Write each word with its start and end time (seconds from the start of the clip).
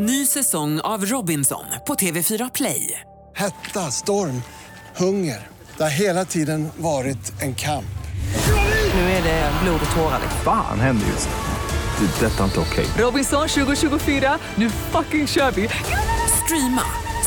Ny 0.00 0.26
säsong 0.26 0.80
av 0.80 1.04
Robinson 1.04 1.64
på 1.86 1.94
TV4 1.94 2.50
Play. 2.54 3.00
Hetta, 3.36 3.80
storm, 3.80 4.42
hunger. 4.96 5.46
Det 5.76 5.82
har 5.82 5.90
hela 5.90 6.24
tiden 6.24 6.68
varit 6.76 7.42
en 7.42 7.54
kamp. 7.54 7.98
Nu 8.94 9.00
är 9.00 9.22
det 9.22 9.52
blod 9.62 9.80
och 9.90 9.96
tårar. 9.96 10.20
Fan 10.44 10.80
händer 10.80 11.06
just 11.06 11.28
nu. 11.28 12.06
Det. 12.06 12.26
är 12.26 12.30
Detta 12.30 12.40
är 12.40 12.44
inte 12.44 12.60
okej. 12.60 12.86
Robinson 12.98 13.48
2024, 13.48 14.38
nu 14.54 14.70
fucking 14.70 15.26
kör 15.26 15.50
vi! 15.50 15.68
Streama 16.44 16.82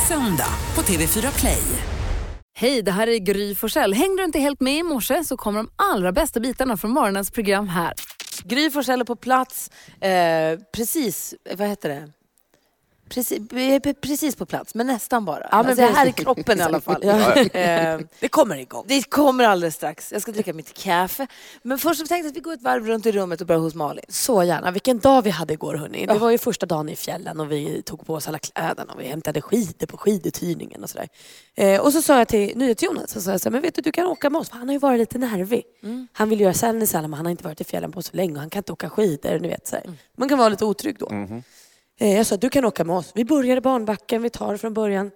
söndag 0.07 0.53
på 0.73 0.81
TV4 0.81 1.39
Play. 1.39 1.63
Hej, 2.53 2.81
det 2.81 2.91
här 2.91 3.07
är 3.07 3.17
Gry 3.17 3.55
Forssell. 3.55 3.93
Hängde 3.93 4.21
du 4.21 4.25
inte 4.25 4.39
helt 4.39 4.61
med 4.61 4.77
i 4.77 4.83
morse 4.83 5.23
så 5.23 5.37
kommer 5.37 5.59
de 5.59 5.69
allra 5.75 6.11
bästa 6.11 6.39
bitarna 6.39 6.77
från 6.77 6.91
morgonens 6.91 7.31
program 7.31 7.67
här. 7.67 7.93
Gry 8.43 8.69
Forssell 8.71 9.01
är 9.01 9.05
på 9.05 9.15
plats, 9.15 9.69
eh, 10.01 10.59
precis, 10.75 11.33
vad 11.57 11.67
heter 11.67 11.89
det? 11.89 12.11
Precis, 13.13 13.39
vi 13.51 13.75
är 13.75 13.93
precis 13.93 14.35
på 14.35 14.45
plats, 14.45 14.75
men 14.75 14.87
nästan 14.87 15.25
bara. 15.25 15.47
Ja, 15.51 15.57
men 15.63 15.65
alltså, 15.69 15.85
här 15.85 16.05
i 16.07 16.11
kroppen 16.11 16.59
i 16.59 16.61
alla 16.61 16.81
fall. 16.87 17.01
Ja. 17.03 17.33
Eh, 17.35 17.99
Det 18.19 18.27
kommer 18.29 18.55
igång. 18.57 18.83
det 18.87 19.09
kommer 19.09 19.43
alldeles 19.43 19.75
strax. 19.75 20.11
Jag 20.11 20.21
ska 20.21 20.31
dricka 20.31 20.53
mitt 20.53 20.73
kaffe. 20.73 21.27
Men 21.61 21.77
först 21.79 21.99
så 21.99 22.07
tänkte 22.07 22.25
jag 22.27 22.31
att 22.31 22.35
vi 22.37 22.39
går 22.41 22.53
ett 22.53 22.61
varv 22.61 22.85
runt 22.87 23.05
i 23.05 23.11
rummet 23.11 23.41
och 23.41 23.47
börjar 23.47 23.59
hos 23.61 23.75
Malin. 23.75 24.05
Så 24.09 24.43
gärna. 24.43 24.71
Vilken 24.71 24.99
dag 24.99 25.21
vi 25.21 25.29
hade 25.29 25.53
igår 25.53 25.75
hörni. 25.75 26.05
Det 26.05 26.13
var 26.17 26.29
ju 26.31 26.37
första 26.37 26.65
dagen 26.65 26.89
i 26.89 26.95
fjällen 26.95 27.39
och 27.39 27.51
vi 27.51 27.81
tog 27.81 28.05
på 28.05 28.13
oss 28.13 28.27
alla 28.27 28.39
kläderna 28.39 28.93
och 28.93 28.99
vi 29.01 29.05
hämtade 29.07 29.41
skidor 29.41 29.87
på 29.87 29.97
skiduthyrningen 29.97 30.83
och 30.83 30.89
sådär. 30.89 31.07
Eh, 31.55 31.81
och 31.81 31.93
så 31.93 32.01
sa 32.01 32.17
jag 32.17 32.27
till 32.27 32.57
NyhetsJonas, 32.57 33.11
så 33.11 33.21
sa 33.21 33.31
jag 33.31 33.41
så 33.41 33.49
här, 33.49 33.51
men 33.51 33.61
vet 33.61 33.75
du, 33.75 33.81
du 33.81 33.91
kan 33.91 34.05
åka 34.05 34.29
med 34.29 34.39
oss 34.41 34.49
för 34.49 34.57
han 34.57 34.67
har 34.67 34.73
ju 34.73 34.79
varit 34.79 34.99
lite 34.99 35.17
nervig. 35.17 35.63
Han 36.13 36.29
vill 36.29 36.41
göra 36.41 36.53
Sälenäsällen 36.53 37.09
men 37.09 37.17
han 37.17 37.25
har 37.25 37.31
inte 37.31 37.43
varit 37.43 37.61
i 37.61 37.63
fjällen 37.63 37.91
på 37.91 38.01
så 38.01 38.17
länge 38.17 38.33
och 38.33 38.39
han 38.39 38.49
kan 38.49 38.59
inte 38.59 38.73
åka 38.73 38.89
skidor. 38.89 39.39
Ni 39.39 39.47
vet, 39.47 39.67
så 39.67 39.75
här. 39.75 39.83
Man 40.17 40.29
kan 40.29 40.37
vara 40.37 40.49
lite 40.49 40.65
otrygg 40.65 40.95
då. 40.99 41.09
Eh, 41.11 41.27
jag 42.09 42.25
sa, 42.25 42.37
du 42.37 42.49
kan 42.49 42.65
åka 42.65 42.83
med 42.83 42.95
oss. 42.95 43.11
Vi 43.15 43.25
börjar 43.25 43.57
i 43.57 43.61
barnbacken, 43.61 44.21
vi 44.21 44.29
tar 44.29 44.51
det 44.51 44.57
från 44.57 44.73
början. 44.73 45.11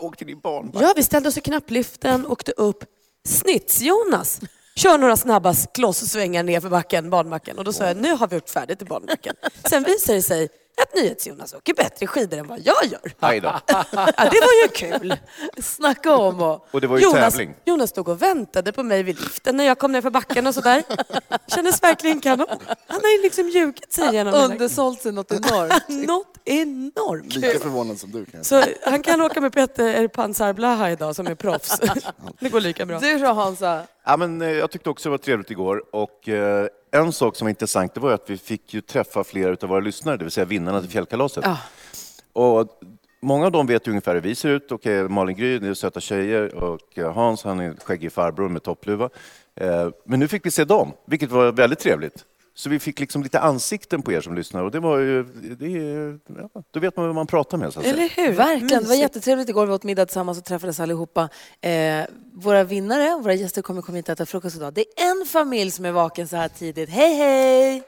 Åkte 0.00 0.24
ni 0.24 0.34
barn? 0.34 0.70
Ja, 0.74 0.92
vi 0.96 1.02
ställde 1.02 1.28
oss 1.28 1.38
i 1.38 1.40
knappliften, 1.40 2.26
åkte 2.26 2.52
upp. 2.52 2.84
Snits-Jonas 3.28 4.40
kör 4.76 4.98
några 4.98 5.16
snabba 5.16 5.54
klosssvängar 5.54 6.42
ner 6.42 6.60
för 6.60 6.68
backen, 6.68 7.10
barnbacken. 7.10 7.58
Och 7.58 7.64
då 7.64 7.72
sa 7.72 7.86
jag, 7.86 7.96
nu 7.96 8.12
har 8.12 8.28
vi 8.28 8.34
gjort 8.36 8.50
färdigt 8.50 8.82
i 8.82 8.84
barnbacken. 8.84 9.36
Sen 9.70 9.82
visade 9.82 10.18
det 10.18 10.22
sig 10.22 10.48
att 10.82 10.94
NyhetsJonas 10.94 11.54
åker 11.54 11.74
bättre 11.74 12.06
skidor 12.06 12.38
än 12.38 12.46
vad 12.46 12.58
jag 12.64 12.84
gör. 12.84 13.12
Aj 13.20 13.40
då. 13.40 13.48
Ja, 13.66 13.84
det 14.16 14.40
var 14.40 14.62
ju 14.62 14.68
kul. 14.74 15.16
Snacka 15.62 16.16
om 16.16 16.42
och... 16.42 16.66
Och 16.70 16.80
det 16.80 16.86
var 16.86 16.98
ju 16.98 17.04
Jonas, 17.04 17.34
tävling. 17.34 17.54
Jonas 17.64 17.90
stod 17.90 18.08
och 18.08 18.22
väntade 18.22 18.72
på 18.72 18.82
mig 18.82 19.02
vid 19.02 19.20
liften 19.20 19.56
när 19.56 19.64
jag 19.64 19.78
kom 19.78 19.92
ner 19.92 20.00
för 20.00 20.10
backen 20.10 20.46
och 20.46 20.54
sådär. 20.54 20.82
Kändes 21.54 21.82
verkligen 21.82 22.20
kanon. 22.20 22.46
Han 22.86 23.00
har 23.02 23.10
ju 23.16 23.22
liksom 23.22 23.48
ljugit 23.48 23.92
sig 23.92 24.08
igenom 24.08 24.34
hela- 24.34 24.44
Undersålt 24.46 25.02
sig 25.02 25.12
något 25.12 25.32
enormt. 25.32 25.88
Något 26.08 26.36
enormt. 26.44 27.34
Lika 27.36 27.58
förvånad 27.58 27.98
som 27.98 28.10
du 28.10 28.24
kan 28.24 28.38
jag 28.38 28.46
säga. 28.46 28.64
Så 28.84 28.90
han 28.90 29.02
kan 29.02 29.20
åka 29.20 29.40
med 29.40 29.52
Peter 29.52 30.08
Pansar 30.08 30.52
Blaha 30.52 30.90
idag 30.90 31.16
som 31.16 31.26
är 31.26 31.34
proffs. 31.34 31.80
Det 32.40 32.48
går 32.48 32.60
lika 32.60 32.86
bra. 32.86 32.98
Du 32.98 33.18
då 33.18 33.26
Hansa? 33.32 33.82
Ja, 34.04 34.16
men, 34.16 34.42
eh, 34.42 34.50
jag 34.50 34.70
tyckte 34.70 34.90
också 34.90 35.08
det 35.08 35.10
var 35.10 35.18
trevligt 35.18 35.50
igår. 35.50 35.82
Och, 35.92 36.28
eh, 36.28 36.66
en 36.92 37.12
sak 37.12 37.36
som 37.36 37.44
var 37.44 37.50
intressant 37.50 37.94
det 37.94 38.00
var 38.00 38.12
att 38.12 38.30
vi 38.30 38.38
fick 38.38 38.74
ju 38.74 38.80
träffa 38.80 39.24
flera 39.24 39.56
av 39.62 39.68
våra 39.68 39.80
lyssnare, 39.80 40.16
det 40.16 40.24
vill 40.24 40.32
säga 40.32 40.44
vinnarna 40.44 40.80
till 40.80 40.90
fjällkalaset. 40.90 41.44
Ja. 41.46 41.58
Och 42.32 42.80
många 43.22 43.46
av 43.46 43.52
dem 43.52 43.66
vet 43.66 43.88
ungefär 43.88 44.14
hur 44.14 44.20
vi 44.20 44.34
ser 44.34 44.48
ut. 44.48 44.86
Eh, 44.86 45.08
Malin 45.08 45.36
Gry, 45.36 45.58
det 45.58 45.68
är 45.68 45.74
söta 45.74 46.00
tjejer. 46.00 46.54
Och 46.54 46.98
eh, 46.98 47.12
Hans, 47.12 47.44
han 47.44 47.60
är 47.60 47.74
skäggig 47.84 48.12
farbror 48.12 48.48
med 48.48 48.62
toppluva. 48.62 49.10
Eh, 49.54 49.88
men 50.04 50.20
nu 50.20 50.28
fick 50.28 50.46
vi 50.46 50.50
se 50.50 50.64
dem, 50.64 50.92
vilket 51.06 51.30
var 51.30 51.52
väldigt 51.52 51.78
trevligt. 51.78 52.24
Så 52.60 52.68
vi 52.70 52.78
fick 52.78 53.00
liksom 53.00 53.22
lite 53.22 53.40
ansikten 53.40 54.02
på 54.02 54.12
er 54.12 54.20
som 54.20 54.34
lyssnar 54.34 54.62
och 54.62 54.70
det 54.70 54.80
var 54.80 54.98
ju, 54.98 55.22
det, 55.58 55.68
ja, 56.54 56.62
då 56.70 56.80
vet 56.80 56.96
man 56.96 57.06
vem 57.06 57.14
man 57.14 57.26
pratar 57.26 57.58
med. 57.58 57.72
Så 57.72 57.78
att 57.78 57.84
säga. 57.84 57.96
Eller 57.96 58.08
hur? 58.08 58.32
Verkligen, 58.32 58.82
det 58.82 58.88
var 58.88 58.94
jättetrevligt 58.94 59.48
igår. 59.48 59.66
Vi 59.66 59.72
åt 59.72 59.84
middag 59.84 60.06
tillsammans 60.06 60.38
och 60.38 60.44
träffades 60.44 60.80
allihopa. 60.80 61.28
Eh, 61.60 62.04
våra 62.34 62.64
vinnare 62.64 63.14
och 63.14 63.22
våra 63.22 63.34
gäster 63.34 63.62
kommer 63.62 63.82
komma 63.82 63.96
hit 63.96 64.08
och 64.08 64.12
äta 64.12 64.26
frukost 64.26 64.56
idag. 64.56 64.74
Det 64.74 64.80
är 64.80 65.10
en 65.10 65.26
familj 65.26 65.70
som 65.70 65.84
är 65.84 65.92
vaken 65.92 66.28
så 66.28 66.36
här 66.36 66.48
tidigt. 66.48 66.90
Hej 66.90 67.14
hej! 67.14 67.82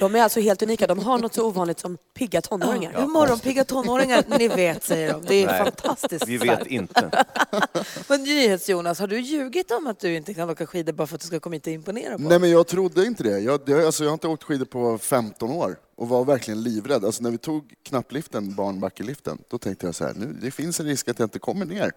De 0.00 0.14
är 0.14 0.22
alltså 0.22 0.40
helt 0.40 0.62
unika. 0.62 0.86
De 0.86 0.98
har 0.98 1.18
något 1.18 1.34
så 1.34 1.46
ovanligt 1.46 1.80
som 1.80 1.98
pigga 2.18 2.40
tonåringar. 2.40 2.92
Ja. 2.94 3.06
Morgonpigga 3.06 3.64
tonåringar, 3.64 4.24
ni 4.38 4.48
vet 4.48 4.84
säger 4.84 5.12
de. 5.12 5.22
Det 5.26 5.42
är 5.42 5.46
Nej, 5.46 5.58
fantastiskt 5.64 6.28
Vi 6.28 6.38
starkt. 6.38 6.60
vet 6.60 6.66
inte. 6.66 7.24
Men 8.08 8.22
NyhetsJonas, 8.22 8.98
har 8.98 9.06
du 9.06 9.20
ljugit 9.20 9.70
om 9.70 9.86
att 9.86 10.00
du 10.00 10.16
inte 10.16 10.34
kan 10.34 10.50
åka 10.50 10.66
skidor 10.66 10.92
bara 10.92 11.06
för 11.06 11.14
att 11.14 11.20
du 11.20 11.26
ska 11.26 11.40
komma 11.40 11.54
hit 11.54 11.66
och 11.66 11.72
imponera 11.72 12.16
på 12.18 12.22
Nej 12.22 12.38
men 12.38 12.50
jag 12.50 12.66
trodde 12.66 13.06
inte 13.06 13.22
det. 13.22 13.38
Jag, 13.38 13.60
jag, 13.66 13.84
alltså, 13.84 14.04
jag 14.04 14.10
har 14.10 14.14
inte 14.14 14.28
åkt 14.28 14.42
skidor 14.42 14.64
på 14.64 14.98
15 14.98 15.50
år 15.50 15.76
och 15.96 16.08
var 16.08 16.24
verkligen 16.24 16.62
livrädd. 16.62 17.04
Alltså, 17.04 17.22
när 17.22 17.30
vi 17.30 17.38
tog 17.38 17.72
knappliften, 17.88 18.54
barnbackeliften, 18.54 19.38
då 19.48 19.58
tänkte 19.58 19.86
jag 19.86 19.94
så 19.94 20.04
här, 20.04 20.14
nu, 20.14 20.36
det 20.42 20.50
finns 20.50 20.80
en 20.80 20.86
risk 20.86 21.08
att 21.08 21.18
jag 21.18 21.26
inte 21.26 21.38
kommer 21.38 21.66
ner. 21.66 21.92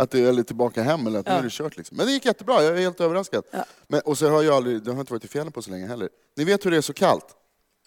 Att 0.00 0.10
det 0.10 0.20
är 0.20 0.42
tillbaka 0.42 0.82
hem 0.82 1.06
eller 1.06 1.18
att 1.20 1.26
nu 1.26 1.32
är 1.32 1.42
det 1.42 1.52
kört. 1.52 1.76
Liksom. 1.76 1.96
Men 1.96 2.06
det 2.06 2.12
gick 2.12 2.26
jättebra, 2.26 2.62
jag 2.62 2.76
är 2.76 2.80
helt 2.80 3.00
överraskad. 3.00 3.44
Men, 3.88 4.00
och 4.00 4.18
så 4.18 4.28
har 4.28 4.42
jag 4.42 4.54
aldrig, 4.54 4.86
jag 4.86 4.92
har 4.92 5.00
inte 5.00 5.12
varit 5.12 5.24
i 5.24 5.28
fjällen 5.28 5.52
på 5.52 5.62
så 5.62 5.70
länge 5.70 5.86
heller. 5.86 6.08
Ni 6.36 6.44
vet 6.44 6.66
hur 6.66 6.70
det 6.70 6.76
är 6.76 6.80
så 6.80 6.92
kallt? 6.92 7.26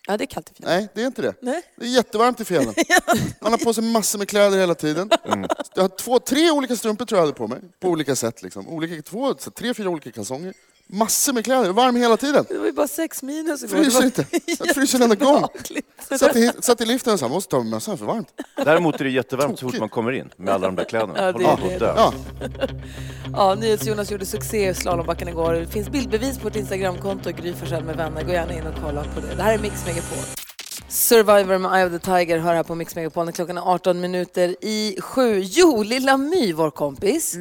Ja, 0.07 0.17
det 0.17 0.23
är 0.23 0.25
kallt 0.25 0.51
i 0.51 0.53
fjällen. 0.53 0.77
Nej, 0.77 0.87
det 0.93 1.01
är 1.01 1.05
inte 1.05 1.21
det. 1.21 1.33
Nej. 1.41 1.61
Det 1.75 1.85
är 1.85 1.89
jättevarmt 1.89 2.39
i 2.39 2.45
fjällen. 2.45 2.73
Man 3.41 3.51
har 3.51 3.57
på 3.57 3.73
sig 3.73 3.83
massor 3.83 4.19
med 4.19 4.27
kläder 4.29 4.57
hela 4.57 4.75
tiden. 4.75 5.09
Jag 5.75 5.81
har 5.83 5.87
två, 5.87 6.19
tre 6.19 6.51
olika 6.51 6.75
strumpor 6.75 7.05
tror 7.05 7.17
jag 7.17 7.25
hade 7.25 7.37
på 7.37 7.47
mig. 7.47 7.59
På 7.79 7.87
olika 7.89 8.15
sätt. 8.15 8.43
Liksom. 8.43 8.67
Olika, 8.67 9.01
två, 9.01 9.33
tre, 9.33 9.73
fyra 9.73 9.89
olika 9.89 10.11
kalsonger. 10.11 10.53
Massor 10.93 11.33
med 11.33 11.45
kläder, 11.45 11.69
varm 11.71 11.95
hela 11.95 12.17
tiden. 12.17 12.45
Det 12.49 12.57
var 12.57 12.65
ju 12.65 12.71
bara 12.71 12.87
sex 12.87 13.23
minus 13.23 13.63
igår. 13.63 13.75
Fryser 13.77 14.03
inte. 14.05 14.25
Jag 14.45 14.67
fryser 14.75 14.97
varenda 14.99 15.15
gång. 15.15 15.33
jätteobehagligt. 15.41 15.87
Satt 16.19 16.35
i, 16.35 16.51
satt 16.61 16.81
i 16.81 16.85
liften 16.85 17.13
och 17.13 17.19
sa, 17.19 17.27
måste 17.27 17.51
ta 17.51 17.57
av 17.57 17.63
mig 17.63 17.71
mössan 17.71 17.97
för 17.97 18.05
varmt. 18.05 18.27
Däremot 18.65 18.99
är 18.99 19.03
det 19.03 19.09
jättevarmt 19.09 19.59
så 19.59 19.69
fort 19.69 19.79
man 19.79 19.89
kommer 19.89 20.11
in 20.11 20.29
med 20.37 20.53
alla 20.53 20.67
de 20.67 20.75
där 20.75 20.83
kläderna. 20.83 21.13
Ja, 21.17 21.31
det 21.31 21.43
Håller 21.45 21.49
är 21.53 21.57
på 21.57 21.65
att 21.67 21.79
det. 21.79 21.79
dö. 21.79 21.93
Ja, 21.95 22.13
Ja, 23.33 23.55
NyhetsJonas 23.55 24.11
gjorde 24.11 24.25
succé 24.25 24.69
i 24.69 24.73
slalombacken 24.73 25.27
igår. 25.27 25.53
Det 25.53 25.67
finns 25.67 25.89
bildbevis 25.89 26.39
på 26.39 26.47
ett 26.47 26.55
Instagramkonto, 26.55 27.31
Gry 27.31 27.53
Forssell 27.53 27.83
med 27.83 27.97
vänner. 27.97 28.23
Gå 28.23 28.31
gärna 28.31 28.53
in 28.53 28.67
och 28.67 28.73
kolla 28.83 29.03
på 29.03 29.19
det. 29.21 29.35
Det 29.35 29.43
här 29.43 29.53
är 29.53 29.59
Mix 29.59 29.85
Megapol. 29.85 30.17
Survivor 30.89 31.57
med 31.57 31.73
Eye 31.77 31.85
of 31.85 31.91
the 31.91 31.99
Tiger 31.99 32.37
hör 32.37 32.55
här 32.55 32.63
på 32.63 32.75
Mix 32.75 32.95
Megapol 32.95 33.25
när 33.25 33.31
klockan 33.31 33.57
är 33.57 33.61
18 33.73 33.99
minuter 34.01 34.55
i 34.61 34.97
sju. 35.01 35.39
Jo, 35.43 35.83
Lilla 35.83 36.17
My, 36.17 36.53
vår 36.53 36.71
kompis, 36.71 37.35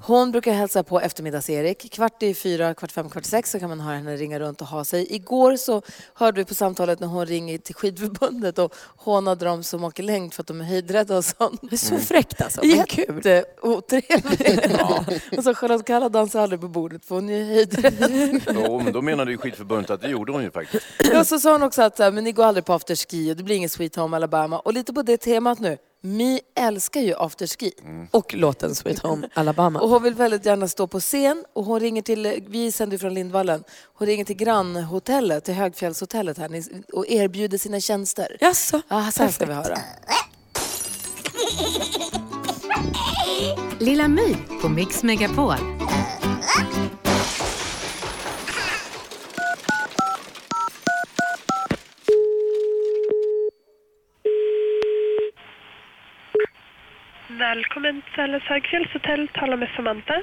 hon 0.00 0.32
brukar 0.32 0.52
hälsa 0.52 0.82
på 0.82 1.00
eftermiddags-Erik. 1.00 1.92
Kvart 1.92 2.22
i 2.22 2.34
fyra, 2.34 2.74
kvart 2.74 2.92
fem, 2.92 3.10
kvart 3.10 3.24
sex 3.24 3.50
så 3.50 3.58
kan 3.58 3.68
man 3.68 3.80
höra 3.80 3.96
henne 3.96 4.16
ringa 4.16 4.40
runt 4.40 4.60
och 4.60 4.66
ha 4.66 4.84
sig. 4.84 5.14
Igår 5.14 5.56
så 5.56 5.82
hörde 6.14 6.40
vi 6.40 6.44
på 6.44 6.54
samtalet 6.54 7.00
när 7.00 7.06
hon 7.06 7.26
ringer 7.26 7.58
till 7.58 7.74
skidförbundet 7.74 8.58
och 8.58 8.74
hånade 8.96 9.44
dem 9.44 9.62
som 9.62 9.84
åker 9.84 10.02
längd 10.02 10.34
för 10.34 10.42
att 10.42 10.46
de 10.46 10.60
är 10.60 10.64
höjdrädda 10.64 11.16
och 11.16 11.24
sånt. 11.24 11.60
Det 11.62 11.74
är 11.74 11.76
så 11.76 11.96
fräckt 11.96 12.42
alltså, 12.42 12.60
men 12.64 12.86
kul. 12.86 13.20
Jätteotrevligt. 13.24 14.82
Och 15.38 15.44
så 15.44 15.54
Charlotte 15.54 15.86
Kalla 15.86 16.08
dansar 16.08 16.40
aldrig 16.40 16.60
på 16.60 16.68
bordet 16.68 17.04
för 17.04 17.14
hon 17.14 17.28
är 17.30 17.44
höjdrädd. 17.44 18.42
Jo, 18.54 18.80
men 18.84 18.92
då 18.92 19.02
menade 19.02 19.30
ju 19.30 19.38
skidförbundet 19.38 19.90
att 19.90 20.00
det 20.00 20.08
gjorde 20.08 20.32
hon 20.32 20.42
ju 20.42 20.50
faktiskt. 20.50 20.86
Ja, 21.12 21.24
så 21.24 21.38
sa 21.38 21.52
hon 21.52 21.62
också 21.62 21.82
att 21.82 21.98
men 21.98 22.24
ni 22.24 22.32
går 22.32 22.44
aldrig 22.44 22.64
på 22.64 22.72
afterski 22.72 23.32
och 23.32 23.36
det 23.36 23.42
blir 23.42 23.56
ingen 23.56 23.70
Sweet 23.70 23.96
Home 23.96 24.16
Alabama. 24.16 24.58
Och 24.58 24.72
lite 24.72 24.92
på 24.92 25.02
det 25.02 25.16
temat 25.16 25.58
nu. 25.58 25.76
Mi 26.00 26.40
älskar 26.54 27.00
ju 27.00 27.14
afterski. 27.14 27.72
Och 28.10 28.34
låten 28.34 28.74
Sweet 28.74 28.98
Home 28.98 29.28
Alabama. 29.34 29.80
Och 29.80 29.88
hon 29.88 30.02
vill 30.02 30.14
väldigt 30.14 30.46
gärna 30.46 30.68
stå 30.68 30.86
på 30.86 31.00
scen 31.00 31.44
och 31.52 31.64
hon 31.64 31.80
ringer 31.80 32.02
till, 32.02 32.44
vi 32.48 32.72
sänder 32.72 32.94
ju 32.94 32.98
från 32.98 33.14
Lindvallen, 33.14 33.64
hon 33.94 34.06
ringer 34.06 34.24
till 34.24 34.36
grannhotellet, 34.36 35.44
till 35.44 35.54
Högfjällshotellet 35.54 36.38
här 36.38 36.62
och 36.92 37.06
erbjuder 37.06 37.58
sina 37.58 37.80
tjänster. 37.80 38.36
Jaså? 38.40 38.82
Ja, 38.88 39.10
så 39.10 39.22
här 39.22 39.30
ska 39.30 39.46
vi 39.46 39.52
höra. 39.52 39.78
Lilla 43.78 44.08
My 44.08 44.36
på 44.62 44.68
Mix 44.68 45.02
Megapol. 45.02 45.77
Välkommen 57.38 58.02
till 58.02 58.12
Säles 58.14 58.42
högfjällshotell. 58.42 59.28
Tala 59.28 59.56
med 59.56 59.68
Samantha. 59.76 60.22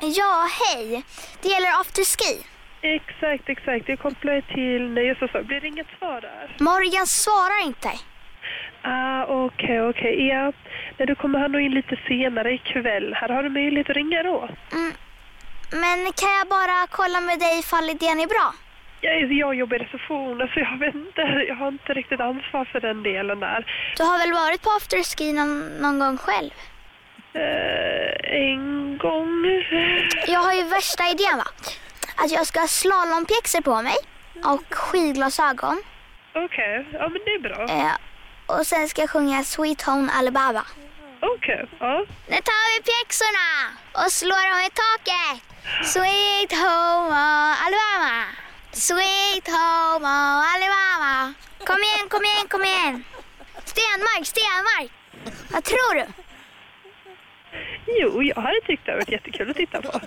Ja, 0.00 0.48
hej. 0.60 1.02
Det 1.42 1.48
gäller 1.48 1.80
afterski. 1.80 2.46
Exakt, 2.82 3.48
exakt. 3.48 3.88
Jag 3.88 3.98
kopplar 3.98 4.40
till 4.40 4.82
nöjessäsong. 4.90 5.44
Blir 5.44 5.60
det 5.60 5.66
inget 5.66 5.86
svar 5.98 6.20
där? 6.20 6.56
Morgan 6.58 7.06
svarar 7.06 7.66
inte. 7.66 7.90
Ah, 8.82 9.24
okej, 9.44 9.82
okej. 9.82 10.26
Ja, 10.26 10.52
Nej, 10.98 11.06
då 11.06 11.14
kommer 11.14 11.38
han 11.38 11.52
nog 11.52 11.60
in 11.60 11.74
lite 11.74 11.96
senare 12.08 12.52
ikväll. 12.54 13.14
Här 13.14 13.28
har 13.28 13.42
du 13.42 13.48
möjlighet 13.48 13.90
att 13.90 13.96
ringa 13.96 14.22
då. 14.22 14.48
Men 15.70 15.98
kan 16.20 16.32
jag 16.38 16.48
bara 16.48 16.86
kolla 16.90 17.20
med 17.20 17.38
dig 17.38 17.58
ifall 17.58 17.90
idén 17.90 18.20
är 18.20 18.26
bra? 18.26 18.54
Jag, 19.04 19.32
jag 19.32 19.54
jobbar 19.54 19.76
i 19.76 19.78
receptionen 19.78 20.48
så 20.54 20.60
jag 20.60 20.78
vet 20.78 20.94
inte. 20.94 21.20
Jag 21.48 21.54
har 21.54 21.68
inte 21.68 21.92
riktigt 21.92 22.20
ansvar 22.20 22.64
för 22.72 22.80
den 22.80 23.02
delen 23.02 23.40
där. 23.40 23.60
Du 23.96 24.02
har 24.02 24.18
väl 24.18 24.32
varit 24.32 24.62
på 24.62 24.70
afterski 24.70 25.32
någon, 25.32 25.68
någon 25.82 25.98
gång 25.98 26.16
själv? 26.18 26.50
Eh, 27.34 28.12
en 28.48 28.98
gång. 28.98 29.30
Jag 30.26 30.40
har 30.40 30.52
ju 30.52 30.62
värsta 30.62 31.02
idén 31.14 31.36
va? 31.36 31.48
Att 32.16 32.30
jag 32.30 32.46
ska 32.46 32.60
ha 32.60 32.66
slalompjäxor 32.66 33.60
på 33.60 33.82
mig 33.82 33.96
och 34.44 34.74
skidglasögon. 34.74 35.82
Okej, 36.34 36.86
ja 36.92 37.08
men 37.08 37.20
det 37.24 37.30
är 37.30 37.40
bra. 37.48 37.62
Eh, 37.64 37.96
och 38.46 38.66
sen 38.66 38.88
ska 38.88 39.02
jag 39.02 39.10
sjunga 39.10 39.42
Sweet 39.42 39.82
Home 39.82 40.12
Alabama. 40.12 40.64
Okej, 41.20 41.66
ja. 41.78 42.04
Nu 42.28 42.36
tar 42.36 42.62
vi 42.72 42.82
pjäxorna 42.90 43.48
och 43.92 44.12
slår 44.12 44.44
dem 44.50 44.60
i 44.68 44.70
taket. 44.82 45.42
Sweet 45.92 46.52
Home 46.62 47.16
Alabama. 47.64 48.41
Sweet 48.72 49.46
Home 49.48 50.08
Alabama. 50.52 51.34
Kom 51.66 51.76
igen, 51.82 52.08
kom 52.08 52.24
igen, 52.24 52.48
kom 52.48 52.64
igen. 52.64 53.04
Stenmark, 53.64 54.26
Stenmark. 54.26 54.90
Vad 55.52 55.64
tror 55.64 55.94
du? 55.94 56.04
Jo, 57.86 58.22
jag 58.22 58.36
hade 58.42 58.60
tyckt 58.66 58.86
det 58.86 58.92
varit 58.94 59.08
jättekul 59.08 59.50
att 59.50 59.56
titta 59.56 59.82
på. 59.82 60.00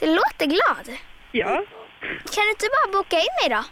Du 0.00 0.06
låter 0.06 0.46
glad. 0.46 0.96
Ja. 1.32 1.64
Kan 2.34 2.44
du 2.44 2.50
inte 2.50 2.66
bara 2.76 2.92
boka 3.02 3.16
in 3.16 3.34
mig 3.42 3.48
då? 3.58 3.64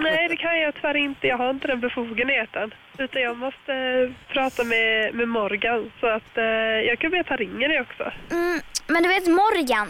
Nej, 0.00 0.28
det 0.28 0.36
kan 0.36 0.58
jag 0.60 0.74
tyvärr 0.74 0.96
inte. 0.96 1.26
Jag 1.26 1.38
har 1.38 1.50
inte 1.50 1.66
den 1.66 1.80
befogenheten. 1.80 2.74
Utan 2.98 3.22
jag 3.22 3.36
måste 3.36 3.72
eh, 3.72 4.32
prata 4.34 4.64
med, 4.64 5.14
med 5.14 5.28
Morgan. 5.28 5.92
Så 6.00 6.06
att 6.06 6.36
eh, 6.38 6.44
jag 6.88 6.98
kan 6.98 7.10
be 7.10 7.20
att 7.20 7.28
han 7.28 7.38
ringer 7.38 7.68
dig 7.68 7.80
också. 7.80 8.12
Mm, 8.30 8.60
men 8.86 9.02
du 9.02 9.08
vet 9.08 9.26
Morgan, 9.26 9.88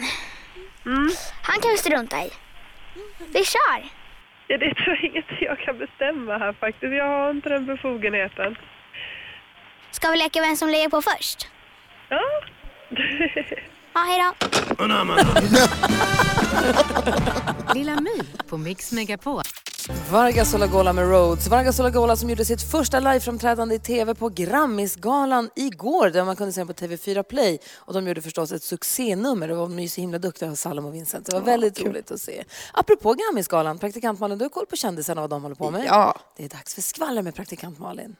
Mm. 0.86 1.10
han 1.42 1.60
kan 1.60 1.70
vi 1.70 1.76
strunta 1.76 2.16
i. 2.24 2.30
Vi 3.32 3.44
kör. 3.44 3.84
Ja, 4.46 4.58
det 4.58 4.74
tror 4.74 4.96
jag 4.96 5.04
inget 5.04 5.24
jag 5.40 5.58
kan 5.58 5.78
bestämma 5.78 6.38
här 6.38 6.52
faktiskt. 6.52 6.92
Jag 6.92 7.04
har 7.04 7.30
inte 7.30 7.48
den 7.48 7.66
befogenheten. 7.66 8.56
Ska 9.90 10.10
vi 10.10 10.16
leka 10.16 10.40
vem 10.40 10.56
som 10.56 10.68
lägger 10.68 10.88
på 10.88 11.02
först? 11.02 11.48
Ja. 12.08 12.20
Ja, 13.94 14.00
hej 14.00 14.22
då. 14.22 14.34
Lilla 17.74 18.00
My 18.00 18.22
på 18.48 18.56
Mix 18.56 18.92
Megapol. 18.92 19.42
Vargas 19.88 20.54
Olagola 20.54 20.92
med 20.92 21.10
Rhodes. 21.10 21.48
Vargas 21.48 21.80
Olagola 21.80 22.16
som 22.16 22.30
gjorde 22.30 22.44
sitt 22.44 22.62
första 22.62 23.00
liveframträdande 23.00 23.74
i 23.74 23.78
tv 23.78 24.14
på 24.14 24.28
Grammisgalan 24.28 25.50
igår 25.56 26.10
där 26.10 26.24
man 26.24 26.36
kunde 26.36 26.52
se 26.52 26.66
på 26.66 26.72
TV4 26.72 27.22
Play. 27.22 27.58
Och 27.76 27.94
de 27.94 28.08
gjorde 28.08 28.22
förstås 28.22 28.52
ett 28.52 28.62
succénummer. 28.62 29.48
Det 29.48 29.54
var 29.54 29.68
de 29.68 29.78
ju 29.78 29.88
så 29.88 30.00
himla 30.00 30.18
duktiga, 30.18 30.56
Salom 30.56 30.84
och 30.84 30.94
Vincent. 30.94 31.26
Det 31.26 31.32
var 31.32 31.40
väldigt 31.40 31.80
roligt 31.80 32.10
att 32.10 32.20
se. 32.20 32.44
Apropå 32.72 33.14
Grammisgalan, 33.14 33.78
praktikant 33.78 34.20
Malin, 34.20 34.38
du 34.38 34.44
har 34.44 34.50
koll 34.50 34.66
på 34.66 34.76
kändisarna 34.76 35.22
och 35.22 35.30
vad 35.30 35.40
de 35.40 35.42
håller 35.42 35.56
på 35.56 35.70
med? 35.70 35.84
Ja. 35.86 36.16
Det 36.36 36.44
är 36.44 36.48
dags 36.48 36.74
för 36.74 36.82
skvaller 36.82 37.22
med 37.22 37.34
praktikant 37.34 37.78
Malin. 37.78 38.16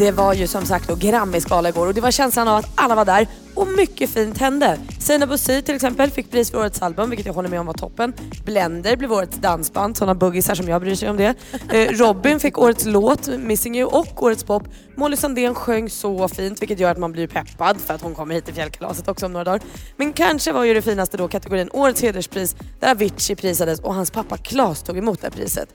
Det 0.00 0.12
var 0.12 0.34
ju 0.34 0.46
som 0.46 0.66
sagt 0.66 0.88
då 0.88 0.94
Grammisgala 0.94 1.68
igår 1.68 1.86
och 1.86 1.94
det 1.94 2.00
var 2.00 2.10
känslan 2.10 2.48
av 2.48 2.56
att 2.56 2.70
alla 2.74 2.94
var 2.94 3.04
där 3.04 3.26
och 3.54 3.68
mycket 3.68 4.10
fint 4.10 4.38
hände. 4.38 4.78
Sina 4.98 5.26
Busi 5.26 5.62
till 5.62 5.74
exempel 5.74 6.10
fick 6.10 6.30
pris 6.30 6.50
för 6.50 6.58
årets 6.58 6.82
album, 6.82 7.10
vilket 7.10 7.26
jag 7.26 7.32
håller 7.32 7.48
med 7.48 7.60
om 7.60 7.66
var 7.66 7.74
toppen. 7.74 8.12
Blender 8.44 8.96
blev 8.96 9.12
årets 9.12 9.36
dansband, 9.36 9.96
sådana 9.96 10.14
buggisar 10.14 10.54
som 10.54 10.68
jag 10.68 10.80
bryr 10.80 10.94
sig 10.94 11.10
om 11.10 11.16
det. 11.16 11.34
Eh, 11.70 11.88
Robin 11.92 12.40
fick 12.40 12.58
årets 12.58 12.84
låt, 12.84 13.28
Missing 13.28 13.78
You, 13.78 13.90
och 13.90 14.22
årets 14.22 14.44
pop. 14.44 14.62
Molly 14.96 15.16
Sandén 15.16 15.54
sjöng 15.54 15.90
så 15.90 16.28
fint, 16.28 16.62
vilket 16.62 16.78
gör 16.80 16.90
att 16.90 16.98
man 16.98 17.12
blir 17.12 17.26
peppad 17.26 17.76
för 17.80 17.94
att 17.94 18.02
hon 18.02 18.14
kommer 18.14 18.34
hit 18.34 18.44
till 18.44 18.54
fjällkalaset 18.54 19.08
också 19.08 19.26
om 19.26 19.32
några 19.32 19.44
dagar. 19.44 19.60
Men 19.96 20.12
kanske 20.12 20.52
var 20.52 20.64
ju 20.64 20.74
det 20.74 20.82
finaste 20.82 21.16
då 21.16 21.28
kategorin 21.28 21.70
Årets 21.72 22.02
hederspris, 22.02 22.56
där 22.80 22.90
Avicii 22.90 23.36
prisades 23.36 23.80
och 23.80 23.94
hans 23.94 24.10
pappa 24.10 24.36
Klas 24.36 24.82
tog 24.82 24.98
emot 24.98 25.20
det 25.20 25.26
här 25.26 25.32
priset. 25.32 25.68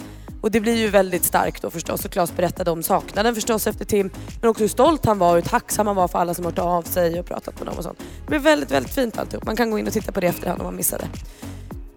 Och 0.46 0.52
det 0.52 0.60
blir 0.60 0.76
ju 0.76 0.90
väldigt 0.90 1.24
starkt 1.24 1.62
då 1.62 1.70
förstås 1.70 2.06
och 2.06 2.12
Klas 2.12 2.36
berättade 2.36 2.72
om 2.72 2.84
saknaden 2.84 3.36
förstås 3.36 3.68
efter 3.68 3.86
Tim 3.86 4.10
men 4.42 4.50
också 4.50 4.64
hur 4.64 4.68
stolt 4.68 5.06
han 5.06 5.18
var 5.18 5.30
och 5.30 5.36
hur 5.36 5.42
tacksam 5.42 5.88
han 5.88 5.96
var 5.96 6.08
för 6.08 6.20
alla 6.20 6.34
som 6.34 6.46
hört 6.46 6.60
av 6.60 6.82
sig 6.82 7.20
och 7.20 7.26
pratat 7.26 7.60
med 7.60 7.68
dem 7.68 7.78
och 7.78 7.84
sånt. 7.84 8.00
Det 8.00 8.28
blev 8.28 8.42
väldigt, 8.42 8.72
väldigt 8.72 8.94
fint 8.94 9.18
alltihop. 9.18 9.46
Man 9.46 9.56
kan 9.56 9.72
gå 9.72 9.80
in 9.80 9.88
och 9.88 9.94
titta 9.94 10.12
på 10.12 10.20
det 10.20 10.26
i 10.26 10.30
efterhand 10.30 10.62
om 10.62 10.66
man 10.66 10.76
missade. 10.76 11.08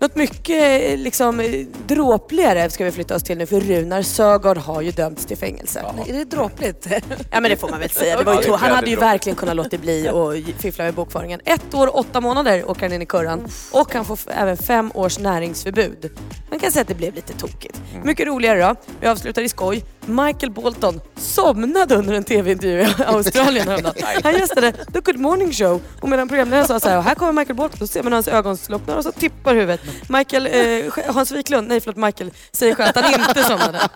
Något 0.00 0.16
mycket 0.16 0.82
eh, 0.92 0.96
liksom, 0.98 1.40
eh, 1.40 1.66
dråpligare 1.86 2.70
ska 2.70 2.84
vi 2.84 2.92
flytta 2.92 3.14
oss 3.16 3.22
till 3.22 3.38
nu 3.38 3.46
för 3.46 3.60
Runar 3.60 4.02
Sögaard 4.02 4.56
har 4.58 4.80
ju 4.80 4.90
dömts 4.90 5.26
till 5.26 5.36
fängelse. 5.36 5.84
Är 6.08 6.12
det 6.12 6.24
dråpligt? 6.24 6.86
Ja 7.32 7.40
men 7.40 7.50
det 7.50 7.56
får 7.56 7.68
man 7.68 7.80
väl 7.80 7.90
säga. 7.90 8.16
Ju 8.18 8.22
Ja, 8.26 8.40
to- 8.40 8.56
han 8.56 8.70
hade 8.72 8.90
ju 8.90 8.96
verkligen 8.96 9.36
kunnat 9.36 9.56
låta 9.56 9.78
bli 9.78 10.08
och 10.12 10.34
fiffla 10.58 10.84
med 10.84 10.94
bokföringen. 10.94 11.40
Ett 11.44 11.74
år 11.74 11.96
åtta 11.96 12.20
månader 12.20 12.70
åker 12.70 12.82
han 12.82 12.92
in 12.92 13.02
i 13.02 13.06
kurran 13.06 13.48
och 13.72 13.94
han 13.94 14.04
får 14.04 14.18
även 14.26 14.56
fem 14.56 14.90
års 14.94 15.18
näringsförbud. 15.18 16.10
Man 16.50 16.58
kan 16.58 16.72
säga 16.72 16.82
att 16.82 16.88
det 16.88 16.94
blev 16.94 17.14
lite 17.14 17.32
tokigt. 17.32 17.80
Mm. 17.94 18.06
Mycket 18.06 18.26
roligare 18.26 18.60
då. 18.60 18.74
Vi 19.00 19.06
avslutar 19.06 19.42
i 19.42 19.48
skoj. 19.48 19.84
Michael 20.08 20.52
Bolton 20.52 21.00
somnade 21.16 21.94
under 21.96 22.14
en 22.14 22.24
tv-intervju 22.24 22.80
i 22.80 22.86
Australien 23.06 23.68
häromdagen. 23.68 23.94
Han 24.22 24.32
gästade 24.34 24.72
The 24.72 25.00
Good 25.00 25.18
Morning 25.18 25.52
Show 25.52 25.80
och 26.00 26.08
medan 26.08 26.28
programledaren 26.28 26.66
sa 26.68 26.80
så 26.80 26.88
här, 26.88 26.96
"Och 26.98 27.04
här 27.04 27.14
kommer 27.14 27.32
Michael 27.32 27.56
Bolton, 27.56 27.76
då 27.80 27.86
ser 27.86 28.02
man 28.02 28.12
hans 28.12 28.28
ögon 28.28 28.56
slocknar 28.56 28.96
och 28.96 29.02
så 29.04 29.12
tippar 29.12 29.54
huvudet. 29.54 29.80
Michael, 30.08 30.46
eh, 30.46 31.14
Hans 31.14 31.30
Wiklund, 31.32 31.68
nej 31.68 31.80
förlåt 31.80 31.96
Michael, 31.96 32.30
säger 32.52 32.74
själv 32.74 32.88
att 32.96 33.04
han 33.04 33.14
inte 33.28 33.44
somnade. 33.44 33.78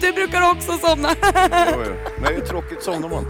du 0.00 0.12
brukar 0.12 0.50
också 0.50 0.72
somna. 0.78 1.08
Jo, 1.22 1.82
jo. 1.86 1.92
Nej, 2.22 2.34
det 2.34 2.42
är 2.42 2.46
tråkigt 2.46 2.82
somnar 2.82 3.08
man. 3.08 3.26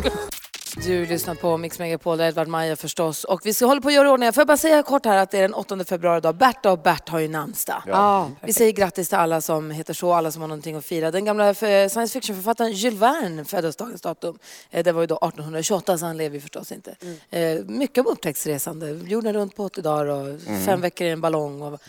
Du 0.76 1.06
lyssnar 1.06 1.34
på 1.34 1.56
Mix 1.56 1.78
Megapol, 1.78 2.20
Edvard 2.20 2.48
Maja 2.48 2.76
förstås. 2.76 3.24
Och 3.24 3.40
vi 3.46 3.54
ska 3.54 3.66
hålla 3.66 3.80
på 3.80 3.88
att 3.88 3.94
göra 3.94 4.10
ordning. 4.12 4.32
Får 4.32 4.40
jag 4.40 4.46
bara 4.46 4.56
säga 4.56 4.82
kort 4.82 5.04
här 5.06 5.16
att 5.16 5.30
det 5.30 5.38
är 5.38 5.42
den 5.42 5.54
8 5.54 5.84
februari 5.84 6.18
idag. 6.18 6.34
Berta 6.34 6.72
och 6.72 6.78
Bert 6.78 7.08
har 7.08 7.18
ju 7.18 7.28
namnsdag. 7.28 7.82
Ja. 7.86 8.30
Vi 8.40 8.52
säger 8.52 8.72
grattis 8.72 9.08
till 9.08 9.18
alla 9.18 9.40
som 9.40 9.70
heter 9.70 9.94
så, 9.94 10.12
alla 10.12 10.32
som 10.32 10.40
har 10.42 10.48
någonting 10.48 10.76
att 10.76 10.84
fira. 10.84 11.10
Den 11.10 11.24
gamla 11.24 11.48
eh, 11.48 11.54
science 11.88 12.08
fiction-författaren 12.12 12.72
Jules 12.72 13.00
Verne 13.00 13.44
föddes 13.44 13.76
dagens 13.76 14.00
datum. 14.00 14.38
Eh, 14.70 14.84
Det 14.84 14.92
var 14.92 15.00
ju 15.00 15.06
då 15.06 15.16
1828, 15.16 15.98
så 15.98 16.06
han 16.06 16.16
lever 16.16 16.34
ju 16.34 16.40
förstås 16.40 16.72
inte. 16.72 16.94
Eh, 17.30 17.58
Mycket 17.64 18.06
om 18.06 18.12
upptäcktsresande. 18.12 18.90
Jorden 18.90 19.32
runt 19.32 19.56
på 19.56 19.64
80 19.64 19.82
dagar 19.82 20.06
och 20.06 20.40
fem 20.64 20.80
veckor 20.80 21.06
i 21.06 21.10
en 21.10 21.20
ballong. 21.20 21.62
Och 21.62 21.80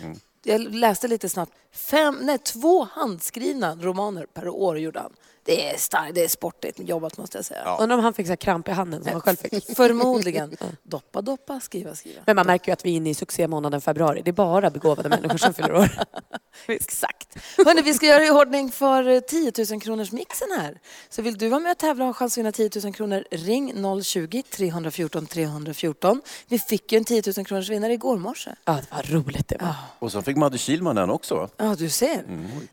Jag 0.44 0.62
läste 0.62 1.08
lite 1.08 1.30
snabbt. 1.30 1.52
Fem, 1.72 2.18
nej, 2.22 2.38
två 2.38 2.88
handskrivna 2.92 3.76
romaner 3.76 4.26
per 4.34 4.48
år 4.50 4.80
gjorde 4.80 5.00
han. 5.00 5.14
Det 5.46 5.70
är 5.70 5.78
starkt, 5.78 6.16
det 6.16 6.24
är 6.24 6.28
sportigt 6.28 6.80
jobbat 6.80 7.18
måste 7.18 7.38
jag 7.38 7.46
säga. 7.46 7.78
Undrar 7.80 7.98
om 7.98 8.04
han 8.04 8.14
fick 8.14 8.26
så 8.26 8.32
här 8.32 8.36
kramp 8.38 8.68
i 8.68 8.72
handen 8.72 9.04
som 9.04 9.12
han 9.12 9.22
själv 9.22 9.36
fick. 9.36 9.66
Förmodligen. 9.76 10.58
Doppa, 10.84 11.22
doppa, 11.22 11.60
skriva, 11.60 11.96
skriva. 11.96 12.22
Men 12.26 12.36
man 12.36 12.48
märker 12.48 12.68
ju 12.68 12.74
att 12.74 12.86
vi 12.86 12.92
är 12.92 12.96
inne 12.96 13.10
i 13.10 13.14
succémånaden 13.14 13.82
februari. 13.82 14.22
Det 14.26 14.32
är 14.32 14.34
bara 14.34 14.70
begåvade 14.70 15.10
människor 15.10 15.38
som 15.38 15.54
fyller 15.54 15.74
år. 15.76 15.90
Exakt. 16.68 17.38
Hörrni, 17.58 17.82
vi 17.82 17.94
ska 17.94 18.06
göra 18.06 18.26
i 18.26 18.32
ordning 18.32 18.72
för 18.72 19.08
eh, 19.08 19.20
10 19.20 19.52
000 19.72 19.82
kronors 19.82 20.12
mixen 20.12 20.48
här. 20.58 20.80
Så 21.10 21.22
vill 21.22 21.38
du 21.38 21.50
vara 21.50 21.60
med 21.60 21.72
och 21.72 21.78
tävla 21.78 22.04
och 22.04 22.08
ha 22.08 22.14
chans 22.14 22.34
att 22.34 22.38
vinna 22.38 22.52
10 22.52 22.70
000 22.84 22.94
kronor, 22.94 23.24
ring 23.32 23.74
020-314 23.74 25.26
314. 25.28 26.22
Vi 26.48 26.60
fick 26.60 26.92
ju 26.92 26.98
en 26.98 27.06
10 27.06 27.24
000 27.38 27.46
kronors 27.46 27.70
vinnare 27.70 27.94
igår 27.94 28.18
morse. 28.18 28.52
Ja, 28.66 28.74
det 28.74 28.96
var 28.96 29.20
roligt 29.20 29.48
det 29.48 29.58
var. 29.62 29.76
Och 30.00 30.12
så 30.12 30.22
fick 30.22 30.38
Madde 30.38 30.58
Kihlman 30.58 30.96
den 30.96 31.10
också. 31.10 31.50
Ja, 31.58 31.76
du 31.76 31.90
ser. 31.90 32.24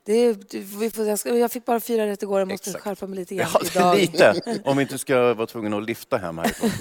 Det 0.05 0.13
är, 0.13 0.37
du, 0.49 0.61
vi 0.61 0.91
får, 0.91 1.07
jag, 1.07 1.19
ska, 1.19 1.37
jag 1.37 1.53
fick 1.53 1.65
bara 1.65 1.81
fyra 1.81 2.07
rätt 2.07 2.23
igår, 2.23 2.39
jag 2.39 2.49
måste 2.49 2.60
Exakt. 2.67 2.85
skärpa 2.85 3.07
mig 3.07 3.19
lite 3.19 3.35
grann 3.35 3.49
Ja, 3.53 3.61
idag. 3.73 3.97
lite. 4.43 4.61
Om 4.65 4.77
vi 4.77 4.83
inte 4.83 4.99
ska 4.99 5.35
vara 5.35 5.47
tvungna 5.47 5.77
att 5.77 5.85
lyfta 5.85 6.17
hem 6.17 6.39
härifrån. 6.39 6.71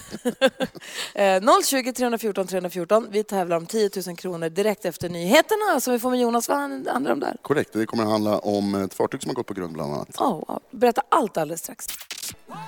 Eh, 1.15 1.41
020 1.65 1.93
314 1.93 2.47
314. 2.47 3.07
Vi 3.11 3.23
tävlar 3.23 3.57
om 3.57 3.65
10 3.65 3.89
000 4.07 4.17
kronor 4.17 4.49
direkt 4.49 4.85
efter 4.85 5.09
nyheterna 5.09 5.79
som 5.79 5.93
vi 5.93 5.99
får 5.99 6.09
med 6.09 6.19
Jonas. 6.19 6.49
Vad 6.49 6.57
handlar 6.57 7.11
om 7.11 7.19
där? 7.19 7.37
Korrekt, 7.41 7.73
det 7.73 7.85
kommer 7.85 8.03
att 8.03 8.09
handla 8.09 8.39
om 8.39 8.75
ett 8.75 8.93
fartyg 8.93 9.21
som 9.21 9.29
har 9.29 9.35
gått 9.35 9.47
på 9.47 9.53
grund 9.53 9.73
bland 9.73 9.93
annat. 9.93 10.21
Oh. 10.21 10.57
Berätta 10.71 11.01
allt 11.09 11.37
alldeles 11.37 11.59
strax. 11.59 11.87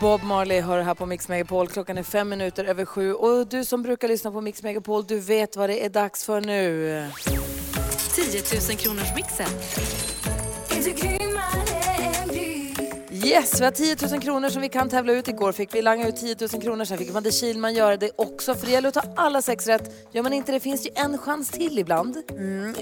Bob 0.02 0.24
Marley 0.24 0.62
hör 0.62 0.82
här 0.82 0.94
på 0.94 1.06
Mix 1.06 1.28
Megapol. 1.28 1.68
Klockan 1.68 1.98
är 1.98 2.04
fem 2.04 2.30
minuter 2.30 2.66
över 2.66 2.86
sju. 2.86 3.14
Och 3.14 3.48
du 3.48 3.66
som 3.66 3.84
brukar 3.84 4.08
lyssna 4.08 4.32
på 4.32 4.42
Mix 4.42 4.64
Megapol, 4.64 5.06
du 5.08 5.20
vet 5.20 5.56
vad 5.56 5.70
det 5.70 5.86
är 5.86 5.90
dags 5.90 6.24
för 6.26 6.42
nu. 6.42 7.08
10 8.16 8.42
000 8.70 8.78
kronors 8.78 9.16
mixen. 9.16 9.48
Yes, 13.26 13.62
vi 13.62 13.66
har 13.66 13.72
10 13.72 13.96
000 14.12 14.22
kronor 14.22 14.50
som 14.50 14.62
vi 14.62 14.70
kan 14.70 14.90
tävla 14.90 15.14
ut. 15.14 15.28
Igår 15.28 15.52
fick 15.52 15.76
vi 15.76 15.82
langa 15.82 16.08
ut 16.08 16.16
10 16.16 16.36
000 16.54 16.62
kronor, 16.62 16.86
sen 16.86 16.98
fick 16.98 17.14
Madde 17.14 17.32
Kihlman 17.32 17.74
göra 17.74 17.98
det 17.98 18.12
också. 18.16 18.56
För 18.56 18.66
det 18.66 18.72
gäller 18.72 18.88
att 18.88 18.94
ta 18.94 19.04
alla 19.16 19.42
sex 19.42 19.68
rätt. 19.68 19.92
Gör 20.12 20.24
man 20.24 20.34
inte 20.34 20.52
det 20.52 20.60
finns 20.60 20.86
ju 20.86 20.90
en 20.96 21.18
chans 21.18 21.50
till 21.50 21.80
ibland. 21.80 22.18
Mm, 22.30 22.74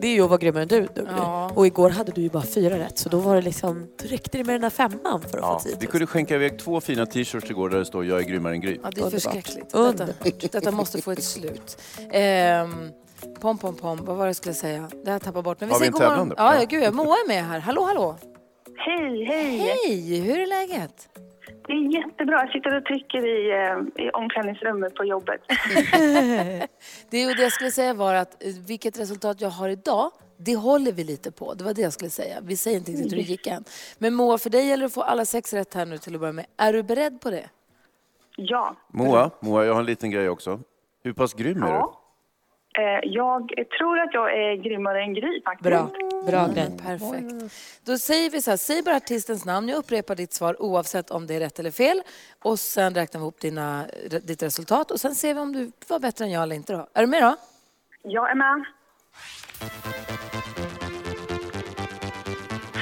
det 0.00 0.06
är 0.06 0.12
ju 0.14 0.22
att 0.22 0.30
vara 0.30 0.38
grymmare 0.38 0.62
än 0.62 0.68
du. 0.68 0.80
Dugly. 0.94 1.12
Ja. 1.16 1.50
Och 1.54 1.66
igår 1.66 1.90
hade 1.90 2.12
du 2.12 2.20
ju 2.20 2.28
bara 2.30 2.42
fyra 2.42 2.78
rätt 2.78 2.98
så 2.98 3.08
då 3.08 3.18
var 3.18 3.34
det 3.36 3.42
liksom, 3.42 3.88
då 4.02 4.08
räckte 4.08 4.38
det 4.38 4.44
med 4.44 4.54
den 4.54 4.62
här 4.62 4.70
femman 4.70 5.20
för 5.20 5.38
att 5.38 5.44
Ja, 5.44 5.58
få 5.58 5.64
10 5.68 5.76
vi 5.80 5.86
000. 5.86 5.90
kunde 5.92 6.06
skänka 6.06 6.34
iväg 6.34 6.58
två 6.58 6.80
fina 6.80 7.06
t-shirts 7.06 7.50
igår 7.50 7.68
där 7.68 7.78
det 7.78 7.84
står 7.84 8.04
“Jag 8.04 8.18
är 8.18 8.22
grymmare 8.24 8.52
än 8.52 8.60
Gry”. 8.60 8.78
Ja, 8.82 8.90
det 8.90 9.00
är 9.00 9.04
Underbart. 9.04 9.12
förskräckligt. 9.22 9.66
Detta, 9.70 9.78
Underbart. 9.78 10.52
detta 10.52 10.70
måste 10.70 11.02
få 11.02 11.10
ett 11.10 11.24
slut. 11.24 11.78
Ehm, 12.12 12.90
pom, 13.40 13.58
pom, 13.58 13.74
pom. 13.76 14.04
Vad 14.04 14.16
var 14.16 14.24
det 14.24 14.28
jag 14.28 14.36
skulle 14.36 14.54
säga? 14.54 14.90
Det 15.04 15.10
har 15.10 15.14
jag 15.14 15.22
tappat 15.22 15.44
bort. 15.44 15.60
Men 15.60 15.68
Har 15.70 15.76
vi 15.76 15.78
säger 15.78 15.86
en 15.88 15.92
god 15.92 16.00
morgon. 16.02 16.16
tävlande? 16.30 16.34
Ja, 16.38 16.54
Ja. 16.60 16.80
gud. 16.86 16.94
Moa 16.94 17.14
är 17.16 17.28
med 17.28 17.44
här. 17.44 17.58
Hallå, 17.58 17.82
hallå. 17.84 18.16
Hej, 18.76 19.24
hej. 19.24 19.58
Hej, 19.58 20.20
hur 20.20 20.40
är 20.40 20.46
läget? 20.46 21.08
Det 21.66 21.72
är 21.72 21.94
jättebra. 21.94 22.40
Jag 22.40 22.52
sitter 22.52 22.76
och 22.76 22.84
trycker 22.84 23.26
i, 23.26 23.50
eh, 23.50 24.04
i 24.06 24.10
omklädningsrummet 24.10 24.94
på 24.94 25.04
jobbet. 25.04 25.40
Det 27.10 27.16
är 27.16 27.28
ju 27.28 27.34
det 27.34 27.42
jag 27.42 27.52
skulle 27.52 27.70
säga 27.70 27.94
var 27.94 28.14
att 28.14 28.44
eh, 28.44 28.52
vilket 28.66 28.98
resultat 29.00 29.40
jag 29.40 29.48
har 29.50 29.68
idag, 29.68 30.10
det 30.36 30.56
håller 30.56 30.92
vi 30.92 31.04
lite 31.04 31.32
på. 31.32 31.54
Det 31.54 31.64
var 31.64 31.74
det 31.74 31.82
jag 31.82 31.92
skulle 31.92 32.10
säga. 32.10 32.38
Vi 32.42 32.56
säger 32.56 32.76
inte 32.78 32.92
riktigt 32.92 33.12
hur 33.12 33.16
det 33.16 33.22
gick 33.22 33.46
än. 33.46 33.64
Men 33.98 34.14
Moa, 34.14 34.38
för 34.38 34.50
dig 34.50 34.66
gäller 34.68 34.80
det 34.82 34.86
att 34.86 34.94
få 34.94 35.02
alla 35.02 35.24
sex 35.24 35.52
rätt 35.52 35.74
här 35.74 35.86
nu 35.86 35.98
till 35.98 36.14
att 36.14 36.20
börja 36.20 36.32
med. 36.32 36.46
Är 36.56 36.72
du 36.72 36.82
beredd 36.82 37.20
på 37.20 37.30
det? 37.30 37.48
Ja. 38.36 38.76
Moa, 38.88 39.30
Moa, 39.40 39.64
jag 39.64 39.72
har 39.72 39.80
en 39.80 39.86
liten 39.86 40.10
grej 40.10 40.28
också. 40.28 40.60
Hur 41.04 41.12
pass 41.12 41.34
grym 41.34 41.62
är 41.62 41.72
du? 41.72 42.01
Eh, 42.78 43.08
Jag 43.10 43.50
tror 43.78 43.98
att 44.00 44.14
jag 44.14 44.32
är 44.32 44.54
grymmare 44.56 45.02
än 45.02 45.14
Gry 45.14 45.42
faktiskt. 45.44 45.62
Bra. 45.70 45.90
Bra 46.26 46.46
grej. 46.54 46.78
Perfekt. 46.82 47.54
Då 47.84 47.98
säger 47.98 48.30
vi 48.30 48.42
så 48.42 48.50
här, 48.50 48.56
säg 48.56 48.82
bara 48.82 48.96
artistens 48.96 49.44
namn. 49.44 49.68
Jag 49.68 49.78
upprepar 49.78 50.14
ditt 50.14 50.32
svar 50.32 50.62
oavsett 50.62 51.10
om 51.10 51.26
det 51.26 51.34
är 51.34 51.40
rätt 51.40 51.58
eller 51.58 51.70
fel. 51.70 52.02
Och 52.42 52.58
sen 52.58 52.94
räknar 52.94 53.20
vi 53.20 53.22
ihop 53.22 53.40
dina, 53.40 53.86
ditt 54.22 54.42
resultat 54.42 54.90
och 54.90 55.00
sen 55.00 55.14
ser 55.14 55.34
vi 55.34 55.40
om 55.40 55.52
du 55.52 55.72
var 55.88 55.98
bättre 55.98 56.24
än 56.24 56.30
jag 56.30 56.42
eller 56.42 56.56
inte. 56.56 56.72
Då. 56.72 56.86
Är 56.94 57.00
du 57.00 57.06
med 57.06 57.22
då? 57.22 57.36
Jag 58.02 58.30
är 58.30 58.34
med. 58.34 58.64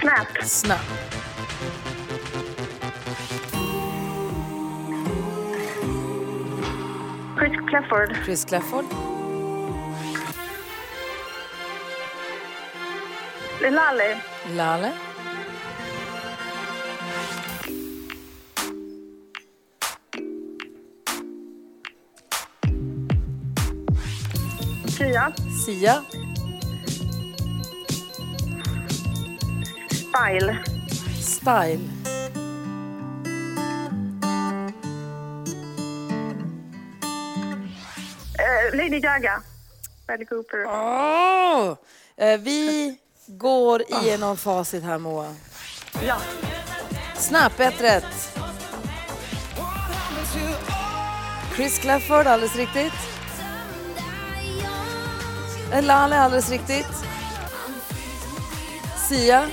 Snap. 0.00 0.44
Snap. 0.44 0.80
Chris 7.38 7.61
Clafford. 7.68 8.16
Chris 8.25 8.44
Clafford. 8.44 8.85
Lale. 13.69 14.23
Lale. 14.55 14.93
Sia. 24.88 25.33
Sia. 25.64 26.05
Style. 29.90 30.62
Style. 31.21 31.81
Eh, 38.38 38.75
Lady 38.75 39.00
Gaga. 39.00 39.43
Bradley 40.07 40.26
Cooper. 40.26 40.64
Åh! 40.67 41.76
Eh, 42.17 42.38
vi 42.38 43.00
går 43.38 43.82
igenom 43.82 44.37
facit 44.37 44.84
här, 44.84 44.99
Moa. 44.99 45.34
Ja. 46.06 46.16
Snabbt, 47.16 47.60
ett 47.60 47.80
rätt. 47.80 48.38
Chris 51.56 51.78
Clafford, 51.78 52.26
alldeles 52.26 52.56
riktigt. 52.56 52.92
Lale, 55.82 56.20
alldeles 56.20 56.50
riktigt. 56.50 56.87
Sia. 59.08 59.49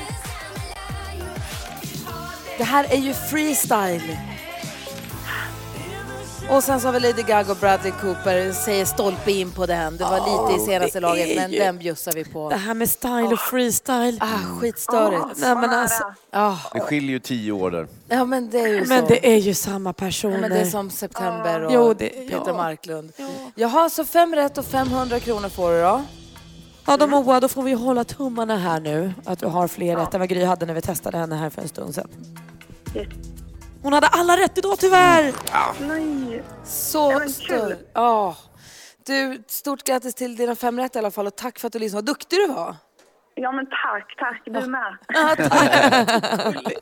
Det 2.58 2.64
här 2.64 2.94
är 2.94 2.98
ju 2.98 3.14
freestyle. 3.14 4.18
Och 6.50 6.64
sen 6.64 6.80
så 6.82 6.88
har 6.88 6.94
vi 6.94 7.00
Lady 7.00 7.22
Gaga 7.24 7.52
och 7.52 7.58
Bradley 7.58 7.92
Cooper, 8.02 8.52
säger 8.52 8.86
stolpe 8.86 9.32
in 9.32 9.52
på 9.52 9.66
den. 9.66 9.98
Det 9.98 10.04
var 10.04 10.48
lite 10.50 10.64
i 10.64 10.66
senaste 10.66 11.00
laget, 11.00 11.36
men 11.36 11.52
ju- 11.52 11.60
den 11.60 11.78
bjussar 11.78 12.12
vi 12.14 12.26
på. 12.26 12.50
Det 12.50 12.56
här 12.56 12.74
med 12.74 12.90
style 12.90 13.24
och 13.28 13.40
freestyle. 13.40 14.18
Ah, 14.22 14.60
skitstörigt. 14.60 15.26
Nej, 15.38 15.56
men 15.56 15.70
alltså, 15.70 16.04
Ja, 16.32 16.60
Det 16.74 16.80
skiljer 16.80 17.10
ju 17.12 17.20
tio 17.20 17.52
år 17.52 17.72
där. 17.72 17.88
ja, 18.08 18.26
men 18.26 18.50
det 18.50 18.60
är 18.60 18.68
ju 18.68 18.86
men 18.86 19.02
så. 19.02 19.08
det 19.08 19.28
är 19.34 19.38
ju 19.38 19.54
samma 19.54 19.94
personer. 19.94 20.34
Ja, 20.36 20.42
men 20.42 20.50
det 20.50 20.58
är 20.60 20.66
som 20.66 20.90
September 20.90 21.62
och 21.66 21.72
Jo, 21.74 21.94
det- 21.94 22.10
Peter 22.10 22.44
ja. 22.48 22.54
Marklund. 22.54 23.12
Jaha, 23.56 23.90
så 23.90 24.06
fem 24.06 24.36
rätt 24.36 24.58
och 24.58 24.66
500 24.66 25.20
kronor 25.20 25.50
får 25.50 25.72
du 25.72 25.82
då. 25.82 26.02
Ja, 26.86 26.98
då 26.98 27.08
Moa, 27.08 27.40
då 27.40 27.48
får 27.48 27.64
vi 27.64 27.74
hålla 27.74 28.04
tummarna 28.04 28.58
här 28.58 28.80
nu. 28.80 29.14
Att 29.26 29.40
du 29.40 29.46
har 29.46 29.68
fler 29.68 29.96
rätt 29.96 30.14
än 30.14 30.20
vad 30.20 30.30
Gry 30.30 30.44
hade 30.44 30.66
när 30.66 30.74
vi 30.74 30.82
testade 30.82 31.18
henne 31.18 31.36
här 31.36 31.50
för 31.50 31.62
en 31.62 31.68
stund 31.68 31.96
sedan. 31.96 32.08
Yes. 32.96 33.08
Hon 33.88 33.94
hade 33.94 34.08
alla 34.08 34.38
rätt 34.38 34.58
idag 34.58 34.80
tyvärr! 34.80 35.34
Nej. 35.88 36.44
Så 36.66 37.30
stör. 37.30 37.78
Ja. 37.94 38.38
Du, 39.06 39.44
stort 39.48 39.84
grattis 39.84 40.16
till 40.16 40.36
dina 40.36 40.56
fem 40.56 40.80
rätt 40.80 40.96
i 40.96 41.00
alla 41.00 41.12
fall 41.12 41.28
och 41.28 41.36
tack 41.36 41.60
för 41.60 41.68
att 41.68 41.74
du 41.74 41.80
lyssnade. 41.80 41.98
Vad 41.98 42.06
duktig 42.06 42.40
du 42.40 42.48
var. 42.48 42.76
Ja, 43.36 43.52
men 43.52 43.66
tack, 43.66 44.16
tack. 44.18 44.42
Du 44.46 44.68
med. 44.68 44.98
Ja, 45.08 45.36
tack. 45.50 46.74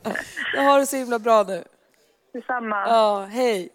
Jag 0.54 0.62
har 0.62 0.80
det 0.80 0.86
så 0.86 0.96
himla 0.96 1.18
bra 1.18 1.42
nu. 1.42 1.64
Detsamma. 2.32 2.88
Ja, 2.88 3.28
hej. 3.30 3.68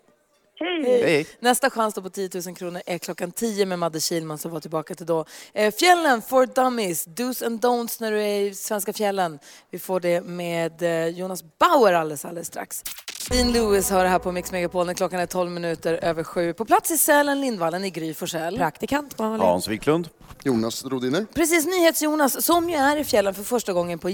Hej. 0.60 1.04
Hej. 1.04 1.28
Nästa 1.40 1.70
chans 1.70 1.94
då 1.94 2.02
på 2.02 2.10
10 2.10 2.30
000 2.46 2.56
kronor 2.56 2.82
är 2.86 2.98
klockan 2.98 3.32
10 3.32 3.66
med 3.66 3.80
Madde 3.80 4.00
Kihlman 4.00 4.38
som 4.38 4.52
var 4.52 4.60
tillbaka 4.60 4.96
till 4.96 5.06
då. 5.06 5.26
Eh, 5.54 5.74
fjällen 5.74 6.22
for 6.22 6.46
dummies, 6.46 7.08
do's 7.08 7.46
and 7.46 7.66
don'ts 7.66 8.02
när 8.02 8.12
du 8.12 8.22
är 8.22 8.40
i 8.42 8.54
svenska 8.56 8.94
fjällen. 8.94 9.40
Vi 9.70 9.80
får 9.80 10.00
det 10.00 10.22
med 10.22 10.82
eh, 10.82 11.08
Jonas 11.08 11.44
Bauer 11.60 11.94
alldeles, 11.94 12.26
alldeles 12.26 12.48
strax. 12.48 12.84
Dean 13.30 13.52
Lewis 13.52 13.90
hör 13.90 14.04
det 14.04 14.10
här 14.10 14.20
på 14.20 14.32
Mix 14.32 14.52
Megapol 14.52 14.86
när 14.86 14.94
klockan 14.94 15.20
är 15.20 15.26
12 15.26 15.52
minuter 15.52 16.00
över 16.02 16.24
sju. 16.24 16.54
På 16.54 16.66
plats 16.66 16.92
i 16.92 16.98
Sälen, 16.98 17.42
Lindvallen 17.42 17.86
i 17.86 17.90
Gry 17.90 18.14
Forssell. 18.14 18.58
Praktikant 18.58 19.20
Malin. 19.20 19.42
Hans 19.42 19.68
Wiklund. 19.68 20.10
Jonas 20.44 20.86
Rodiner. 20.86 21.26
Precis, 21.34 21.66
NyhetsJonas 21.66 22.46
som 22.46 22.70
ju 22.70 22.76
är 22.76 22.98
i 22.98 23.04
fjällen 23.04 23.34
för 23.34 23.44
första 23.44 23.74
gången 23.74 24.00
på 24.00 24.10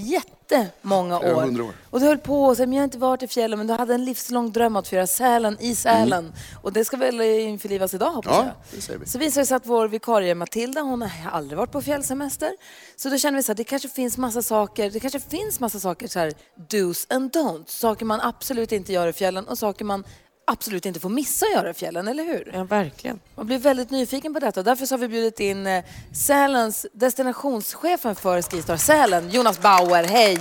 jättemånga 0.56 1.20
år. 1.20 1.42
100 1.42 1.64
år. 1.64 1.74
Och 1.90 2.00
du 2.00 2.06
höll 2.06 2.18
på 2.18 2.44
och 2.46 2.60
men 2.60 2.74
jag 2.74 2.80
har 2.80 2.84
inte 2.84 2.98
varit 2.98 3.24
i 3.24 3.28
fjällen 3.28 3.60
men 3.60 3.68
du 3.68 3.74
hade 3.74 3.94
en 3.94 4.06
livslång 4.06 4.52
dröm 4.52 4.76
att 4.76 4.88
få 4.88 4.96
göra 4.96 5.08
Sälen 5.08 5.58
i 5.60 5.76
Sälen. 5.76 6.34
Och 6.62 6.74
det 6.74 6.86
ska 6.86 6.98
väl 6.98 7.22
införlivas 7.22 7.94
idag 7.94 8.12
hoppas 8.12 8.32
Ja, 8.36 8.44
jag. 8.44 8.54
det 8.72 8.82
säger 8.82 9.00
vi. 9.00 9.06
Så 9.06 9.18
visar 9.20 9.42
det 9.42 9.46
sig 9.48 9.58
att 9.58 9.66
vår 9.66 9.88
vikarie 9.88 10.36
Matilda, 10.36 10.82
hon 10.82 11.02
har 11.02 11.32
aldrig 11.32 11.58
varit 11.58 11.72
på 11.72 11.82
fjällsemester. 11.82 12.52
Så 12.96 13.10
då 13.10 13.18
känner 13.18 13.38
vi 13.38 13.44
så 13.44 13.52
här, 13.52 13.56
det 13.58 13.64
kanske 13.64 13.90
finns 13.90 14.18
massa 14.18 14.42
saker, 14.42 14.92
det 14.92 15.00
kanske 15.00 15.20
finns 15.20 15.60
massa 15.60 15.80
saker 15.80 16.08
så 16.08 16.20
här, 16.20 16.34
do's 16.70 17.06
and 17.14 17.32
don'ts. 17.32 17.68
Saker 17.70 18.06
man 18.06 18.22
absolut 18.22 18.72
inte 18.72 18.94
gör 18.94 19.08
i 19.08 19.14
fjällen 19.14 19.48
och 19.48 19.58
saker 19.58 19.86
man 19.86 20.04
absolut 20.52 20.86
inte 20.86 21.00
får 21.00 21.10
missa 21.10 21.46
att 21.46 21.52
göra 21.52 21.70
i 21.70 21.74
fjällen, 21.74 22.08
eller 22.08 22.24
hur? 22.24 22.52
Ja, 22.54 22.64
verkligen. 22.64 23.20
Man 23.36 23.46
blir 23.48 23.58
väldigt 23.60 23.90
nyfiken 23.92 24.34
på 24.34 24.40
detta 24.40 24.60
och 24.60 24.64
därför 24.64 24.86
så 24.86 24.94
har 24.94 25.00
vi 25.00 25.08
bjudit 25.08 25.40
in 25.40 25.68
eh, 25.68 25.84
Sälens 26.14 26.86
destinationschefen 26.94 28.16
för 28.16 28.42
Skistar 28.42 28.78
Sälen, 28.78 29.30
Jonas 29.30 29.60
Bauer. 29.62 30.04
Hej! 30.04 30.38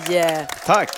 Tack! 0.66 0.90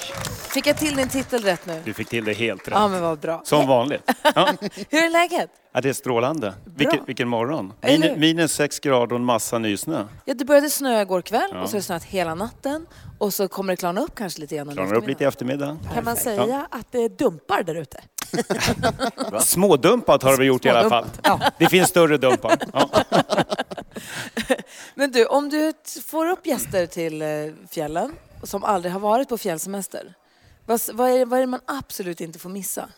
Fick 0.49 0.67
jag 0.67 0.77
till 0.79 0.97
din 0.97 1.09
titel 1.09 1.43
rätt 1.43 1.67
nu? 1.67 1.83
Du 1.85 1.95
fick 1.95 2.09
till 2.09 2.25
det 2.25 2.33
helt 2.33 2.69
rätt. 2.69 2.75
Ja, 2.75 2.89
men 2.89 3.03
vad 3.03 3.19
bra. 3.19 3.41
Som 3.45 3.67
vanligt. 3.67 4.11
Ja. 4.35 4.53
Hur 4.89 5.05
är 5.05 5.11
läget? 5.11 5.51
Ja, 5.73 5.81
det 5.81 5.89
är 5.89 5.93
strålande. 5.93 6.55
Vilken, 6.65 7.05
vilken 7.07 7.29
morgon. 7.29 7.73
Min, 7.81 8.21
minus 8.21 8.53
sex 8.53 8.81
grader 8.81 9.13
och 9.13 9.19
en 9.19 9.25
massa 9.25 9.59
nysnö. 9.59 10.05
Ja, 10.25 10.35
det 10.35 10.45
började 10.45 10.71
snöa 10.71 11.03
igår 11.03 11.23
kväll 11.23 11.51
Ja. 11.53 11.63
och 11.63 11.69
så 11.69 11.75
har 11.75 11.79
det 11.79 11.85
snöat 11.85 12.05
hela 12.05 12.35
natten 12.35 12.87
och 13.19 13.35
så 13.35 13.49
kommer 13.49 13.73
det 13.73 13.77
klarna 13.77 14.01
upp 14.01 14.15
kanske 14.15 14.41
lite 14.41 14.57
grann 14.57 14.73
Klarnar 14.73 14.95
upp 14.95 15.07
lite 15.09 15.25
i 15.25 15.27
eftermiddag. 15.27 15.79
Kan 15.95 16.05
man 16.05 16.17
säga 16.17 16.67
att 16.71 16.93
det 16.93 17.09
dumpar 17.09 17.63
där 17.63 17.75
ute? 17.75 18.01
Smådumpat 19.41 20.23
har 20.23 20.37
vi 20.37 20.45
gjort 20.45 20.65
i 20.65 20.69
alla 20.69 20.89
fall. 20.89 21.05
Smådumpat. 21.05 21.55
Det 21.59 21.69
finns 21.69 21.89
större 21.89 22.17
dumpar. 22.17 22.59
Ja. 22.73 22.91
Men 24.95 25.13
du, 25.13 25.27
om 25.27 25.49
du 25.49 25.73
får 26.07 26.27
upp 26.31 26.47
gäster 26.47 26.87
till 26.87 27.23
eh, 27.23 27.29
fjällen 27.71 28.13
som 28.43 28.65
aldrig 28.65 28.93
har 28.93 29.01
varit 29.01 29.29
på 29.29 29.39
fjällsemester, 29.39 30.15
vad, 30.67 30.81
vad, 30.93 31.11
är, 31.11 31.27
vad 31.27 31.39
är 31.39 31.41
det 31.41 31.47
man 31.47 31.61
absolut 31.67 32.21
inte 32.21 32.39
får 32.39 32.51
missa? 32.51 32.89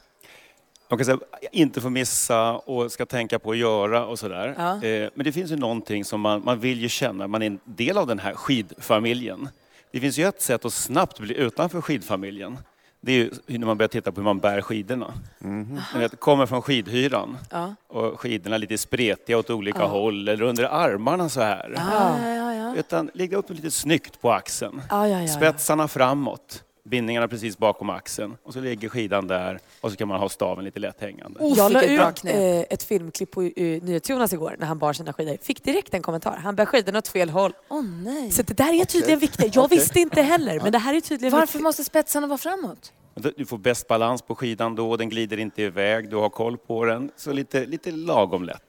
Man 0.88 0.98
kan 0.98 1.04
säga 1.04 1.18
inte 1.52 1.80
få 1.80 1.90
missa 1.90 2.52
och 2.52 2.92
ska 2.92 3.06
tänka 3.06 3.38
på 3.38 3.50
att 3.50 3.56
göra 3.56 4.06
och 4.06 4.18
sådär. 4.18 4.54
Ja. 4.58 4.84
Eh, 4.88 5.10
Men 5.14 5.24
det 5.24 5.32
finns 5.32 5.50
ju 5.50 5.56
någonting 5.56 6.04
som 6.04 6.20
man, 6.20 6.44
man 6.44 6.60
vill 6.60 6.80
ju 6.80 6.88
känna, 6.88 7.26
man 7.28 7.42
är 7.42 7.46
en 7.46 7.60
del 7.64 7.98
av 7.98 8.06
den 8.06 8.18
här 8.18 8.34
skidfamiljen. 8.34 9.48
Det 9.92 10.00
finns 10.00 10.18
ju 10.18 10.28
ett 10.28 10.42
sätt 10.42 10.64
att 10.64 10.72
snabbt 10.72 11.18
bli 11.20 11.34
utanför 11.34 11.80
skidfamiljen. 11.80 12.58
Det 13.02 13.12
är 13.12 13.30
ju 13.46 13.58
när 13.58 13.66
man 13.66 13.78
börjar 13.78 13.88
titta 13.88 14.12
på 14.12 14.16
hur 14.20 14.24
man 14.24 14.38
bär 14.38 14.60
skidorna. 14.60 15.14
Ni 15.38 15.98
vet, 15.98 16.20
kommer 16.20 16.46
från 16.46 16.62
skidhyran 16.62 17.36
Ja. 17.50 17.74
och 17.88 18.20
skidorna 18.20 18.56
lite 18.58 18.78
spretiga 18.78 19.38
åt 19.38 19.50
olika 19.50 19.78
Ja. 19.78 19.86
håll 19.86 20.28
eller 20.28 20.44
under 20.44 20.64
armarna 20.64 21.28
så 21.28 21.40
här. 21.40 21.72
Ja, 21.76 22.18
ja, 22.34 22.54
ja. 22.54 22.74
Utan 22.76 23.10
lägga 23.14 23.36
upp 23.36 23.46
dem 23.48 23.56
lite 23.56 23.70
snyggt 23.70 24.20
på 24.20 24.32
axeln. 24.32 24.82
Ja, 24.90 25.08
ja, 25.08 25.14
ja, 25.16 25.22
ja. 25.22 25.28
Spetsarna 25.28 25.88
framåt, 25.88 26.64
bindningarna 26.90 27.28
precis 27.28 27.58
bakom 27.58 27.90
axeln. 27.90 28.36
Och 28.42 28.52
så 28.52 28.60
ligger 28.60 28.88
skidan 28.88 29.26
där 29.26 29.58
och 29.80 29.90
så 29.90 29.96
kan 29.96 30.08
man 30.08 30.20
ha 30.20 30.28
staven 30.28 30.64
lite 30.64 30.80
lätt 30.80 31.00
hängande. 31.00 31.40
Oh, 31.40 31.58
jag 31.58 31.72
la 31.72 31.82
ut 31.82 32.24
eh, 32.24 32.60
ett 32.60 32.82
filmklipp 32.82 33.30
på 33.30 33.42
eh, 33.42 33.50
NyhetsJonas 33.56 34.32
igår 34.32 34.56
när 34.58 34.66
han 34.66 34.78
bar 34.78 34.92
sina 34.92 35.12
skidor. 35.12 35.38
Fick 35.42 35.64
direkt 35.64 35.94
en 35.94 36.02
kommentar. 36.02 36.36
Han 36.36 36.56
bär 36.56 36.64
skidorna 36.66 36.98
åt 36.98 37.08
fel 37.08 37.30
håll. 37.30 37.52
Åh 37.68 37.82
nej. 37.82 38.30
Så 38.30 38.42
det 38.42 38.56
där 38.56 38.80
är 38.80 38.84
tydligen 38.84 39.18
viktigt. 39.18 39.54
Jag 39.54 39.64
Okej. 39.64 39.78
visste 39.78 40.00
inte 40.00 40.22
heller, 40.22 40.60
men 40.60 40.72
det 40.72 40.78
här 40.78 40.94
är 40.94 41.00
tydligen 41.00 41.32
Varför 41.32 41.46
viktigt. 41.46 41.62
måste 41.62 41.84
spetsarna 41.84 42.26
vara 42.26 42.38
framåt? 42.38 42.92
Du 43.14 43.46
får 43.46 43.58
bäst 43.58 43.88
balans 43.88 44.22
på 44.22 44.34
skidan 44.34 44.74
då, 44.74 44.96
den 44.96 45.08
glider 45.08 45.36
inte 45.36 45.62
iväg, 45.62 46.10
du 46.10 46.16
har 46.16 46.28
koll 46.28 46.58
på 46.58 46.84
den. 46.84 47.10
Så 47.16 47.32
lite, 47.32 47.66
lite 47.66 47.90
lagom 47.90 48.44
lätt. 48.44 48.62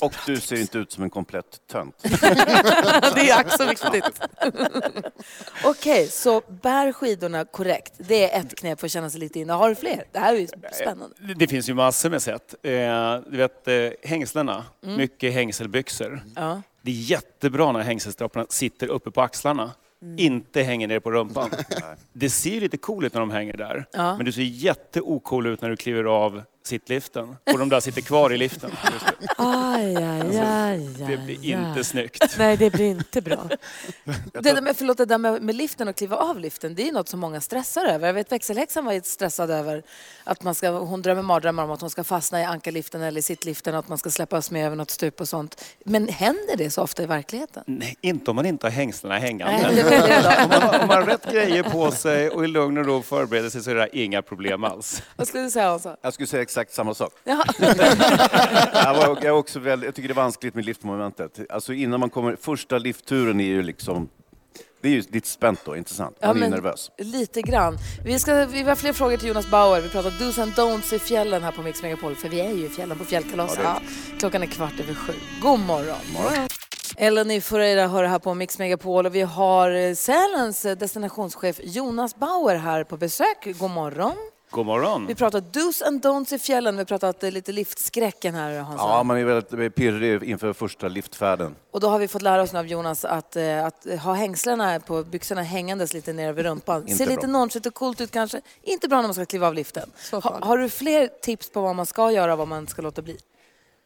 Och 0.00 0.12
du 0.26 0.40
ser 0.40 0.60
inte 0.60 0.78
ut 0.78 0.92
som 0.92 1.02
en 1.04 1.10
komplett 1.10 1.60
tönt. 1.72 2.02
det 3.14 3.30
är 3.30 3.44
också 3.44 3.66
viktigt. 3.68 4.20
Okej, 5.64 6.08
så 6.08 6.42
bär 6.62 6.92
skidorna 6.92 7.44
korrekt. 7.44 7.92
Det 7.98 8.32
är 8.34 8.40
ett 8.40 8.54
knep 8.58 8.80
för 8.80 8.86
att 8.86 8.90
känna 8.92 9.10
sig 9.10 9.20
lite 9.20 9.40
inne. 9.40 9.52
Har 9.52 9.68
du 9.68 9.74
fler? 9.74 10.04
Det 10.12 10.18
här 10.18 10.34
är 10.34 10.38
ju 10.38 10.46
spännande. 10.72 11.14
Det- 11.20 11.34
Det 11.34 11.46
finns 11.48 11.68
ju 11.68 11.74
massor 11.74 12.10
med 12.10 12.22
sätt. 12.22 12.54
Eh, 12.62 12.70
Du 13.30 13.36
vet, 13.36 13.68
eh, 13.68 13.74
hängslena, 14.02 14.64
mycket 14.80 15.32
hängselbyxor. 15.32 16.22
Ja. 16.36 16.62
Det 16.82 16.90
är 16.90 16.94
jättebra 16.94 17.72
när 17.72 17.80
hängselstrapporna 17.80 18.46
sitter 18.48 18.86
uppe 18.88 19.10
på 19.10 19.22
axlarna. 19.22 19.70
Inte 20.16 20.62
hänger 20.62 20.88
ner 20.88 21.00
på 21.00 21.10
rumpan. 21.10 21.50
Det 22.12 22.30
ser 22.30 22.60
lite 22.60 22.76
cool 22.76 23.04
ut 23.04 23.14
när 23.14 23.20
de 23.20 23.30
hänger 23.30 23.56
där. 23.56 23.86
Ja. 23.92 24.16
Men 24.16 24.26
du 24.26 24.32
ser 24.32 24.42
jätteocool 24.42 25.46
ut 25.46 25.60
när 25.60 25.70
du 25.70 25.76
kliver 25.76 26.04
av 26.04 26.42
sittliften 26.66 27.36
och 27.52 27.58
de 27.58 27.68
där 27.68 27.80
sitter 27.80 28.00
kvar 28.00 28.32
i 28.32 28.38
liften. 28.38 28.70
Aj, 29.36 29.96
aj, 29.96 30.38
aj, 30.40 30.78
Det 30.98 31.16
blir 31.16 31.38
aj, 31.38 31.50
inte 31.50 31.78
aj. 31.78 31.84
snyggt. 31.84 32.34
Nej, 32.38 32.56
det 32.56 32.70
blir 32.70 32.86
inte 32.90 33.20
bra. 33.20 33.48
Det 34.32 34.40
där 34.40 34.60
med, 34.62 34.76
förlåt, 34.76 34.96
det 34.98 35.04
där 35.04 35.18
med, 35.18 35.42
med 35.42 35.54
liften 35.54 35.88
och 35.88 35.96
kliva 35.96 36.16
av 36.16 36.40
liften, 36.40 36.74
det 36.74 36.88
är 36.88 36.92
något 36.92 37.08
som 37.08 37.20
många 37.20 37.40
stressar 37.40 37.84
över. 37.84 38.06
Jag 38.06 38.14
vet 38.14 38.32
växelhäxan 38.32 38.84
var 38.84 39.00
stressad 39.04 39.50
över 39.50 39.82
att 40.24 40.42
man 40.42 40.54
ska, 40.54 40.70
hon 40.70 41.02
drömmer 41.02 41.22
mardrömmar 41.22 41.64
om 41.64 41.70
att 41.70 41.80
hon 41.80 41.90
ska 41.90 42.04
fastna 42.04 42.40
i 42.40 42.44
ankarliften 42.44 43.02
eller 43.02 43.18
i 43.18 43.22
sittliften 43.22 43.74
och 43.74 43.78
att 43.80 43.88
man 43.88 43.98
ska 43.98 44.10
släppas 44.10 44.50
med 44.50 44.66
över 44.66 44.76
något 44.76 44.90
stup 44.90 45.20
och 45.20 45.28
sånt. 45.28 45.64
Men 45.84 46.08
händer 46.08 46.56
det 46.56 46.70
så 46.70 46.82
ofta 46.82 47.02
i 47.02 47.06
verkligheten? 47.06 47.62
Nej, 47.66 47.96
inte 48.00 48.30
om 48.30 48.36
man 48.36 48.46
inte 48.46 48.66
har 48.66 48.70
hängslena 48.70 49.18
hängande. 49.18 49.62
Nej, 49.62 49.74
det 49.74 49.82
det 49.82 50.42
om, 50.44 50.48
man, 50.48 50.62
har- 50.62 50.80
om 50.82 50.88
man 50.88 50.96
har 50.96 51.04
rätt 51.06 51.32
grejer 51.32 51.62
på 51.62 51.90
sig 51.90 52.30
och 52.30 52.44
i 52.44 52.48
lugn 52.48 52.78
och 52.78 52.86
ro 52.86 53.02
förbereder 53.02 53.50
sig 53.50 53.62
så 53.62 53.70
är 53.70 53.74
det 53.74 53.88
inga 53.98 54.22
problem 54.22 54.64
alls. 54.64 55.02
Vad 55.16 55.28
skulle 55.28 55.44
du 55.44 55.50
säga 55.50 55.68
Hansa? 55.68 55.96
Jag 56.02 56.14
skulle 56.14 56.26
säga 56.26 56.42
exakt 56.62 56.74
samma 56.74 56.94
sak. 56.94 57.12
Jag, 57.24 58.94
var, 58.94 59.18
jag, 59.22 59.38
också 59.38 59.58
väldigt, 59.58 59.86
jag 59.86 59.94
tycker 59.94 60.08
det 60.08 60.12
är 60.12 60.16
vanskligt 60.16 60.54
med 60.54 60.64
liftmomentet. 60.64 61.40
Alltså 61.50 61.72
innan 61.72 62.00
man 62.00 62.10
kommer, 62.10 62.36
första 62.36 62.78
liftturen 62.78 63.40
är 63.40 63.44
ju 63.44 63.62
liksom, 63.62 64.08
det 64.80 64.88
är 64.88 64.92
ju 64.92 65.02
lite 65.10 65.28
spänt 65.28 65.60
då, 65.64 65.76
inte 65.76 65.94
sant? 65.94 66.16
Man 66.22 66.36
Ja, 66.36 66.42
är 66.42 66.44
ju 66.48 66.50
nervös. 66.50 66.90
Lite 66.98 67.42
grann. 67.42 67.78
Vi, 68.04 68.18
ska, 68.18 68.46
vi 68.46 68.62
har 68.62 68.74
fler 68.74 68.92
frågor 68.92 69.16
till 69.16 69.28
Jonas 69.28 69.50
Bauer. 69.50 69.80
Vi 69.80 69.88
pratar 69.88 70.10
do's 70.10 70.42
and 70.42 70.52
don'ts 70.52 70.94
i 70.94 70.98
fjällen 70.98 71.42
här 71.42 71.52
på 71.52 71.62
Mix 71.62 71.82
Megapol. 71.82 72.14
För 72.14 72.28
vi 72.28 72.40
är 72.40 72.50
ju 72.52 72.66
i 72.66 72.68
fjällen 72.68 72.98
på 72.98 73.04
fjällkalaset. 73.04 73.60
Ja, 73.62 73.80
Klockan 74.18 74.42
är 74.42 74.46
kvart 74.46 74.80
över 74.80 74.94
sju. 74.94 75.12
God 75.42 75.60
morgon. 75.60 76.48
Eleni 76.96 77.40
Foureira 77.40 77.88
hör 77.88 78.04
här 78.04 78.18
på 78.18 78.34
Mix 78.34 78.58
Megapol 78.58 79.06
och 79.06 79.14
vi 79.14 79.22
har 79.22 79.70
eh, 79.70 79.94
Sälens 79.94 80.64
eh, 80.64 80.76
destinationschef 80.76 81.60
Jonas 81.62 82.16
Bauer 82.16 82.56
här 82.56 82.84
på 82.84 82.96
besök. 82.96 83.58
God 83.58 83.70
morgon. 83.70 84.14
God 84.50 84.66
morgon. 84.66 85.06
Vi 85.06 85.14
pratar 85.14 85.40
do's 85.40 85.82
and 85.86 86.04
don'ts 86.04 86.34
i 86.34 86.38
fjällen. 86.38 86.74
Vi 86.76 86.80
har 86.80 86.84
pratat 86.84 87.22
lite 87.22 87.52
liftskräcken 87.52 88.34
här 88.34 88.58
Hans. 88.58 88.80
Ja, 88.80 89.02
man 89.02 89.18
är 89.18 89.24
väldigt 89.24 89.74
pirrig 89.74 90.22
inför 90.22 90.52
första 90.52 90.88
liftfärden. 90.88 91.54
Och 91.70 91.80
då 91.80 91.88
har 91.88 91.98
vi 91.98 92.08
fått 92.08 92.22
lära 92.22 92.42
oss 92.42 92.52
nu 92.52 92.58
av 92.58 92.66
Jonas 92.66 93.04
att, 93.04 93.36
eh, 93.36 93.64
att 93.64 93.86
ha 94.02 94.12
hängslena 94.14 94.80
på 94.80 95.02
byxorna 95.02 95.42
hängandes 95.42 95.94
lite 95.94 96.12
ner 96.12 96.28
över 96.28 96.42
rumpan. 96.42 96.82
Inte 96.82 96.94
Ser 96.94 97.06
lite 97.06 97.20
bra. 97.20 97.30
nonchalant 97.30 97.66
och 97.66 97.74
coolt 97.74 98.00
ut 98.00 98.10
kanske. 98.10 98.40
Inte 98.62 98.88
bra 98.88 98.96
när 98.96 99.08
man 99.08 99.14
ska 99.14 99.24
kliva 99.26 99.46
av 99.46 99.54
liften. 99.54 99.90
Ha, 100.12 100.38
har 100.42 100.58
du 100.58 100.68
fler 100.68 101.08
tips 101.22 101.50
på 101.50 101.60
vad 101.60 101.76
man 101.76 101.86
ska 101.86 102.10
göra 102.12 102.32
och 102.32 102.38
vad 102.38 102.48
man 102.48 102.66
ska 102.66 102.82
låta 102.82 103.02
bli? 103.02 103.16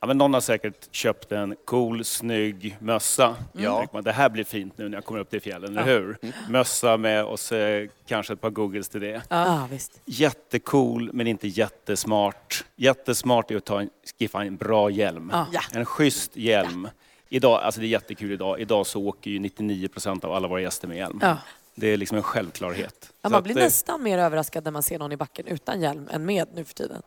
Ja, 0.01 0.07
men 0.07 0.19
någon 0.19 0.35
har 0.35 0.41
säkert 0.41 0.95
köpt 0.95 1.33
en 1.33 1.57
cool, 1.65 2.05
snygg 2.05 2.77
mössa. 2.81 3.37
Ja. 3.53 3.87
Man, 3.93 4.03
det 4.05 4.13
här 4.13 4.29
blir 4.29 4.45
fint 4.45 4.79
nu 4.79 4.89
när 4.89 4.97
jag 4.97 5.05
kommer 5.05 5.21
upp 5.21 5.31
till 5.31 5.41
fjällen, 5.41 5.75
Ja. 5.75 5.81
eller 5.81 5.93
hur? 5.93 6.17
Mössa 6.49 6.97
med 6.97 7.25
och 7.25 7.41
så 7.41 7.87
kanske 8.07 8.33
ett 8.33 8.41
par 8.41 8.51
googles 8.51 8.89
till 8.89 9.01
det. 9.01 9.23
Ja, 9.29 9.69
visst. 9.71 10.01
Jättecool, 10.05 11.11
men 11.13 11.27
inte 11.27 11.49
jättesmart. 11.49 12.65
Jättesmart 12.77 13.51
är 13.51 13.57
att 13.57 13.65
ta 13.65 13.81
en, 13.81 13.91
skaffa 14.19 14.45
en 14.45 14.57
bra 14.57 14.91
hjälm. 14.91 15.33
Ja. 15.53 15.61
En 15.73 15.85
schysst 15.85 16.37
hjälm. 16.37 16.89
Idag, 17.29 17.63
alltså 17.63 17.81
det 17.81 17.87
är 17.87 17.89
jättekul 17.89 18.33
idag. 18.33 18.61
Idag 18.61 18.87
så 18.87 19.07
åker 19.07 19.31
ju 19.31 19.39
99 19.39 19.89
procent 19.89 20.25
av 20.25 20.33
alla 20.33 20.49
våra 20.49 20.61
gäster 20.61 20.89
med 20.89 20.97
hjälm. 20.97 21.19
Ja. 21.23 21.37
Det 21.75 21.87
är 21.87 21.97
liksom 21.97 22.17
en 22.17 22.23
självklarhet. 22.23 23.13
Man 23.23 23.35
att, 23.35 23.45
blir 23.45 23.59
eh, 23.59 23.65
nästan 23.65 24.03
mer 24.03 24.19
överraskad 24.19 24.65
när 24.65 24.71
man 24.71 24.83
ser 24.83 24.99
någon 24.99 25.13
i 25.13 25.17
backen 25.17 25.47
utan 25.47 25.81
hjälm 25.81 26.09
än 26.11 26.25
med 26.25 26.49
nu 26.55 26.65
för 26.65 26.75
tiden. 26.75 27.03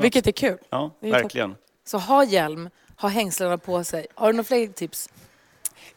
Vilket 0.00 0.26
är 0.26 0.32
kul. 0.32 0.58
Ja, 0.70 0.90
verkligen. 1.00 1.54
Så 1.86 1.98
ha 1.98 2.24
hjälm, 2.24 2.70
ha 2.96 3.08
hängslena 3.08 3.58
på 3.58 3.84
sig. 3.84 4.06
Har 4.14 4.26
du 4.26 4.32
några 4.32 4.44
fler 4.44 4.66
tips? 4.66 5.10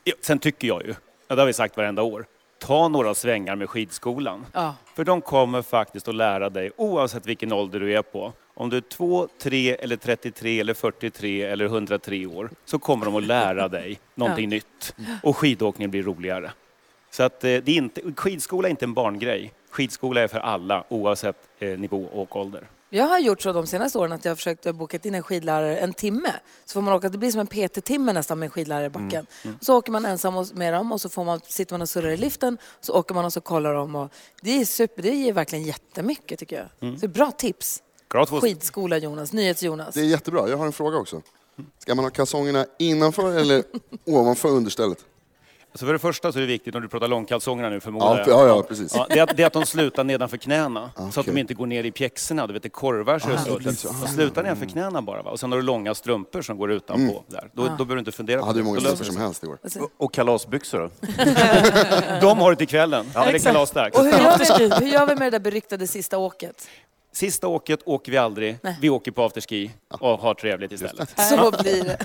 Ja, 0.03 0.13
Sen 0.21 0.39
tycker 0.39 0.67
jag 0.67 0.85
ju, 0.85 0.95
ja, 1.27 1.35
det 1.35 1.41
har 1.41 1.47
vi 1.47 1.53
sagt 1.53 1.77
varenda 1.77 2.01
år, 2.03 2.25
ta 2.59 2.87
några 2.87 3.15
svängar 3.15 3.55
med 3.55 3.69
skidskolan. 3.69 4.45
Ja. 4.53 4.75
För 4.95 5.03
de 5.03 5.21
kommer 5.21 5.61
faktiskt 5.61 6.07
att 6.07 6.15
lära 6.15 6.49
dig, 6.49 6.71
oavsett 6.77 7.25
vilken 7.25 7.53
ålder 7.53 7.79
du 7.79 7.93
är 7.97 8.01
på, 8.01 8.33
om 8.53 8.69
du 8.69 8.77
är 8.77 8.81
2, 8.81 9.27
3 9.41 9.75
eller 9.75 9.95
33 9.95 10.59
eller 10.59 10.73
43 10.73 11.41
eller 11.43 11.65
103 11.65 12.25
år, 12.25 12.49
så 12.65 12.79
kommer 12.79 13.05
de 13.05 13.15
att 13.15 13.23
lära 13.23 13.67
dig 13.67 13.99
någonting 14.15 14.45
Ja. 14.51 14.55
nytt. 14.55 14.95
Och 15.23 15.37
skidåkningen 15.37 15.91
blir 15.91 16.03
roligare. 16.03 16.51
Så 17.11 17.23
att, 17.23 17.43
eh, 17.43 17.47
det 17.57 17.71
är 17.71 17.77
inte, 17.77 18.01
skidskola 18.17 18.67
är 18.67 18.69
inte 18.69 18.85
en 18.85 18.93
barngrej. 18.93 19.53
Skidskola 19.69 20.21
är 20.21 20.27
för 20.27 20.39
alla, 20.39 20.83
oavsett 20.89 21.35
eh, 21.59 21.79
nivå 21.79 22.03
och 22.11 22.35
ålder. 22.35 22.63
Jag 22.91 23.05
har 23.05 23.19
gjort 23.19 23.41
så 23.41 23.53
de 23.53 23.67
senaste 23.67 23.97
åren 23.97 24.11
att 24.11 24.25
jag 24.25 24.31
har 24.31 24.35
försökt 24.35 24.65
att 24.65 24.75
boka 24.75 24.99
in 25.03 25.15
en 25.15 25.23
skidlärare 25.23 25.77
en 25.77 25.93
timme. 25.93 26.33
Så 26.65 26.73
får 26.73 26.81
man 26.81 26.93
åka, 26.93 27.09
det 27.09 27.17
blir 27.17 27.31
som 27.31 27.39
en 27.39 27.47
PT-timme 27.47 28.13
nästan 28.13 28.39
med 28.39 28.47
en 28.47 28.51
skidlärare 28.51 28.85
i 28.85 28.89
backen. 28.89 29.25
Så 29.61 29.77
åker 29.77 29.91
man 29.91 30.05
ensam 30.05 30.45
med 30.53 30.73
dem 30.73 30.91
och 30.91 31.01
så 31.01 31.09
får 31.09 31.25
man, 31.25 31.39
sitter 31.47 31.73
man 31.73 31.81
och 31.81 31.89
surrar 31.89 32.09
i 32.09 32.17
liften. 32.17 32.57
Så 32.81 32.93
åker 32.93 33.15
man 33.15 33.25
och 33.25 33.33
så 33.33 33.41
kollar 33.41 33.73
de. 33.73 33.95
Och 33.95 34.11
det, 34.41 34.61
är 34.61 34.65
super, 34.65 35.03
det 35.03 35.09
ger 35.09 35.33
verkligen 35.33 35.65
jättemycket 35.65 36.39
tycker 36.39 36.55
jag. 36.55 36.89
Mm. 36.89 36.99
Så 36.99 37.07
bra 37.07 37.31
tips. 37.31 37.83
Skidskola 38.41 38.97
Jonas, 38.97 39.33
NyhetsJonas. 39.33 39.95
Det 39.95 40.01
är 40.01 40.05
jättebra. 40.05 40.49
Jag 40.49 40.57
har 40.57 40.65
en 40.65 40.73
fråga 40.73 40.97
också. 40.97 41.21
Ska 41.79 41.95
man 41.95 42.05
ha 42.05 42.09
kalsongerna 42.09 42.65
innanför 42.79 43.37
eller 43.37 43.63
ovanför 44.05 44.49
understället? 44.49 45.05
Så 45.73 45.85
för 45.85 45.93
det 45.93 45.99
första 45.99 46.31
så 46.31 46.37
är 46.37 46.41
det 46.41 46.47
viktigt, 46.47 46.75
om 46.75 46.81
du 46.81 46.87
pratar 46.87 47.07
långkalsongerna 47.07 47.69
nu 47.69 47.79
förmodar 47.79 48.17
Ja, 48.19 48.23
ja, 48.27 48.47
ja, 48.47 48.63
precis. 48.63 48.91
det, 49.09 49.19
är 49.19 49.23
att, 49.23 49.37
det 49.37 49.43
är 49.43 49.47
att 49.47 49.53
de 49.53 49.65
slutar 49.65 50.03
nedanför 50.03 50.37
knäna, 50.37 50.91
så 51.11 51.19
att 51.19 51.25
de 51.25 51.37
inte 51.37 51.53
går 51.53 51.65
ner 51.65 51.83
i 51.83 51.91
pjäxorna. 51.91 52.47
Du 52.47 52.53
vet, 52.53 52.63
det 52.63 52.69
korvar 52.69 53.19
sig 53.19 53.33
Ah, 53.33 53.37
så. 53.37 53.57
det. 53.59 53.63
De 53.83 54.07
slutar 54.07 54.43
nedanför 54.43 54.65
knäna 54.65 55.01
bara. 55.01 55.21
Va? 55.23 55.31
Och 55.31 55.39
sen 55.39 55.51
har 55.51 55.59
du 55.59 55.63
långa 55.65 55.95
strumpor 55.95 56.41
som 56.41 56.57
går 56.57 56.71
utanpå. 56.71 57.01
Mm. 57.01 57.15
Där. 57.27 57.49
Då, 57.53 57.61
Ah. 57.63 57.65
då 57.65 57.75
behöver 57.85 57.95
du 57.95 57.99
inte 57.99 58.11
fundera 58.11 58.37
Jag 58.39 58.45
hade 58.45 58.57
hur 58.59 58.63
på 58.63 58.67
många 58.67 58.79
det. 58.79 58.85
Strumpor 58.85 59.03
som 59.05 59.15
det 59.15 59.21
helst 59.21 59.43
igår. 59.43 59.57
Och, 59.79 60.05
och 60.05 60.13
kalasbyxor 60.13 60.79
då? 60.79 60.89
De 62.27 62.39
har 62.39 62.49
det 62.51 62.55
till 62.57 62.67
kvällen. 62.67 63.05
Ja, 63.13 63.25
det 63.25 63.31
är 63.31 63.39
kalasdags. 63.39 63.97
Och 63.97 64.03
hur 64.05 64.11
gör, 64.11 64.57
vi, 64.59 64.85
hur 64.85 64.91
gör 64.93 65.05
vi 65.07 65.15
med 65.15 65.25
det 65.33 65.39
där 65.39 65.43
beryktade 65.43 65.87
sista 65.87 66.17
åket? 66.17 66.67
Sista 67.11 67.47
åket 67.47 67.79
åker 67.85 68.11
vi 68.11 68.17
aldrig. 68.17 68.57
Vi 68.81 68.89
åker 68.89 69.11
på 69.11 69.23
afterski 69.23 69.71
och 69.99 70.19
har 70.19 70.33
trevligt 70.33 70.71
istället. 70.71 71.19
Så 71.19 71.51
blir 71.63 71.83
det. 71.83 71.97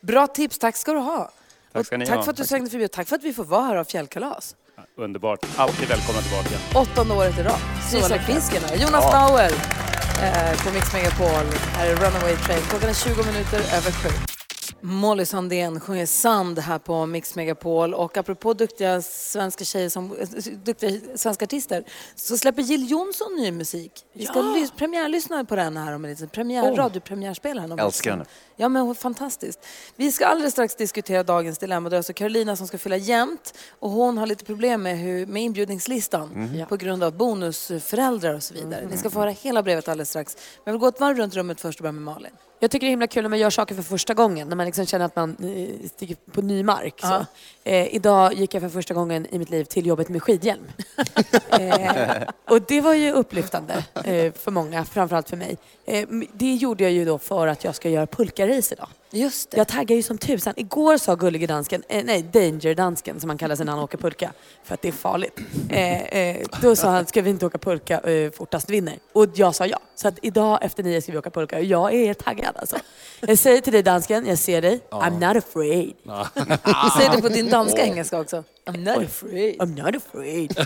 Bra 0.00 0.26
tips, 0.26 0.58
tack 0.58 0.76
ska 0.76 0.92
du 0.92 0.98
ha. 0.98 1.30
Tack 1.72 1.86
ska 1.86 1.96
ni 1.96 2.06
tack 2.06 2.16
ha. 2.16 2.22
för 2.22 2.30
att 2.30 2.36
du 2.36 2.44
svängde 2.44 2.70
förbi 2.70 2.86
och 2.86 2.90
tack 2.90 3.08
för 3.08 3.16
att 3.16 3.22
vi 3.24 3.32
får 3.32 3.44
vara 3.44 3.62
här 3.62 3.76
av 3.76 3.84
fjällkalas. 3.84 4.56
Underbart. 4.96 5.46
Alltid 5.56 5.88
välkomna 5.88 6.20
tillbaka. 6.20 6.78
Åttonde 6.78 7.14
året 7.14 7.38
i 7.38 7.42
rad. 7.42 7.58
Isak 7.94 8.20
här. 8.20 8.76
Jonas 8.76 9.04
Ja. 9.04 9.28
Bauer 9.28 9.52
eh, 10.22 10.64
på 10.64 10.72
Mix 10.74 10.92
Megapol. 10.92 11.46
Här 11.72 11.86
är 11.86 11.96
Runaway 11.96 12.36
Train. 12.36 12.60
Klockan 12.70 12.88
är 12.88 12.94
20 12.94 13.22
minuter 13.32 13.58
över 13.58 13.90
sju. 13.92 14.08
Molly 14.80 15.24
Sandén 15.26 15.80
sjunger 15.80 16.06
Sand 16.06 16.58
här 16.58 16.78
på 16.78 17.06
Mix 17.06 17.34
Megapol. 17.34 17.94
Och 17.94 18.16
apropå 18.16 18.52
duktiga 18.54 19.02
svenska 19.02 19.64
tjejer 19.64 19.88
som 19.88 20.16
eh, 20.20 20.28
duktiga 20.64 21.00
svenska 21.16 21.44
artister 21.44 21.84
så 22.14 22.38
släpper 22.38 22.62
Jill 22.62 22.90
Johnson 22.90 23.34
ny 23.36 23.52
musik. 23.52 23.92
Vi 24.14 24.26
ska 24.26 24.38
Ja. 24.38 24.42
lys- 24.56 24.72
premiärlyssna 24.76 25.44
på 25.44 25.56
den 25.56 25.76
här 25.76 25.94
om 25.94 26.04
en 26.04 26.10
liten 26.10 26.28
premiär, 26.28 26.62
Åh. 26.72 26.76
radiopremiärspelaren. 26.76 27.72
om 27.72 27.78
en 27.78 27.84
Älskar 27.86 28.10
henne. 28.10 28.24
Ja, 28.60 28.68
men 28.68 28.94
fantastiskt. 28.94 29.66
Vi 29.96 30.12
ska 30.12 30.26
alldeles 30.26 30.52
strax 30.52 30.74
diskutera 30.74 31.22
dagens 31.22 31.58
dilemma. 31.58 31.88
Det 31.88 31.96
är 31.96 31.98
alltså 31.98 32.12
Carolina 32.12 32.56
som 32.56 32.66
ska 32.66 32.78
fylla 32.78 32.96
jämnt 32.96 33.54
och 33.78 33.90
hon 33.90 34.18
har 34.18 34.26
lite 34.26 34.44
problem 34.44 34.82
med, 34.82 34.98
hur, 34.98 35.26
med 35.26 35.42
inbjudningslistan 35.42 36.28
Mhm. 36.28 36.66
på 36.66 36.76
grund 36.76 37.02
av 37.04 37.12
bonusföräldrar 37.16 38.34
och 38.34 38.42
så 38.42 38.54
vidare. 38.54 38.86
Ni 38.90 38.96
ska 38.96 39.10
få 39.10 39.18
höra 39.20 39.30
hela 39.30 39.62
brevet 39.62 39.88
alldeles 39.88 40.08
strax. 40.10 40.36
Men 40.36 40.62
jag 40.64 40.72
vill 40.72 40.80
gå 40.80 40.88
ett 40.88 41.00
varv 41.00 41.16
runt 41.16 41.34
rummet 41.34 41.60
först 41.60 41.78
och 41.78 41.82
börja 41.82 41.92
med 41.92 42.02
Malin. 42.02 42.30
Jag 42.60 42.70
tycker 42.70 42.86
det 42.86 42.88
är 42.88 42.90
himla 42.90 43.06
kul 43.06 43.22
när 43.22 43.30
man 43.30 43.38
gör 43.38 43.50
saker 43.50 43.74
för 43.74 43.82
första 43.82 44.14
gången, 44.14 44.48
när 44.48 44.56
man 44.56 44.66
liksom 44.66 44.86
känner 44.86 45.04
att 45.04 45.16
man 45.16 45.30
eh, 45.42 45.88
stiger 45.88 46.16
på 46.32 46.42
ny 46.42 46.62
mark. 46.62 46.94
Så. 47.00 47.06
Ja. 47.06 47.24
Eh, 47.64 47.94
idag 47.94 48.34
gick 48.34 48.54
jag 48.54 48.62
för 48.62 48.68
första 48.68 48.94
gången 48.94 49.26
i 49.30 49.38
mitt 49.38 49.50
liv 49.50 49.64
till 49.64 49.86
jobbet 49.86 50.08
med 50.08 50.22
skidhjälm. 50.22 50.62
eh, 51.50 52.22
och 52.48 52.62
det 52.62 52.80
var 52.80 52.94
ju 52.94 53.12
upplyftande 53.12 53.84
eh, 54.04 54.32
för 54.32 54.50
många, 54.50 54.84
framförallt 54.84 55.28
för 55.28 55.36
mig. 55.36 55.56
Eh, 55.86 56.08
det 56.32 56.54
gjorde 56.54 56.84
jag 56.84 56.92
ju 56.92 57.04
då 57.04 57.18
för 57.18 57.46
att 57.46 57.64
jag 57.64 57.74
ska 57.74 57.88
göra 57.88 58.06
pulkarace 58.48 58.74
idag. 58.74 58.88
Just 59.10 59.50
det. 59.50 59.56
Jag 59.56 59.68
taggar 59.68 59.96
ju 59.96 60.02
som 60.02 60.18
tusan. 60.18 60.54
Igår 60.56 60.96
sa 60.96 61.14
gullige 61.14 61.46
dansken, 61.46 61.82
eh, 61.88 62.04
nej 62.04 62.22
danger-dansken 62.22 63.20
som 63.20 63.30
han 63.30 63.38
kallar 63.38 63.56
sig 63.56 63.66
när 63.66 63.72
han 63.72 63.82
åker 63.82 63.98
pulka, 63.98 64.32
för 64.64 64.74
att 64.74 64.82
det 64.82 64.88
är 64.88 64.92
farligt. 64.92 65.38
Eh, 65.70 66.02
eh, 66.02 66.46
då 66.62 66.76
sa 66.76 66.88
han, 66.90 67.06
ska 67.06 67.22
vi 67.22 67.30
inte 67.30 67.46
åka 67.46 67.58
pulka, 67.58 68.00
eh, 68.00 68.30
fortast 68.30 68.70
vinner. 68.70 68.98
Och 69.12 69.26
jag 69.34 69.54
sa 69.54 69.66
ja. 69.66 69.78
Så 69.94 70.08
att 70.08 70.18
idag 70.22 70.58
efter 70.62 70.82
nio 70.82 71.02
ska 71.02 71.12
vi 71.12 71.18
åka 71.18 71.30
pulka 71.30 71.56
och 71.58 71.64
jag 71.64 71.94
är 71.94 72.14
taggad 72.14 72.56
alltså. 72.56 72.76
Jag 73.20 73.38
säger 73.38 73.60
till 73.60 73.72
dig 73.72 73.82
dansken, 73.82 74.26
jag 74.26 74.38
ser 74.38 74.62
dig, 74.62 74.80
I'm 74.90 75.26
not 75.28 75.44
afraid. 75.44 75.94
Säg 76.98 77.08
det 77.16 77.22
på 77.22 77.28
din 77.28 77.50
danska 77.50 77.82
engelska 77.86 78.20
också. 78.20 78.44
I'm 78.66 78.78
not 78.94 79.04
afraid. 79.04 79.56
I'm 79.60 79.84
not 79.84 79.96
afraid. 79.96 80.58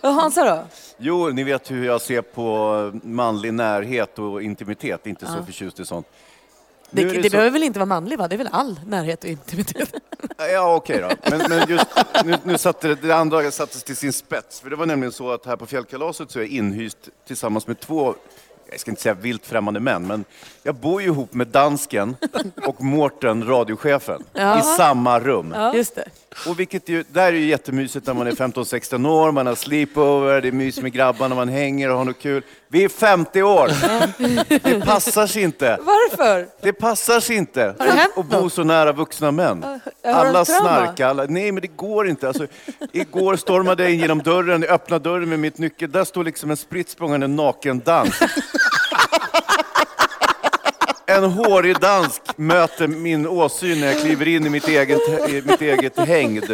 Och 0.02 0.10
Hansa 0.10 0.44
då? 0.44 0.66
Jo, 0.98 1.28
ni 1.28 1.44
vet 1.44 1.70
hur 1.70 1.84
jag 1.86 2.00
ser 2.00 2.22
på 2.22 2.90
manlig 3.04 3.54
närhet 3.54 4.18
och 4.18 4.42
intimitet, 4.42 5.06
inte 5.06 5.26
så 5.26 5.32
Ja. 5.38 5.44
förtjust 5.44 5.80
i 5.80 5.84
sånt. 5.84 6.06
Det, 6.90 7.02
är 7.02 7.06
det, 7.06 7.22
så- 7.22 7.30
behöver 7.30 7.50
väl 7.50 7.62
inte 7.62 7.78
vara 7.78 7.86
manlig 7.86 8.18
va? 8.18 8.28
Det 8.28 8.34
är 8.34 8.38
väl 8.38 8.48
all 8.52 8.80
närhet 8.86 9.24
och 9.24 9.30
intimitet? 9.30 9.94
Ja, 10.52 10.74
okej 10.74 10.98
då. 11.00 11.30
Men, 11.30 11.42
men 11.48 11.68
just 11.68 11.86
nu, 12.24 12.34
nu 12.44 12.58
satte 12.58 12.88
det, 12.88 12.94
det 12.94 13.12
andra 13.16 13.50
sattes 13.50 13.82
till 13.82 13.96
sin 13.96 14.12
spets. 14.12 14.60
För 14.60 14.70
det 14.70 14.76
var 14.76 14.86
nämligen 14.86 15.12
så 15.12 15.30
att 15.32 15.46
här 15.46 15.56
på 15.56 15.66
fjällkalaset 15.66 16.30
så 16.30 16.38
är 16.38 16.42
jag 16.42 16.50
inhyst 16.52 16.98
tillsammans 17.26 17.66
med 17.66 17.80
två 17.80 18.14
jag 18.70 18.80
ska 18.80 18.90
inte 18.90 19.02
säga 19.02 19.14
vilt 19.14 19.46
främmande 19.46 19.80
män, 19.80 20.06
men 20.06 20.24
jag 20.62 20.74
bor 20.74 21.02
ju 21.02 21.08
ihop 21.08 21.34
med 21.34 21.46
dansken 21.46 22.16
och 22.66 22.82
Mårten, 22.82 23.46
radiochefen, 23.46 24.22
Ja. 24.32 24.58
i 24.58 24.62
samma 24.62 25.20
rum. 25.20 25.54
Just 25.74 25.94
det. 25.94 26.04
Och 26.48 26.60
vilket 26.60 26.88
ju, 26.88 27.04
där 27.12 27.26
är 27.26 27.32
ju 27.36 27.46
jättemysigt 27.46 28.06
när 28.06 28.14
man 28.14 28.26
är 28.26 28.32
15-16 28.32 29.08
år, 29.08 29.32
man 29.32 29.46
har 29.46 29.54
sleepover, 29.54 30.40
det 30.40 30.48
är 30.48 30.52
mys 30.52 30.82
med 30.82 30.92
grabbarna, 30.92 31.34
man 31.34 31.48
hänger 31.48 31.90
och 31.90 31.98
har 31.98 32.04
något 32.04 32.18
kul. 32.18 32.42
Vi 32.70 32.84
är 32.84 32.88
50 32.88 33.42
år! 33.42 33.68
Det 34.68 34.80
passar 34.86 35.26
sig 35.26 35.42
inte. 35.42 35.78
Varför? 35.82 36.46
Det 36.62 36.72
passar 36.72 37.20
sig 37.20 37.36
inte 37.36 37.74
Har 37.78 37.86
det 37.86 37.92
hänt 37.92 38.12
att 38.18 38.26
bo 38.26 38.50
så 38.50 38.64
nära 38.64 38.92
vuxna 38.92 39.30
män. 39.30 39.62
har 39.62 39.80
du 40.04 40.10
Alla 40.10 40.44
trauma? 40.44 40.44
snarkar, 40.44 41.08
alla, 41.08 41.24
nej 41.28 41.52
men 41.52 41.60
det 41.60 41.76
går 41.76 42.08
inte. 42.08 42.28
Alltså, 42.28 42.46
igår 42.92 43.36
stormade 43.36 43.82
jag 43.82 43.92
in 43.92 44.00
genom 44.00 44.18
dörren, 44.22 44.62
jag 44.62 44.70
öppnade 44.70 45.04
dörren 45.10 45.28
med 45.28 45.38
mitt 45.38 45.58
nyckel, 45.58 45.90
där 45.92 46.04
står 46.04 46.24
liksom 46.24 46.50
en 46.50 46.56
spritt 46.56 46.88
språngande 46.90 47.26
naken 47.26 47.78
dansk. 47.84 48.22
En 51.08 51.24
hårig 51.24 51.76
dansk 51.80 52.22
möter 52.36 52.86
min 52.86 53.26
åsyn 53.26 53.80
när 53.80 53.86
jag 53.86 53.98
kliver 54.00 54.28
in 54.28 54.46
i 54.46 54.50
mitt 54.50 54.68
eget, 54.68 55.28
i 55.28 55.42
mitt 55.46 55.60
eget 55.62 55.98
hängd. 55.98 56.44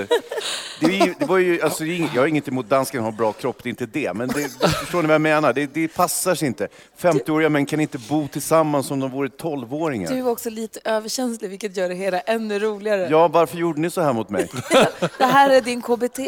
Det, 0.80 1.00
är 1.00 1.14
det 1.18 1.26
var 1.26 1.38
ju, 1.38 1.62
alltså, 1.62 1.84
ing- 1.84 2.08
jag 2.14 2.22
har 2.22 2.26
inget 2.26 2.48
emot 2.48 2.68
dansken 2.68 3.04
har 3.04 3.12
bra 3.12 3.32
kropp, 3.32 3.56
det 3.62 3.68
är 3.68 3.70
inte 3.70 3.86
det. 3.86 4.12
Men 4.14 4.28
det, 4.28 4.48
förstår 4.80 5.02
ni 5.02 5.06
vad 5.08 5.14
jag 5.14 5.20
menar? 5.20 5.52
Det, 5.52 5.74
det 5.74 5.88
passar 5.88 6.34
sig 6.34 6.48
inte. 6.48 6.68
50-åriga 7.00 7.48
män 7.48 7.66
kan 7.66 7.80
inte 7.80 7.98
bo 7.98 8.28
tillsammans 8.28 8.86
som 8.86 9.00
de 9.00 9.10
vore 9.10 9.28
12-åringar. 9.28 10.10
Du 10.10 10.18
är 10.18 10.28
också 10.28 10.50
lite 10.50 10.80
överkänslig 10.84 11.48
vilket 11.50 11.76
gör 11.76 11.88
det 11.88 11.94
hela 11.94 12.20
ännu 12.20 12.58
roligare. 12.58 13.08
Ja, 13.10 13.28
varför 13.28 13.56
gjorde 13.56 13.80
ni 13.80 13.90
så 13.90 14.00
här 14.00 14.12
mot 14.12 14.30
mig? 14.30 14.48
Det 15.18 15.24
här 15.24 15.50
är 15.50 15.60
din 15.60 15.82
KBT. 15.82 16.18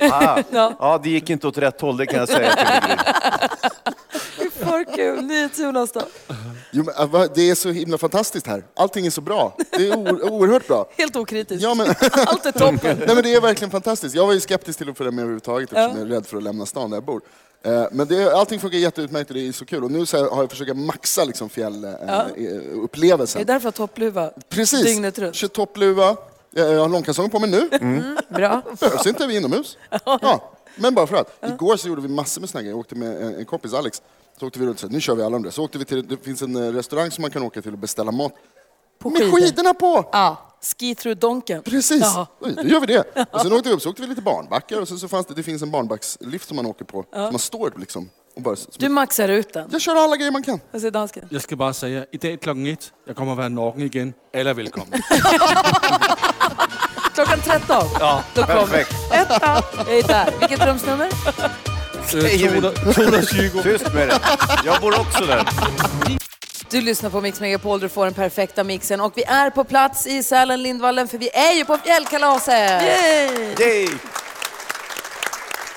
Ah, 0.00 0.38
Ja. 0.50 0.72
ja, 0.78 1.00
det 1.02 1.10
gick 1.10 1.30
inte 1.30 1.46
åt 1.46 1.58
rätt 1.58 1.80
håll, 1.80 1.96
det 1.96 2.06
kan 2.06 2.18
jag 2.18 2.28
säga 2.28 2.54
till. 2.56 2.98
För 4.66 4.96
kul. 4.96 5.22
NyhetsJonas 5.24 5.92
då? 5.92 6.02
Jo, 6.70 6.84
men, 6.84 7.14
äh, 7.22 7.24
det 7.34 7.50
är 7.50 7.54
så 7.54 7.68
himla 7.70 7.98
fantastiskt 7.98 8.46
här. 8.46 8.64
Allting 8.76 9.06
är 9.06 9.10
så 9.10 9.20
bra. 9.20 9.56
Det 9.70 9.88
är 9.88 9.96
oerhört 10.32 10.66
bra. 10.68 10.88
Helt 10.96 11.16
okritiskt. 11.16 11.62
Ja, 11.62 11.74
men... 11.74 11.86
Allt 12.26 12.46
är 12.46 12.52
toppen. 12.52 12.98
Nej, 13.06 13.14
men 13.14 13.22
det 13.22 13.34
är 13.34 13.40
verkligen 13.40 13.70
fantastiskt. 13.70 14.14
Jag 14.14 14.26
var 14.26 14.32
ju 14.34 14.40
skeptisk 14.40 14.78
till 14.78 14.90
att 14.90 14.96
följa 14.96 15.10
med 15.10 15.22
överhuvudtaget 15.22 15.68
eftersom 15.72 15.90
Ja. 15.92 15.98
jag 15.98 16.06
är 16.08 16.14
rädd 16.14 16.26
för 16.26 16.36
att 16.36 16.42
lämna 16.42 16.66
stan 16.66 16.90
där 16.90 16.96
jag 16.96 17.04
bor. 17.04 17.20
Eh, 17.62 17.84
Men 17.92 18.06
det, 18.08 18.32
allting 18.36 18.60
funkar 18.60 18.78
jätteutmärkt 18.78 19.30
och 19.30 19.34
det 19.36 19.48
är 19.48 19.52
så 19.52 19.64
kul. 19.64 19.84
Och 19.84 19.90
nu 19.90 20.06
så 20.06 20.28
har 20.30 20.42
jag 20.42 20.50
försökt 20.50 20.76
maxa 20.76 21.24
liksom 21.24 21.48
Ja. 21.54 21.54
fjällupplevelsen. 21.54 23.38
Det 23.38 23.52
är 23.52 23.54
därför 23.54 23.70
toppluva 23.70 24.30
Precis. 24.48 24.82
dygnet 24.84 25.18
runt. 25.18 25.34
Kör 25.34 25.48
toppluva. 25.48 26.16
Jag 26.50 26.78
har 26.80 26.88
långkalsonger 26.88 27.30
på 27.30 27.38
mig 27.38 27.50
nu. 27.50 27.68
Mm, 27.72 28.18
bra. 28.28 28.62
Behövs 28.80 29.06
inte, 29.06 29.26
vi 29.26 29.34
är 29.34 29.38
inomhus. 29.38 29.76
Ja, 30.04 30.52
men 30.76 30.94
bara 30.94 31.06
för 31.06 31.16
att. 31.16 31.44
Igår 31.48 31.76
så 31.76 31.88
gjorde 31.88 32.02
vi 32.02 32.08
massor 32.08 32.40
med 32.40 32.50
snaggar. 32.50 32.70
Jag 32.70 32.78
åkte 32.78 32.94
med 32.94 33.22
en 33.38 33.44
kompis, 33.44 33.74
Alex. 33.74 34.02
Så 34.40 34.46
åkte 34.46 34.58
vi 34.58 34.66
runt 34.66 34.78
sa, 34.80 34.86
nu 34.90 35.00
kör 35.00 35.14
vi 35.14 35.22
alla 35.22 35.36
om 35.36 35.42
det. 35.42 35.52
Så 35.52 35.64
åkte 35.64 35.78
vi 35.78 35.84
till, 35.84 36.08
det 36.08 36.16
finns 36.24 36.42
en 36.42 36.56
eh, 36.56 36.72
restaurang 36.72 37.10
som 37.10 37.22
man 37.22 37.30
kan 37.30 37.42
åka 37.42 37.62
till 37.62 37.72
och 37.72 37.78
beställa 37.78 38.12
mat. 38.12 38.32
På 38.98 39.10
med 39.10 39.18
skidor. 39.22 39.36
skidorna 39.40 39.74
på! 39.74 40.08
Ja, 40.12 40.56
ski 40.78 40.94
through 40.94 41.18
donken. 41.18 41.62
Precis, 41.62 42.00
Ja. 42.02 42.26
Oj, 42.40 42.52
då 42.56 42.62
gör 42.62 42.80
vi 42.80 42.86
det. 42.86 43.26
Och 43.32 43.40
sen 43.40 43.52
åkte 43.52 43.68
vi 43.68 43.74
upp, 43.74 43.82
så 43.82 43.90
åkte 43.90 44.02
vi 44.02 44.08
lite 44.08 44.22
barnbackar 44.22 44.80
och 44.80 44.88
sen 44.88 44.98
så 44.98 45.08
fanns 45.08 45.26
det, 45.26 45.34
det 45.34 45.42
finns 45.42 45.62
en 45.62 45.70
barnbackslift 45.70 46.48
som 46.48 46.56
man 46.56 46.66
åker 46.66 46.84
på. 46.84 47.04
Ja. 47.12 47.26
Så 47.26 47.32
man 47.32 47.38
står 47.38 47.72
liksom 47.76 48.10
och 48.36 48.42
bara... 48.42 48.56
Du 48.78 48.88
maxar 48.88 49.28
ut 49.28 49.52
den. 49.52 49.68
Jag 49.72 49.80
kör 49.80 49.96
alla 49.96 50.16
grejer 50.16 50.32
man 50.32 50.42
kan. 50.42 50.60
Jag 50.72 50.80
ser 50.80 50.90
dansken. 50.90 51.28
Jeg 51.30 51.42
skal 51.42 51.56
bare 51.56 51.74
sige, 51.74 52.06
i 52.12 52.16
dag 52.16 52.40
klokken 52.40 52.66
1, 52.66 52.92
jeg 53.06 53.16
kommer 53.16 53.32
at 53.32 53.38
være 53.38 53.48
naken 53.50 53.82
igen. 53.82 54.14
Alle 54.34 54.50
er 54.50 54.54
velkommen. 54.54 55.02
Klockan 57.14 57.40
13. 57.40 57.86
Ja, 58.00 58.22
Då 58.34 58.42
kommer 58.42 58.60
perfekt. 58.66 58.92
etta. 59.12 59.62
Jag 59.86 59.98
är 59.98 60.02
där. 60.08 60.34
Vilket 60.40 60.66
rumsnummer? 60.66 61.08
Øh, 62.14 62.22
220. 62.94 63.62
Tyst 63.62 63.94
med 63.94 64.08
det. 64.08 64.20
Jag 64.64 64.80
bor 64.80 65.00
också 65.00 65.24
där. 65.24 65.48
Du 66.70 66.80
lyssnar 66.80 67.10
på 67.10 67.20
Mix 67.20 67.40
Megapol, 67.40 67.80
du 67.80 67.88
får 67.88 68.04
den 68.04 68.14
perfekta 68.14 68.64
mixen 68.64 69.00
och 69.00 69.12
vi 69.16 69.22
är 69.22 69.50
på 69.50 69.64
plats 69.64 70.06
i 70.06 70.22
Sälen, 70.22 70.62
Lindvallen, 70.62 71.08
för 71.08 71.18
vi 71.18 71.28
är 71.28 71.52
ju 71.52 71.64
på 71.64 71.78
fjällkalaset! 71.84 72.82
Yay! 73.60 73.88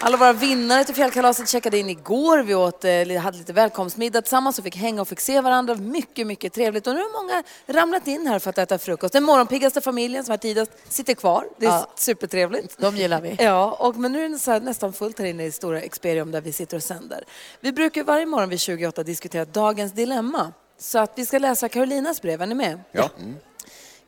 Alla 0.01 0.17
våra 0.17 0.33
vinnare 0.33 0.83
till 0.83 0.95
fjällkalaset 0.95 1.49
checkade 1.49 1.77
in 1.77 1.89
igår. 1.89 2.37
Vi 2.43 2.55
åt, 2.55 2.85
eh, 2.85 2.91
hade 3.21 3.37
lite 3.37 3.53
välkomstmiddag 3.53 4.21
tillsammans 4.21 4.57
och 4.57 4.63
fick 4.63 4.75
hänga 4.75 5.01
och 5.01 5.07
fick 5.07 5.19
se 5.19 5.41
varandra. 5.41 5.75
Mycket, 5.75 6.27
mycket 6.27 6.53
trevligt. 6.53 6.87
Och 6.87 6.93
nu 6.95 7.01
har 7.01 7.21
många 7.23 7.43
ramlat 7.67 8.07
in 8.07 8.27
här 8.27 8.39
för 8.39 8.49
att 8.49 8.57
äta 8.57 8.77
frukost. 8.77 9.13
Den 9.13 9.23
morgonpiggaste 9.23 9.81
familjen 9.81 10.23
som 10.23 10.33
är 10.33 10.37
tidigast 10.37 10.71
sitter 10.89 11.13
kvar. 11.13 11.45
Det 11.57 11.65
är 11.65 11.69
Ja. 11.69 11.87
supertrevligt. 11.95 12.77
De 12.77 12.97
gillar 12.97 13.21
vi. 13.21 13.35
Ja, 13.39 13.71
och, 13.79 13.95
men 13.95 14.11
nu 14.11 14.25
är 14.25 14.29
det 14.29 14.39
så 14.39 14.51
här, 14.51 14.59
nästan 14.61 14.93
fullt 14.93 15.19
här 15.19 15.25
inne 15.25 15.45
i 15.45 15.51
stora 15.51 15.81
Experium 15.81 16.31
där 16.31 16.41
vi 16.41 16.51
sitter 16.53 16.77
och 16.77 16.83
sänder. 16.83 17.23
Vi 17.59 17.71
brukar 17.71 18.03
varje 18.03 18.25
morgon 18.25 18.49
vid 18.49 18.59
28 18.59 19.03
diskutera 19.03 19.45
dagens 19.45 19.91
dilemma. 19.91 20.53
Så 20.79 20.99
att 20.99 21.11
vi 21.15 21.25
ska 21.25 21.39
läsa 21.39 21.69
Carolinas 21.69 22.21
brev. 22.21 22.41
Är 22.41 22.45
ni 22.47 22.55
med? 22.55 22.79
Ja. 22.91 23.09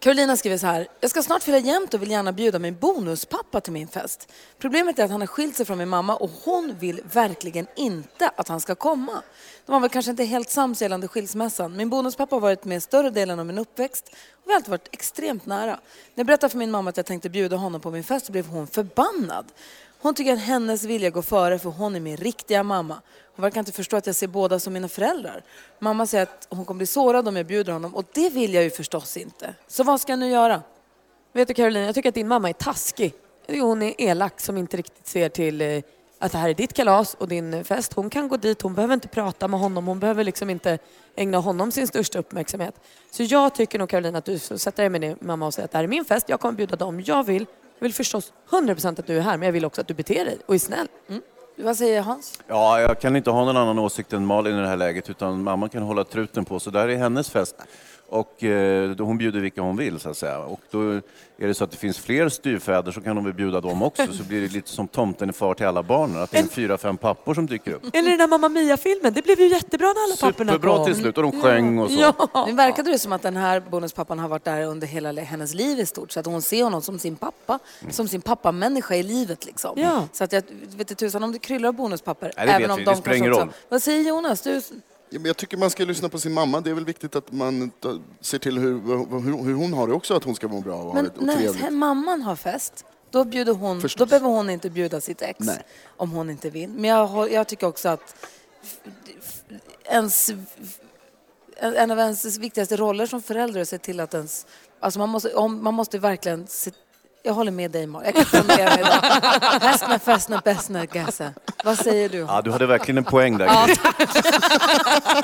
Carolina 0.01 0.37
skriver 0.37 0.57
så 0.57 0.67
här. 0.67 0.87
Jag 0.99 1.09
ska 1.09 1.23
snart 1.23 1.43
fylla 1.43 1.57
jämnt 1.57 1.93
och 1.93 2.01
vill 2.01 2.11
gärna 2.11 2.31
bjuda 2.31 2.59
min 2.59 2.75
bonuspappa 2.79 3.61
till 3.61 3.73
min 3.73 3.87
fest. 3.87 4.31
Problemet 4.59 4.99
är 4.99 5.03
att 5.03 5.11
han 5.11 5.21
har 5.21 5.27
skilt 5.27 5.55
sig 5.55 5.65
från 5.65 5.77
min 5.77 5.89
mamma 5.89 6.15
och 6.15 6.29
hon 6.43 6.75
vill 6.79 7.01
verkligen 7.13 7.67
inte 7.75 8.31
att 8.35 8.47
han 8.47 8.61
ska 8.61 8.75
komma. 8.75 9.21
De 9.65 9.71
var 9.71 9.79
väl 9.79 9.89
kanske 9.89 10.11
inte 10.11 10.23
helt 10.23 10.49
sams 10.49 10.81
gällande 10.81 11.07
skilsmässan. 11.07 11.77
Min 11.77 11.89
bonuspappa 11.89 12.35
har 12.35 12.41
varit 12.41 12.65
med 12.65 12.83
större 12.83 13.09
delen 13.09 13.39
av 13.39 13.45
min 13.45 13.57
uppväxt 13.57 14.09
och 14.31 14.43
vi 14.45 14.51
har 14.51 14.55
alltid 14.55 14.69
varit 14.69 14.89
extremt 14.91 15.45
nära. 15.45 15.71
När 15.71 15.79
jag 16.15 16.25
berättade 16.25 16.51
för 16.51 16.57
min 16.57 16.71
mamma 16.71 16.89
att 16.89 16.97
jag 16.97 17.05
tänkte 17.05 17.29
bjuda 17.29 17.55
honom 17.55 17.81
på 17.81 17.91
min 17.91 18.03
fest 18.03 18.25
så 18.25 18.31
blev 18.31 18.47
hon 18.47 18.67
förbannad. 18.67 19.45
Hon 19.99 20.13
tycker 20.13 20.33
att 20.33 20.39
hennes 20.39 20.83
vilja 20.83 21.09
går 21.09 21.21
före 21.21 21.59
för 21.59 21.69
hon 21.69 21.95
är 21.95 21.99
min 21.99 22.17
riktiga 22.17 22.63
mamma. 22.63 23.01
Hon 23.35 23.43
verkar 23.43 23.59
inte 23.59 23.71
förstå 23.71 23.97
att 23.97 24.05
jag 24.05 24.15
ser 24.15 24.27
båda 24.27 24.59
som 24.59 24.73
mina 24.73 24.87
föräldrar. 24.87 25.43
Mamma 25.79 26.05
säger 26.05 26.23
att 26.23 26.47
hon 26.49 26.65
kommer 26.65 26.77
bli 26.77 26.87
sårad 26.87 27.27
om 27.27 27.35
jag 27.35 27.45
bjuder 27.45 27.73
honom 27.73 27.95
och 27.95 28.05
det 28.13 28.29
vill 28.29 28.53
jag 28.53 28.63
ju 28.63 28.69
förstås 28.69 29.17
inte. 29.17 29.55
Så 29.67 29.83
vad 29.83 30.01
ska 30.01 30.11
jag 30.11 30.19
nu 30.19 30.29
göra? 30.29 30.61
Vet 31.33 31.47
du 31.47 31.53
Caroline, 31.53 31.85
jag 31.85 31.95
tycker 31.95 32.09
att 32.09 32.15
din 32.15 32.27
mamma 32.27 32.49
är 32.49 32.53
taskig. 32.53 33.13
Hon 33.47 33.81
är 33.81 34.01
elak 34.01 34.41
som 34.41 34.57
inte 34.57 34.77
riktigt 34.77 35.07
ser 35.07 35.29
till 35.29 35.61
eh, 35.61 35.81
att 36.19 36.31
det 36.31 36.37
här 36.37 36.49
är 36.49 36.53
ditt 36.53 36.73
kalas 36.73 37.13
och 37.13 37.27
din 37.27 37.53
eh, 37.53 37.63
fest. 37.63 37.93
Hon 37.93 38.09
kan 38.09 38.27
gå 38.27 38.37
dit, 38.37 38.61
hon 38.61 38.73
behöver 38.73 38.93
inte 38.93 39.07
prata 39.07 39.47
med 39.47 39.59
honom, 39.59 39.87
hon 39.87 39.99
behöver 39.99 40.23
liksom 40.23 40.49
inte 40.49 40.79
ägna 41.15 41.37
honom 41.37 41.71
sin 41.71 41.87
största 41.87 42.19
uppmärksamhet. 42.19 42.75
Så 43.11 43.23
jag 43.23 43.55
tycker 43.55 43.79
nog 43.79 43.89
Caroline 43.89 44.15
att 44.15 44.25
du 44.25 44.39
får 44.39 44.57
sätta 44.57 44.81
dig 44.81 44.89
med 44.89 45.01
din 45.01 45.17
mamma 45.21 45.45
och 45.45 45.53
säga 45.53 45.65
att 45.65 45.71
det 45.71 45.77
här 45.77 45.83
är 45.83 45.87
min 45.87 46.05
fest, 46.05 46.29
jag 46.29 46.39
kommer 46.39 46.53
bjuda 46.53 46.75
dem 46.75 47.01
jag 47.05 47.23
vill. 47.23 47.45
Jag 47.79 47.85
vill 47.85 47.93
förstås 47.93 48.33
100% 48.49 48.99
att 48.99 49.07
du 49.07 49.17
är 49.17 49.21
här, 49.21 49.37
men 49.37 49.45
jag 49.45 49.53
vill 49.53 49.65
också 49.65 49.81
att 49.81 49.87
du 49.87 49.93
beter 49.93 50.25
dig 50.25 50.37
och 50.45 50.55
är 50.55 50.59
snäll. 50.59 50.87
Vad 51.63 51.77
säger 51.77 52.01
Hans? 52.01 52.39
Ja, 52.47 52.81
jag 52.81 52.99
kan 52.99 53.15
inte 53.15 53.29
ha 53.29 53.45
någon 53.45 53.57
annan 53.57 53.79
åsikt 53.79 54.13
än 54.13 54.25
Malin 54.25 54.57
i 54.57 54.61
det 54.61 54.67
här 54.67 54.77
läget, 54.77 55.09
utan 55.09 55.43
mamma 55.43 55.69
kan 55.69 55.83
hålla 55.83 56.03
truten 56.03 56.45
på. 56.45 56.59
Så 56.59 56.69
där 56.69 56.87
är 56.87 56.97
hennes 56.97 57.29
fest. 57.29 57.55
Och 58.11 58.43
eh, 58.43 58.89
då 58.89 59.03
hon 59.03 59.17
bjuder 59.17 59.39
vilka 59.39 59.61
hon 59.61 59.77
vill, 59.77 59.99
så 59.99 60.09
att 60.09 60.17
säga. 60.17 60.39
Och 60.39 60.61
då 60.71 60.91
är 61.37 61.47
det 61.47 61.53
så 61.53 61.63
att 61.63 61.71
det 61.71 61.77
finns 61.77 61.99
fler 61.99 62.29
styvfäder 62.29 62.91
så 62.91 63.01
kan 63.01 63.17
hon 63.17 63.25
väl 63.25 63.33
bjuda 63.33 63.61
dem 63.61 63.81
också. 63.81 64.13
Så 64.13 64.23
blir 64.23 64.41
det 64.41 64.47
lite 64.47 64.69
som 64.69 64.87
tomten 64.87 65.29
är 65.29 65.33
far 65.33 65.53
till 65.53 65.65
alla 65.65 65.83
barnen, 65.83 66.21
att 66.23 66.31
det 66.31 66.37
är 66.37 66.41
en 66.41 66.49
fyra, 66.49 66.77
fem 66.77 66.97
pappor 66.97 67.33
som 67.33 67.45
dyker 67.45 67.73
upp. 67.73 67.83
Eller 67.93 68.09
den 68.09 68.19
där 68.19 68.27
Mamma 68.27 68.49
Mia-filmen, 68.49 69.13
det 69.13 69.21
blev 69.21 69.39
ju 69.39 69.47
jättebra 69.47 69.87
när 69.87 70.03
alla 70.03 70.15
papporna 70.31 70.51
Superbra 70.51 70.77
kom. 70.77 70.85
till 70.85 70.95
slut, 70.95 71.17
och 71.17 71.23
de 71.23 71.41
sjöng 71.41 71.79
och 71.79 71.91
så. 71.91 71.99
Ja. 72.33 72.45
Nu 72.47 72.53
verkade 72.53 72.91
det 72.91 72.99
som 72.99 73.11
att 73.11 73.21
den 73.21 73.37
här 73.37 73.59
bonuspappan 73.59 74.19
har 74.19 74.29
varit 74.29 74.43
där 74.43 74.63
under 74.63 74.87
hela 74.87 75.21
hennes 75.21 75.53
liv 75.53 75.79
i 75.79 75.85
stort. 75.85 76.11
Så 76.11 76.19
att 76.19 76.25
hon 76.25 76.41
ser 76.41 76.63
honom 76.63 76.81
som 76.81 76.99
sin 76.99 77.15
pappa, 77.15 77.59
som 77.89 78.07
sin 78.07 78.21
pappamänniska 78.21 78.95
i 78.95 79.03
livet 79.03 79.45
liksom. 79.45 79.73
Ja. 79.75 80.07
Så 80.13 80.23
att 80.23 80.33
jag 80.33 80.43
vet 80.75 80.79
inte 80.79 80.95
tusan 80.95 81.23
om 81.23 81.31
det 81.31 81.39
kryllar 81.39 81.69
av 81.69 81.75
bonuspappor. 81.75 82.31
Nej, 82.37 82.45
det 82.45 82.51
även 82.51 82.61
vet 82.61 82.71
om 82.71 82.77
vi. 82.77 82.83
de 82.83 82.91
Det 82.91 82.97
spelar 82.97 83.17
ingen 83.17 83.31
roll. 83.31 83.49
Vad 83.69 83.83
säger 83.83 84.09
Jonas? 84.09 84.41
Du... 84.41 84.61
Jag 85.11 85.37
tycker 85.37 85.57
man 85.57 85.69
ska 85.69 85.85
lyssna 85.85 86.09
på 86.09 86.19
sin 86.19 86.33
mamma. 86.33 86.61
Det 86.61 86.69
är 86.69 86.73
väl 86.73 86.85
viktigt 86.85 87.15
att 87.15 87.31
man 87.31 87.71
ser 88.21 88.37
till 88.37 88.57
hur, 88.57 88.81
hur, 89.21 89.43
hur 89.43 89.53
hon 89.53 89.73
har 89.73 89.87
det 89.87 89.93
också, 89.93 90.13
att 90.15 90.23
hon 90.23 90.35
ska 90.35 90.47
må 90.47 90.61
bra 90.61 90.75
och 90.75 90.83
ha 90.83 90.93
Men 90.93 91.03
det 91.03 91.11
och 91.17 91.23
när 91.23 91.35
trevligt. 91.35 91.73
mamman 91.73 92.21
har 92.21 92.35
fest, 92.35 92.85
då, 93.09 93.23
bjuder 93.23 93.53
hon, 93.53 93.81
Förstås. 93.81 93.99
då 93.99 94.05
behöver 94.05 94.27
hon 94.27 94.49
inte 94.49 94.69
bjuda 94.69 95.01
sitt 95.01 95.21
ex 95.21 95.39
Nej. 95.39 95.63
om 95.97 96.11
hon 96.11 96.29
inte 96.29 96.49
vill. 96.49 96.69
Men 96.69 96.89
jag, 96.89 97.31
jag 97.31 97.47
tycker 97.47 97.67
också 97.67 97.89
att 97.89 98.15
ens, 99.83 100.29
en 101.57 101.75
en 101.75 101.91
av 101.91 101.99
ens 101.99 102.37
viktigaste 102.37 102.77
roller 102.77 103.05
som 103.05 103.21
förälder 103.21 103.59
är 103.59 103.61
att 103.61 103.69
se 103.69 103.77
till 103.77 103.99
att 103.99 104.13
ens... 104.13 104.45
Alltså 104.79 104.99
man, 104.99 105.09
måste, 105.09 105.33
om, 105.33 105.63
man 105.63 105.73
måste 105.73 105.99
verkligen... 105.99 106.47
Se, 106.47 106.71
jag 107.23 107.33
håller 107.33 107.51
med 107.51 107.71
dig, 107.71 107.87
Malin. 107.87 108.11
Jag 108.15 108.27
kan 108.27 108.47
mer 108.47 108.57
med 108.57 108.79
idag. 108.79 109.67
Hästna, 109.69 109.99
fästna, 109.99 110.41
bästna, 110.45 110.85
gassa. 110.85 111.33
Vad 111.63 111.77
säger 111.77 112.09
du? 112.09 112.17
Ja, 112.17 112.41
du 112.41 112.51
hade 112.51 112.65
verkligen 112.65 112.97
en 112.97 113.03
poäng 113.03 113.37
där. 113.37 113.45
Ja. 113.45 113.67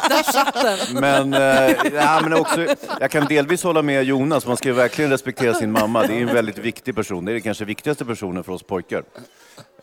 Där 0.10 0.24
satt 0.32 0.54
den. 0.54 0.78
Men, 1.02 1.34
eh, 1.34 1.76
ja, 1.94 2.20
men 2.24 2.34
också, 2.34 2.66
jag 3.00 3.12
kan 3.12 3.26
delvis 3.26 3.64
hålla 3.64 3.82
med 3.82 4.04
Jonas, 4.04 4.46
man 4.48 4.58
ska 4.58 4.68
ju 4.70 4.76
verkligen 4.76 5.12
respektera 5.12 5.54
sin 5.54 5.72
mamma. 5.72 6.08
Det 6.08 6.14
är 6.14 6.22
en 6.22 6.34
väldigt 6.34 6.58
viktig 6.58 6.96
person, 6.96 7.26
det 7.26 7.32
är 7.34 7.40
kanske 7.40 7.66
viktigaste 7.66 8.06
personen 8.06 8.44
för 8.44 8.52
oss 8.54 8.64
pojkar. 8.64 9.04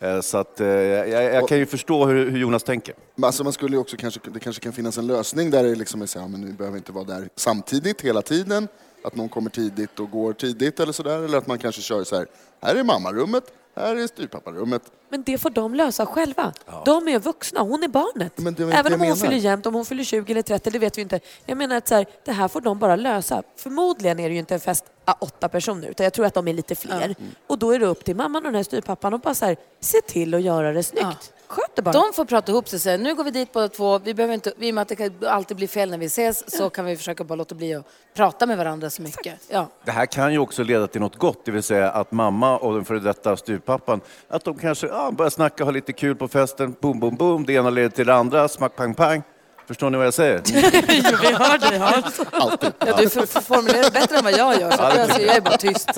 Eh, 0.01 0.21
Så 0.21 0.37
att, 0.37 0.59
eh, 0.59 0.67
jag, 0.67 1.23
jag 1.23 1.47
kan 1.49 1.57
ju 1.57 1.65
förstå 1.65 2.05
hur, 2.05 2.29
hur 2.31 2.39
Jonas 2.39 2.63
tänker. 2.63 2.95
Men 3.15 3.23
Alltså 3.23 3.43
man 3.43 3.53
skulle 3.53 3.77
också 3.77 3.97
kanske, 3.97 4.19
det 4.33 4.39
kanske 4.39 4.61
kan 4.63 4.73
finnas 4.73 4.97
en 4.97 5.07
lösning 5.07 5.51
där 5.51 5.63
det 5.63 5.75
liksom 5.75 6.01
är 6.01 6.05
så 6.05 6.19
här, 6.19 6.27
men 6.27 6.41
nu 6.41 6.51
behöver 6.53 6.77
inte 6.77 6.91
vara 6.91 7.03
där 7.05 7.27
samtidigt 7.35 8.01
hela 8.01 8.21
tiden. 8.21 8.67
Att 9.05 9.15
någon 9.15 9.29
kommer 9.29 9.49
tidigt 9.49 9.99
och 9.99 10.11
går 10.11 10.33
tidigt 10.33 10.79
eller 10.79 10.93
sådär. 10.93 11.23
Eller 11.23 11.37
att 11.37 11.47
man 11.47 11.57
kanske 11.59 11.81
kör 11.81 12.03
så 12.03 12.15
här, 12.15 12.27
här 12.61 12.75
är 12.75 12.83
mammarummet, 12.83 13.43
Här 13.75 13.95
är 13.95 14.07
styrpapparummet. 14.07 14.81
Men 15.09 15.23
det 15.23 15.37
får 15.37 15.49
de 15.49 15.75
lösa 15.75 16.05
själva. 16.05 16.53
De 16.85 17.07
är 17.07 17.19
vuxna, 17.19 17.59
hon 17.59 17.83
är 17.83 17.87
barnet. 17.87 18.37
Men 18.37 18.53
det 18.53 18.63
är 18.63 18.67
Även 18.71 18.93
om 18.93 18.99
hon 18.99 19.09
menar. 19.09 19.15
fyller 19.15 19.37
jämnt, 19.37 19.65
om 19.65 19.73
hon 19.73 19.85
fyller 19.85 20.03
20 20.03 20.31
eller 20.31 20.41
30, 20.41 20.69
det 20.69 20.79
vet 20.79 20.97
vi 20.97 21.01
inte. 21.01 21.19
Jag 21.45 21.57
menar 21.57 21.75
att 21.75 21.87
så 21.87 21.95
här, 21.95 22.05
det 22.25 22.31
här 22.31 22.47
får 22.47 22.61
de 22.61 22.79
bara 22.79 22.95
lösa. 22.95 23.43
Förmodligen 23.57 24.19
är 24.19 24.29
det 24.29 24.33
ju 24.33 24.39
inte 24.39 24.53
en 24.53 24.59
fest 24.59 24.85
av 25.05 25.15
åtta 25.19 25.49
personer, 25.49 25.87
utan 25.87 26.03
jag 26.03 26.13
tror 26.13 26.25
att 26.25 26.33
de 26.33 26.47
är 26.47 26.53
lite 26.53 26.75
fler. 26.75 27.15
Och 27.47 27.59
då 27.59 27.71
är 27.71 27.79
det 27.79 27.85
upp 27.85 28.05
till 28.05 28.15
mamman 28.15 28.35
och 28.45 28.51
den 28.51 28.55
här 28.55 28.63
styrpappan 28.63 29.13
att 29.13 29.21
bara 29.23 29.33
så 29.35 29.45
här, 29.45 29.57
se 29.79 30.01
till 30.01 30.33
att 30.33 30.41
göra 30.41 30.73
det 30.73 30.83
snyggt. 30.83 31.05
Sköt 31.05 31.33
det 31.75 31.81
bara. 31.81 31.91
De 31.91 32.13
får 32.13 32.25
prata 32.25 32.51
ihop 32.51 32.67
sig 32.69 32.77
och 32.77 32.81
säga 32.81 32.97
nu 32.97 33.15
går 33.15 33.23
vi 33.23 33.31
dit 33.31 33.53
båda 33.53 33.67
två. 33.67 33.99
Vi 33.99 34.13
behöver 34.13 34.33
inte, 34.33 34.53
I 34.59 34.71
och 34.71 34.75
med 34.75 34.81
att 34.81 34.87
det 34.87 34.95
kan 34.95 35.11
alltid 35.27 35.57
blir 35.57 35.67
fel 35.67 35.91
när 35.91 35.97
vi 35.97 36.05
ses 36.05 36.57
så 36.57 36.69
kan 36.69 36.85
vi 36.85 36.97
försöka 36.97 37.23
bara 37.23 37.35
låta 37.35 37.55
bli 37.55 37.73
att 37.73 37.85
prata 38.13 38.45
med 38.45 38.57
varandra 38.57 38.89
så 38.89 39.01
mycket. 39.01 39.33
Ja. 39.49 39.67
Det 39.85 39.91
här 39.91 40.05
kan 40.05 40.33
ju 40.33 40.39
också 40.39 40.63
leda 40.63 40.87
till 40.87 41.01
något 41.01 41.15
gott, 41.15 41.45
det 41.45 41.51
vill 41.51 41.63
säga 41.63 41.91
att 41.91 42.11
mamma 42.11 42.57
och 42.57 42.73
den 42.73 42.85
före 42.85 42.99
detta 42.99 43.37
styrpappan, 43.37 44.01
att 44.27 44.43
de 44.43 44.57
kanske 44.57 44.87
ja, 44.87 45.11
börjar 45.11 45.29
snacka, 45.29 45.63
ha 45.63 45.71
lite 45.71 45.93
kul 45.93 46.15
på 46.15 46.27
festen, 46.27 46.75
boom, 46.81 46.99
boom, 46.99 47.15
boom, 47.15 47.45
det 47.45 47.53
ena 47.53 47.69
leder 47.69 47.89
till 47.89 48.05
det 48.05 48.15
andra, 48.15 48.47
smack, 48.47 48.75
pang, 48.75 48.93
pang. 48.93 49.23
Förstår 49.67 49.89
ni 49.89 49.97
vad 49.97 50.05
jag 50.05 50.13
säger? 50.13 50.41
vi 51.21 51.33
hör 51.33 51.57
dig. 51.57 51.77
Ja. 51.79 52.03
Alltid. 52.31 52.71
Ja, 52.79 52.95
du 52.97 53.09
får- 53.09 53.25
får 53.25 53.41
formulera 53.41 53.83
det 53.83 53.91
bättre 53.91 54.17
än 54.17 54.23
vad 54.23 54.33
jag 54.33 54.59
gör. 54.61 54.71
Så 54.71 54.81
att 54.83 54.97
jag, 54.97 55.09
jag 55.21 55.35
är 55.35 55.41
bara 55.41 55.57
tyst. 55.57 55.89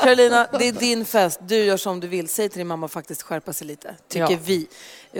Carolina, 0.00 0.46
det 0.58 0.68
är 0.68 0.72
din 0.72 1.04
fest. 1.04 1.40
Du 1.42 1.56
gör 1.56 1.76
som 1.76 2.00
du 2.00 2.06
vill. 2.08 2.28
Säg 2.28 2.48
till 2.48 2.58
din 2.58 2.66
mamma 2.66 2.88
faktiskt 2.88 3.22
skärpa 3.22 3.52
sig 3.52 3.66
lite, 3.66 3.94
tycker 4.08 4.30
Ja. 4.30 4.38
vi. 4.44 4.66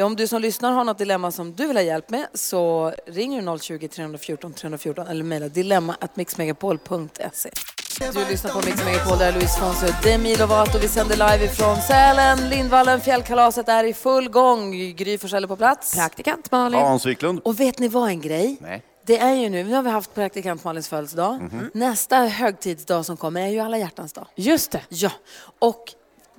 Om 0.02 0.16
du 0.16 0.26
som 0.26 0.42
lyssnar 0.42 0.72
har 0.72 0.84
något 0.84 0.98
dilemma 0.98 1.32
som 1.32 1.54
du 1.54 1.66
vill 1.66 1.76
ha 1.76 1.82
hjälp 1.82 2.10
med 2.10 2.26
så 2.34 2.92
ringer 3.06 3.42
du 3.52 3.58
020 3.58 3.88
314 3.88 4.52
314 4.52 5.06
eller 5.06 5.24
mejla 5.24 5.48
dilemma.mixmegapol.se. 5.48 7.50
Du 7.98 8.24
lyssnar 8.30 8.50
på 8.50 8.66
Mix 8.66 8.84
Megapol, 8.84 9.18
där 9.18 9.28
är 9.28 9.32
Louise 9.32 9.60
Fonsi 9.60 9.86
och 9.86 10.02
Demi 10.04 10.36
Lovato. 10.36 10.78
Vi 10.78 10.88
sänder 10.88 11.16
live 11.16 11.44
ifrån 11.44 11.76
Sälen. 11.76 12.48
Lindvallen, 12.48 13.00
fjällkalaset 13.00 13.68
är 13.68 13.84
i 13.84 13.94
full 13.94 14.28
gång. 14.28 14.70
Gry 14.96 15.18
Forssell 15.18 15.44
är 15.44 15.48
på 15.48 15.56
plats. 15.56 15.94
Praktikant 15.94 16.50
Malin. 16.50 16.80
Hans 16.80 17.06
Wiklund? 17.06 17.40
Och 17.44 17.60
vet 17.60 17.78
ni 17.78 17.88
vad 17.88 18.08
en 18.08 18.20
grej? 18.20 18.56
Nej. 18.60 18.82
Det 19.06 19.18
är 19.18 19.34
ju 19.34 19.48
nu, 19.48 19.64
nu 19.64 19.74
har 19.74 19.82
vi 19.82 19.90
haft 19.90 20.14
praktikant 20.14 20.64
Malins 20.64 20.88
födelsedag. 20.88 21.40
Mhm. 21.42 21.70
Nästa 21.74 22.16
högtidsdag 22.16 23.06
som 23.06 23.16
kommer 23.16 23.42
är 23.42 23.48
ju 23.48 23.58
alla 23.60 23.78
hjärtans 23.78 24.12
dag. 24.12 24.26
Just 24.34 24.70
det. 24.70 24.80
Ja, 24.88 25.10
och 25.58 25.84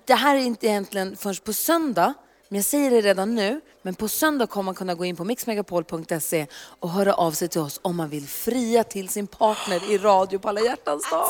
det 0.06 0.14
här 0.16 0.36
är 0.36 0.40
inte 0.40 0.68
egentligen 0.68 1.16
förrän 1.18 1.36
på 1.46 1.54
söndag, 1.54 2.14
men 2.50 2.56
jag 2.58 2.66
säger 2.66 2.92
det 2.92 3.02
redan 3.02 3.36
nu, 3.36 3.62
men 3.82 3.96
på 3.96 4.08
söndag 4.08 4.48
kommer 4.48 4.64
man 4.66 4.76
kunna 4.76 4.94
gå 4.96 5.06
in 5.06 5.16
på 5.16 5.24
mixmegapol.se 5.24 6.48
och 6.80 6.90
höra 6.90 7.14
av 7.14 7.32
sig 7.32 7.48
till 7.48 7.62
oss 7.62 7.80
om 7.84 7.96
man 7.96 8.10
vill 8.10 8.28
fria 8.28 8.84
till 8.84 9.10
sin 9.10 9.28
partner 9.28 9.92
i 9.92 9.98
radio 9.98 10.40
på 10.40 10.50
alla 10.50 10.62
hjärtans 10.62 11.10
dag. 11.10 11.28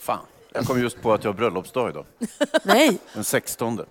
Fan. 0.00 0.18
Jag 0.52 0.64
kom 0.66 0.80
just 0.80 1.02
på 1.02 1.12
att 1.12 1.24
jag 1.24 1.32
har 1.32 1.36
bröllopsdag 1.36 1.90
idag. 1.90 2.04
Nej. 2.62 2.98
Den 3.14 3.24
16. 3.24 3.76
Nej, 3.76 3.84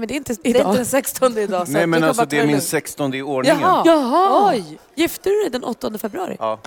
men 0.00 0.06
det 0.08 0.14
är 0.14 0.16
inte 0.16 0.34
Det 0.42 0.48
är 0.50 0.56
idag. 0.56 0.66
inte 0.70 0.78
den 0.78 0.86
16 0.86 1.38
idag. 1.38 1.66
så 1.66 1.72
Nej 1.72 1.86
men 1.86 2.04
alltså 2.04 2.24
det 2.24 2.36
är 2.38 2.42
min 2.42 2.50
lugnt. 2.50 2.64
16 2.64 3.14
i 3.14 3.22
ordningen. 3.22 3.60
Jaha. 3.60 3.82
Jaha! 3.86 4.50
Oj. 4.52 4.78
Gifte 4.94 5.28
du 5.30 5.40
dig 5.40 5.50
den 5.50 5.64
8 5.64 5.98
februari? 5.98 6.36
Ja. 6.38 6.58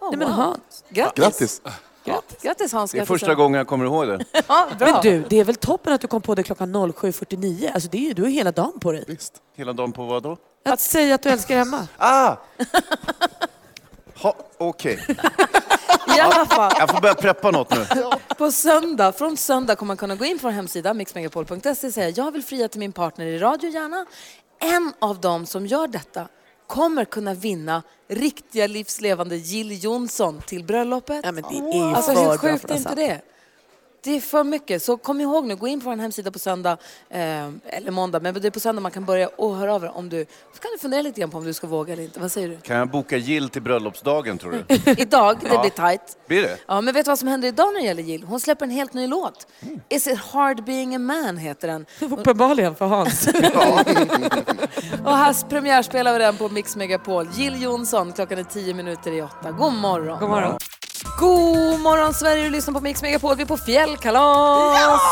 Nej, 0.00 0.16
men 0.18 0.28
Hans. 0.28 0.84
Grattis. 0.88 1.24
Grattis. 1.24 1.62
Grattis, 2.04 2.42
Grattis 2.42 2.72
Hans. 2.72 2.90
Det 2.92 2.98
är 2.98 3.04
första 3.04 3.34
gången 3.34 3.58
jag 3.58 3.66
kommer 3.66 3.84
ihåg 3.84 4.06
det. 4.08 4.24
Ja, 4.48 4.66
bra. 4.78 4.92
Men 4.92 5.02
du, 5.02 5.24
det 5.30 5.40
är 5.40 5.44
väl 5.44 5.54
toppen 5.56 5.92
att 5.92 6.00
du 6.00 6.06
kom 6.06 6.22
på 6.22 6.34
det 6.34 6.42
klockan 6.42 6.76
07.49? 6.76 7.70
Alltså 7.74 7.88
det 7.90 7.98
är 7.98 8.02
ju, 8.02 8.12
du 8.12 8.22
har 8.22 8.28
hela 8.28 8.52
dagen 8.52 8.80
på 8.80 8.92
dig. 8.92 9.04
Visst. 9.06 9.32
Hela 9.56 9.72
dagen 9.72 9.92
på 9.92 10.04
vad 10.04 10.22
då? 10.22 10.36
Att 10.64 10.80
säga 10.80 11.14
att 11.14 11.22
du 11.22 11.28
älskar 11.28 11.56
Emma. 11.56 11.86
Ah! 11.96 12.36
Ha, 14.22 14.34
Okej, 14.58 15.04
I 16.16 16.20
alla 16.20 16.46
fall. 16.46 16.72
jag 16.78 16.90
får 16.90 17.00
börja 17.00 17.14
preppa 17.14 17.50
något 17.50 17.70
nu. 17.70 17.86
På 18.38 18.50
söndag, 18.52 19.12
från 19.12 19.36
söndag 19.36 19.76
kommer 19.76 19.86
man 19.86 19.96
kunna 19.96 20.14
gå 20.16 20.24
in 20.24 20.38
på 20.38 20.46
vår 20.46 20.50
hemsida 20.52 20.94
mixmegapol.se 20.94 21.86
och 21.86 21.92
säga 21.94 22.08
jag 22.08 22.30
vill 22.32 22.42
fria 22.44 22.68
till 22.68 22.80
min 22.80 22.92
partner 22.92 23.26
i 23.26 23.38
radio 23.38 23.70
gärna. 23.70 24.06
En 24.60 24.92
av 24.98 25.20
dem 25.20 25.46
som 25.46 25.66
gör 25.66 25.86
detta 25.86 26.28
kommer 26.68 27.04
kunna 27.04 27.34
vinna 27.34 27.82
riktiga 28.08 28.66
livslevande 28.66 29.36
Jill 29.36 29.84
Johnson 29.84 30.42
till 30.46 30.64
bröllopet. 30.64 31.20
Ja, 31.24 31.32
men 31.32 31.42
det 31.42 31.58
är 31.58 31.74
ju 31.74 31.94
alltså 31.94 32.12
för 32.12 32.20
hur 32.20 32.26
bra 32.26 32.38
sjukt 32.38 32.64
är 32.64 32.74
att 32.74 32.78
inte 32.78 32.94
det? 32.94 33.20
Det 34.02 34.16
är 34.16 34.20
för 34.20 34.44
mycket. 34.44 34.82
Så 34.82 34.96
kom 34.96 35.20
ihåg 35.20 35.44
nu, 35.46 35.56
gå 35.56 35.68
in 35.68 35.80
på 35.80 35.90
vår 35.90 35.96
hemsida 35.96 36.30
på 36.30 36.38
söndag, 36.38 36.76
eh, 37.10 37.18
eller 37.66 37.90
måndag, 37.90 38.20
men 38.20 38.34
det 38.34 38.46
är 38.46 38.50
på 38.50 38.60
söndag 38.60 38.80
man 38.82 38.90
kan 38.92 39.04
börja 39.04 39.28
och 39.28 39.56
höra 39.56 39.74
av 39.74 39.84
er 39.84 39.96
om 39.96 40.08
du, 40.08 40.26
så 40.54 40.60
kan 40.60 40.70
du 40.74 40.78
fundera 40.78 41.02
lite 41.02 41.20
grann 41.20 41.30
på 41.30 41.38
om 41.38 41.44
du 41.44 41.52
ska 41.52 41.66
våga 41.66 41.92
eller 41.92 42.02
inte. 42.02 42.20
Vad 42.20 42.32
säger 42.32 42.48
du? 42.48 42.56
Kan 42.56 42.76
jag 42.76 42.90
boka 42.90 43.16
Jill 43.16 43.48
till 43.48 43.62
bröllopsdagen 43.62 44.38
tror 44.38 44.52
du? 44.68 44.74
Idag, 45.02 45.38
det 45.40 45.48
Ja. 45.48 45.60
blir 45.60 45.70
tajt. 45.70 46.16
Blir 46.26 46.42
det? 46.42 46.58
Ja, 46.66 46.80
men 46.80 46.94
vet 46.94 47.04
du 47.04 47.10
vad 47.10 47.18
som 47.18 47.28
händer 47.28 47.48
idag 47.48 47.72
när 47.72 47.80
det 47.80 47.86
gäller 47.86 48.02
Jill? 48.02 48.22
Hon 48.24 48.40
släpper 48.40 48.64
en 48.64 48.70
helt 48.70 48.92
ny 48.94 49.06
låt. 49.06 49.46
Is 49.88 50.06
it 50.06 50.18
hard 50.18 50.64
being 50.64 50.94
a 50.94 50.98
man 50.98 51.36
heter 51.36 51.68
den. 51.68 51.86
Uppenbarligen 52.00 52.74
för 52.74 52.86
Hans. 52.86 53.28
Och 55.04 55.16
här 55.16 55.48
premiärspelar 55.48 56.12
vi 56.12 56.18
den 56.18 56.36
på 56.36 56.48
Mix 56.48 56.76
Megapol. 56.76 57.28
Jill 57.34 57.62
Johnson, 57.62 58.12
klockan 58.12 58.38
är 58.38 58.44
tio 58.44 58.74
minuter 58.74 59.12
i 59.12 59.22
åtta. 59.22 59.50
God 59.50 59.72
morgon. 59.74 60.18
God 60.20 60.28
morgon. 60.28 60.58
God 61.04 61.80
morgon 61.80 62.14
Sverige, 62.14 62.44
du 62.44 62.50
lyssnar 62.50 62.74
på 62.74 62.80
Mix 62.80 63.02
Megapol. 63.02 63.36
Vi 63.36 63.42
är 63.42 63.46
på 63.46 63.56
fjällkalas! 63.56 65.02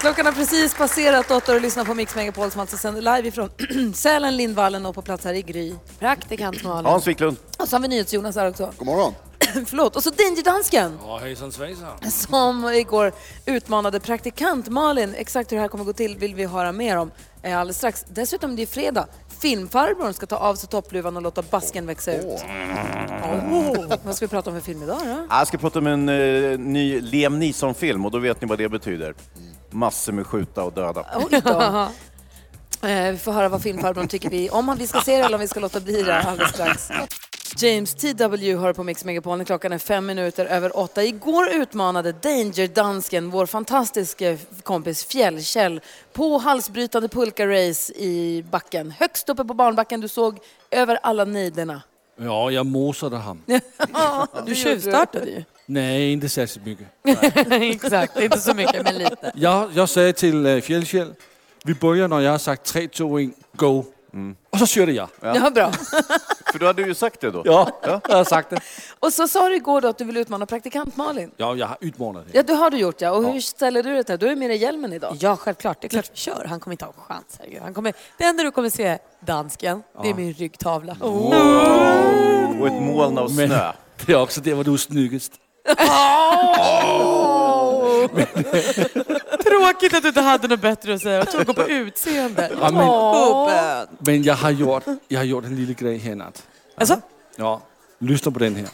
Klockan 0.00 0.26
har 0.26 0.32
precis 0.32 0.74
passerat 0.74 1.30
åtta 1.30 1.52
och 1.52 1.58
du 1.58 1.60
lyssnar 1.60 1.84
på 1.84 1.94
Mix 1.94 2.14
Megapol 2.14 2.50
som 2.50 2.60
alltså 2.60 2.76
sänder 2.76 3.00
live 3.00 3.28
ifrån 3.28 3.50
Sälen, 3.94 4.36
Lindvallen 4.36 4.86
och 4.86 4.94
på 4.94 5.02
plats 5.02 5.24
här 5.24 5.34
i 5.34 5.42
Gry. 5.42 5.74
Praktikant 5.98 6.64
Malin. 6.64 6.86
Hans 6.86 7.06
Wiklund. 7.06 7.36
Och 7.58 7.68
så 7.68 7.76
har 7.76 7.80
vi 7.80 7.88
NyhetsJonas 7.88 8.36
här 8.36 8.48
också. 8.48 8.72
God 8.76 8.86
morgon. 8.86 9.14
Förlåt. 9.66 9.96
Och 9.96 10.02
så 10.02 10.10
Danger-dansken. 10.10 10.98
Ja, 11.02 11.18
hejsan 11.18 11.52
svejsan. 11.52 12.10
som 12.10 12.68
igår 12.74 13.12
utmanade 13.46 14.00
praktikant 14.00 14.68
Malin. 14.68 15.14
Exakt 15.14 15.52
hur 15.52 15.56
det 15.56 15.60
här 15.60 15.68
kommer 15.68 15.84
gå 15.84 15.92
till 15.92 16.16
vill 16.16 16.34
vi 16.34 16.44
höra 16.44 16.72
mer 16.72 16.96
om 16.96 17.10
eh, 17.42 17.58
alldeles 17.58 17.76
strax. 17.76 18.04
Dessutom 18.08 18.52
är 18.52 18.56
det 18.56 18.66
fredag. 18.66 19.06
Filmfarbrorn 19.44 20.14
ska 20.14 20.26
ta 20.26 20.36
av 20.36 20.54
sig 20.54 20.68
toppluvan 20.68 21.16
och 21.16 21.22
låta 21.22 21.42
basken 21.42 21.86
växa 21.86 22.12
ut. 22.14 22.24
Åh. 23.50 23.96
Vad 24.04 24.16
ska 24.16 24.26
vi 24.26 24.30
prata 24.30 24.50
om 24.50 24.56
för 24.56 24.62
film 24.64 24.82
idag 24.82 25.00
då? 25.04 25.26
Jag 25.30 25.46
ska 25.46 25.58
prata 25.58 25.78
om 25.78 25.86
en 25.86 26.08
eh, 26.08 26.58
ny 26.58 27.00
Liam 27.00 27.38
Neeson-film 27.38 28.04
och 28.04 28.10
då 28.10 28.18
vet 28.18 28.40
ni 28.40 28.46
vad 28.48 28.58
det 28.58 28.68
betyder. 28.68 29.14
Massor 29.70 30.12
med 30.12 30.26
skjuta 30.26 30.62
och 30.62 30.72
döda. 30.72 31.06
Oj 31.16 31.40
då. 31.44 31.60
Eh, 32.88 33.10
Vi 33.12 33.18
får 33.18 33.32
höra 33.32 33.48
vad 33.48 33.62
filmfarbrorn 33.62 34.08
tycker 34.08 34.30
vi 34.30 34.50
om 34.50 34.76
vi 34.78 34.86
ska 34.86 35.00
se 35.00 35.16
det 35.18 35.24
eller 35.24 35.34
om 35.36 35.40
vi 35.40 35.48
ska 35.48 35.60
låta 35.60 35.80
bli 35.80 36.02
det 36.02 36.20
alldeles 36.22 36.52
strax. 36.52 36.88
James 37.56 37.94
T.W. 37.94 38.56
hör 38.56 38.72
på 38.72 38.82
Mix 38.82 39.04
Megapol 39.04 39.44
klockan 39.44 39.72
är 39.72 39.78
fem 39.78 40.06
minuter 40.06 40.46
över 40.46 40.78
åtta. 40.78 41.04
Igår 41.04 41.48
utmanade 41.50 42.12
Danger-dansken 42.12 43.30
vår 43.30 43.46
fantastiska 43.46 44.36
kompis 44.62 45.04
Fjällkäll 45.04 45.80
på 46.12 46.38
halsbrytande 46.38 47.08
pulka-race 47.08 47.92
i 47.92 48.44
backen. 48.50 48.90
Högst 48.90 49.28
uppe 49.28 49.44
på 49.44 49.54
barnbacken, 49.54 50.00
du 50.00 50.08
såg 50.08 50.38
över 50.70 50.98
alla 51.02 51.24
nejderna. 51.24 51.82
Ja, 52.16 52.50
jag 52.50 52.66
mosade 52.66 53.16
han. 53.16 53.42
Du 54.46 54.54
tjuvstartade 54.54 55.30
ju. 55.30 55.44
Nej, 55.66 56.12
inte 56.12 56.28
särskilt 56.28 56.66
mycket. 56.66 56.86
Exakt, 57.52 58.20
inte 58.20 58.38
så 58.38 58.54
mycket 58.54 58.84
men 58.84 58.94
lite. 58.98 59.32
Jag, 59.34 59.70
jag 59.74 59.88
sa 59.88 60.12
till 60.12 60.46
uh, 60.46 60.60
Fjällkäll, 60.60 61.14
vi 61.64 61.74
börjar 61.74 62.08
när 62.08 62.20
jag 62.20 62.30
har 62.30 62.38
sagt 62.38 62.64
3, 62.64 62.88
2, 62.88 63.18
1, 63.20 63.30
go. 63.56 63.84
Och 64.50 64.58
så 64.58 64.66
körde 64.66 64.92
jag. 64.92 65.08
Ja, 65.20 65.50
bra. 65.50 65.72
För 66.54 66.58
du 66.58 66.66
hade 66.66 66.82
ju 66.82 66.94
sagt 66.94 67.20
det 67.20 67.30
då. 67.30 67.42
Ja, 67.44 67.68
jag 67.82 68.00
har 68.16 68.24
sagt 68.24 68.50
det. 68.50 68.60
Och 69.00 69.12
så 69.12 69.28
sa 69.28 69.48
du 69.48 69.56
igår 69.56 69.80
då 69.80 69.88
att 69.88 69.98
du 69.98 70.04
vill 70.04 70.16
utmana 70.16 70.46
praktikant 70.46 70.96
Malin. 70.96 71.30
Ja, 71.36 71.54
jag 71.54 71.66
har 71.66 71.76
utmanat 71.80 72.24
det. 72.26 72.36
Ja, 72.36 72.42
det 72.42 72.54
har 72.54 72.70
du 72.70 72.76
gjort 72.76 73.00
ja. 73.00 73.10
Och 73.10 73.32
hur 73.32 73.40
ställer 73.40 73.82
du 73.82 73.94
dig 73.94 74.04
till? 74.04 74.18
Du 74.18 74.28
är 74.28 74.36
med 74.36 74.50
i 74.50 74.56
hjälmen 74.56 74.92
idag. 74.92 75.16
Ja, 75.20 75.36
självklart. 75.36 75.80
Det 75.80 75.86
är 75.86 75.88
klart 75.88 76.10
vi 76.12 76.16
kör. 76.16 76.46
Han 76.48 76.60
kommer 76.60 76.72
inte 76.72 76.84
ha 76.84 76.92
en 76.92 77.02
chans. 77.02 77.24
Herregud. 77.38 77.62
Han 77.62 77.74
kommer, 77.74 77.92
det 78.18 78.24
enda 78.24 78.42
du 78.42 78.50
kommer 78.50 78.70
se, 78.70 78.98
dansken, 79.20 79.82
det 80.02 80.10
är 80.10 80.14
min 80.14 80.32
ryggtavla. 80.32 80.96
Och 81.00 82.66
ett 82.66 82.82
moln 82.82 83.18
av 83.18 83.34
Men 83.34 83.48
snö. 83.48 83.72
det 84.06 84.12
är 84.12 84.22
också 84.22 84.40
det 84.40 84.54
var 84.54 84.64
du 84.64 84.72
är 84.72 84.76
snyggast. 84.76 85.32
Tråkigt 89.60 89.94
att 89.94 90.02
du 90.02 90.08
inte 90.08 90.20
hade 90.20 90.48
något 90.48 90.60
bättre 90.60 90.94
att 90.94 91.02
säga. 91.02 91.18
Jag 91.18 91.30
tror 91.30 91.44
gå 91.44 91.54
på 91.54 91.68
utseende. 91.68 92.50
Ja, 92.60 92.70
men-. 92.70 93.96
Men 93.98 94.22
jag 94.22 94.34
har 94.34 94.50
gjort, 94.50 94.84
jag 95.08 95.20
har 95.20 95.24
gjort 95.24 95.44
en 95.44 95.56
liten 95.56 95.86
grej 95.86 95.98
här 95.98 96.12
i 96.12 96.14
natt. 96.14 96.42
Alltså? 96.76 97.00
Ja, 97.36 97.62
lyssna 97.98 98.32
på 98.32 98.38
den 98.38 98.56
här. 98.56 98.68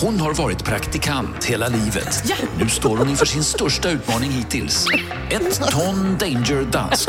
Hon 0.00 0.20
har 0.20 0.34
varit 0.34 0.64
praktikant 0.64 1.44
hela 1.44 1.68
livet. 1.68 2.24
Nu 2.58 2.68
står 2.68 2.96
hon 2.96 3.08
inför 3.08 3.26
sin 3.26 3.44
största 3.44 3.90
utmaning 3.90 4.30
hittills. 4.30 4.86
Ett 5.30 5.70
ton 5.70 6.16
Danger 6.20 6.62
Dansk. 6.62 7.08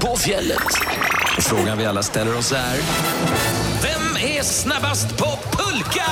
På 0.00 0.16
fjället. 0.16 0.64
Och 1.36 1.42
frågan 1.42 1.78
vi 1.78 1.86
alla 1.86 2.02
ställer 2.02 2.38
oss 2.38 2.52
är... 2.52 2.76
Vem 3.82 4.36
är 4.38 4.42
snabbast 4.42 5.18
på 5.18 5.38
pulka? 5.50 6.04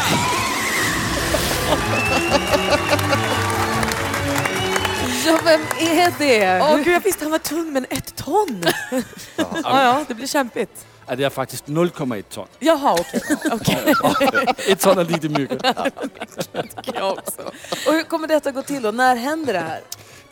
Ja, 5.26 5.38
vem 5.44 5.60
är 5.80 6.12
det? 6.18 6.60
Åh 6.62 6.76
gud, 6.76 6.94
jag 6.94 7.00
visste 7.00 7.24
han 7.24 7.32
var 7.32 7.38
tung 7.38 7.72
men 7.72 7.86
ett 7.90 8.16
ton. 8.16 8.64
ja, 9.36 9.54
ja, 9.64 10.04
det 10.08 10.14
blir 10.14 10.26
kämpigt. 10.26 10.86
att 11.06 11.18
det 11.18 11.24
är 11.24 11.30
faktiskt 11.30 11.66
0,1 11.66 12.22
ton. 12.22 12.46
Jaha, 12.58 12.96
okej. 13.00 13.20
okej. 13.52 14.46
Ett 14.72 14.80
ton 14.80 14.98
är 14.98 15.04
lite 15.04 15.28
mycket. 15.28 15.62
jag 16.94 17.12
också. 17.12 17.42
Och 17.86 17.92
hur 17.92 18.02
kommer 18.02 18.28
detta 18.28 18.50
gå 18.50 18.62
till 18.62 18.82
då? 18.82 18.90
När 18.90 19.16
händer 19.16 19.52
det 19.52 19.58
här? 19.60 19.80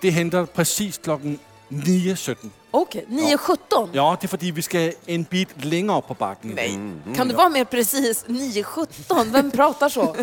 Det 0.01 0.11
händer 0.11 0.47
precis 0.47 0.99
klockan 0.99 1.39
9.17. 1.69 2.37
Okej, 2.75 3.05
9.17? 3.09 3.89
Ja, 3.93 4.17
det 4.21 4.27
är 4.27 4.29
för 4.29 4.37
att 4.37 4.43
vi 4.43 4.63
ska 4.63 4.93
en 5.07 5.23
bit 5.23 5.65
längre 5.65 5.99
upp 5.99 6.07
på 6.09 6.15
backen. 6.15 6.51
Nej. 6.55 6.79
Kan 7.17 7.29
du 7.29 7.35
vara 7.35 7.49
mer 7.49 7.65
precis? 7.65 8.25
9.17? 8.27 9.25
Vem 9.33 9.51
pratar 9.51 9.89
så? 9.89 10.17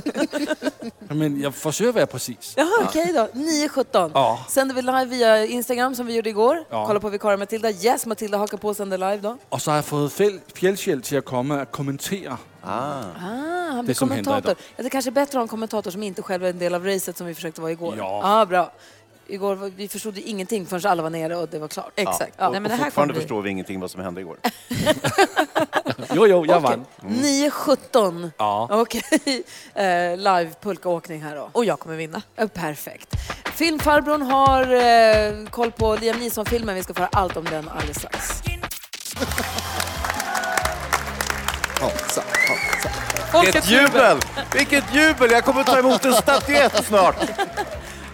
Men 1.15 1.41
jag 1.41 1.55
försöker 1.55 1.91
vara 1.91 2.05
precis. 2.05 2.53
Jaha, 2.57 2.67
okej 2.83 3.13
då. 3.13 3.27
9.17. 3.39 4.12
Ja. 4.13 4.45
Sänder 4.49 4.75
vi 4.75 4.81
live 4.81 5.05
via 5.05 5.45
Instagram 5.45 5.95
som 5.95 6.05
vi 6.05 6.15
gjorde 6.15 6.29
igår. 6.29 6.63
Ja. 6.69 6.85
Kolla 6.88 6.99
på 6.99 7.09
vikarie 7.09 7.38
Matilda. 7.38 7.71
Yes, 7.71 8.05
Matilda 8.05 8.38
hakar 8.38 8.57
på 8.57 8.67
och 8.67 8.75
sänder 8.75 8.97
live 8.97 9.17
då. 9.17 9.38
Och 9.49 9.62
så 9.62 9.71
har 9.71 9.75
jag 9.75 9.85
fått 9.85 10.12
Fjäll- 10.13 10.39
Fjällkäll 10.55 11.01
till 11.01 11.17
att 11.17 11.25
komma 11.25 11.62
och 11.62 11.71
kommentera. 11.71 12.38
Ah, 12.63 13.01
han 13.17 13.77
Det 13.77 13.83
blir 13.83 13.95
händer 13.95 14.23
kommentator. 14.23 14.55
Ja, 14.77 14.83
det 14.83 14.89
kanske 14.89 15.09
är 15.09 15.12
bättre 15.12 15.29
att 15.29 15.33
ha 15.33 15.41
en 15.41 15.47
kommentator 15.47 15.91
som 15.91 16.03
inte 16.03 16.21
själv 16.21 16.45
är 16.45 16.49
en 16.49 16.59
del 16.59 16.73
av 16.75 16.85
racet 16.85 17.17
som 17.17 17.27
vi 17.27 17.35
försökte 17.35 17.62
vara 17.62 17.71
igår. 17.71 17.95
Ja. 17.97 18.21
Ah, 18.23 18.45
bra. 18.45 18.71
Igår 19.29 19.55
var, 19.55 19.71
vi 19.75 19.87
förstod 19.87 20.17
ju 20.17 20.23
ingenting 20.23 20.65
förrän 20.65 20.91
alla 20.91 21.03
var 21.03 21.09
nere 21.09 21.35
och 21.35 21.49
det 21.49 21.59
var 21.59 21.67
klart. 21.67 21.91
Ja. 21.95 22.19
Och, 22.37 22.55
och 22.55 22.71
fortfarande 22.79 23.13
förstår 23.13 23.41
vi 23.41 23.49
ingenting 23.49 23.79
vad 23.79 23.91
som 23.91 24.01
hände 24.01 24.21
igår. 24.21 24.37
Jo, 26.13 26.27
jo, 26.27 26.45
jag 26.45 26.59
vann. 26.59 26.85
9.17. 27.01 28.31
Ja. 28.37 28.67
Okej. 28.71 29.03
Eh, 29.73 30.17
live 30.17 30.51
pulkaåkning 30.61 31.21
här 31.21 31.35
då. 31.35 31.49
Och 31.51 31.65
jag 31.65 31.79
kommer 31.79 31.95
vinna. 31.95 32.21
Ja, 32.35 32.47
perfekt. 32.47 33.15
Filmfarbrorn 33.53 34.21
har 34.21 34.61
eh, 34.61 35.49
koll 35.49 35.71
på 35.71 35.95
Liam 35.95 36.19
Neeson-filmen. 36.19 36.75
Vi 36.75 36.83
ska 36.83 36.93
få 36.93 36.99
höra 36.99 37.09
allt 37.13 37.37
om 37.37 37.45
den 37.45 37.69
alldeles 37.69 37.97
strax. 37.97 38.41
Vilket 43.43 43.69
jubel! 43.69 44.17
Vilket 44.53 44.95
jubel! 44.95 45.31
Jag 45.31 45.45
kommer 45.45 45.63
ta 45.63 45.79
emot 45.79 46.05
en 46.05 46.13
statyett 46.13 46.85
snart. 46.85 47.15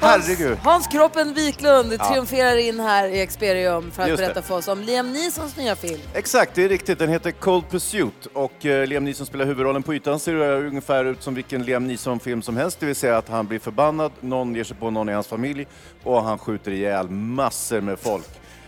Herregud. 0.06 0.58
Hans 0.64 0.88
Kroppen 0.88 1.34
Wiklund 1.34 1.94
Ja. 2.00 2.06
triumferar 2.10 2.58
in 2.58 2.80
här 2.80 3.08
i 3.08 3.22
Experium 3.22 3.92
för 3.92 4.04
att 4.04 4.10
Just 4.10 4.20
det. 4.20 4.26
berätta 4.26 4.42
för 4.42 4.56
oss 4.58 4.68
om 4.68 4.82
Liam 4.82 5.14
Neesons 5.14 5.58
nya 5.58 5.76
film. 5.76 6.00
Exakt, 6.14 6.56
det 6.56 6.64
är 6.64 6.70
riktigt. 6.70 7.00
Den 7.00 7.10
heter 7.10 7.32
Cold 7.32 7.70
Pursuit 7.70 8.26
och 8.34 8.66
eh, 8.66 8.88
Liam 8.88 9.04
Neeson 9.06 9.26
spelar 9.26 9.46
huvudrollen. 9.46 9.84
På 9.84 9.94
ytan 9.94 10.20
ser 10.20 10.34
det 10.34 10.68
ungefär 10.68 11.06
ut 11.06 11.24
som 11.24 11.34
vilken 11.36 11.64
Liam 11.64 11.88
Neeson-film 11.88 12.42
som 12.42 12.58
helst, 12.58 12.80
det 12.80 12.86
vill 12.86 12.96
säga 12.96 13.18
att 13.18 13.30
han 13.30 13.48
blir 13.48 13.60
förbannad, 13.60 14.12
någon 14.20 14.56
ger 14.56 14.64
sig 14.64 14.78
på 14.78 14.90
någon 14.92 15.10
i 15.10 15.14
hans 15.14 15.28
familj 15.28 15.68
och 16.04 16.24
han 16.24 16.38
skjuter 16.38 16.72
ihjäl 16.72 17.10
massor 17.10 17.82
med 17.82 18.00
folk. 18.00 18.28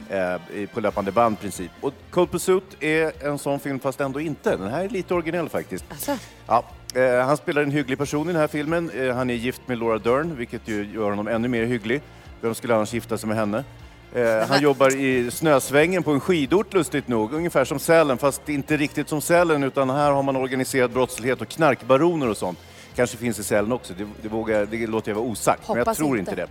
Eh, 0.10 0.68
på 0.74 0.80
löpande 0.80 1.12
band 1.12 1.40
princip. 1.40 1.72
Och 1.82 1.94
Cold 2.12 2.32
Pursuit 2.32 2.64
är 2.80 3.26
en 3.28 3.38
sån 3.40 3.60
film 3.60 3.80
fast 3.80 4.02
ändå 4.02 4.20
inte. 4.22 4.56
Den 4.58 4.72
här 4.72 4.84
är 4.84 4.90
lite 4.90 5.14
originell 5.14 5.50
faktiskt. 5.50 5.86
Ja, 6.48 6.64
eh, 6.98 7.26
han 7.26 7.38
spelar 7.38 7.62
en 7.62 7.72
hygglig 7.72 7.98
person 7.98 8.30
i 8.30 8.32
den 8.32 8.42
här 8.42 8.48
filmen. 8.48 8.90
Eh, 8.90 9.16
han 9.16 9.30
är 9.30 9.34
gift 9.34 9.62
med 9.66 9.78
Laura 9.78 9.98
Dern, 9.98 10.36
vilket 10.38 10.68
ju 10.68 10.92
gör 10.94 11.10
honom 11.10 11.28
ännu 11.28 11.48
mer 11.48 11.66
hygglig. 11.66 12.02
Vem 12.42 12.56
skulle 12.56 12.76
annars 12.76 12.94
gifta 12.94 13.18
sig 13.18 13.28
med 13.28 13.38
henne? 13.38 13.64
Eh, 14.14 14.48
han 14.50 14.62
jobbar 14.62 14.96
i 14.96 15.32
snösvängen 15.32 16.04
på 16.04 16.12
en 16.12 16.20
skidort 16.20 16.74
lustigt 16.74 17.08
nog, 17.08 17.34
ungefär 17.34 17.66
som 17.66 17.80
Sälen, 17.80 18.18
fast 18.18 18.50
inte 18.50 18.78
riktigt 18.78 19.10
som 19.10 19.22
Sälen 19.22 19.64
utan 19.64 19.90
här 19.90 20.12
har 20.12 20.24
man 20.24 20.36
organiserad 20.36 20.92
brottslighet 20.92 21.42
och 21.42 21.48
knarkbaroner 21.48 22.30
och 22.30 22.38
sånt. 22.38 22.60
Kanske 22.96 23.18
finns 23.18 23.40
i 23.40 23.44
Sälen 23.44 23.72
också, 23.72 23.94
det, 23.98 24.08
det, 24.22 24.30
vågar, 24.30 24.66
det 24.66 24.88
låter 24.88 25.12
jag 25.12 25.16
vara 25.16 25.26
osagt, 25.26 25.68
men 25.68 25.78
jag 25.78 25.86
Hoppas 25.86 25.98
tror 25.98 26.20
inte. 26.20 26.32
inte 26.32 26.42
det. 26.42 26.48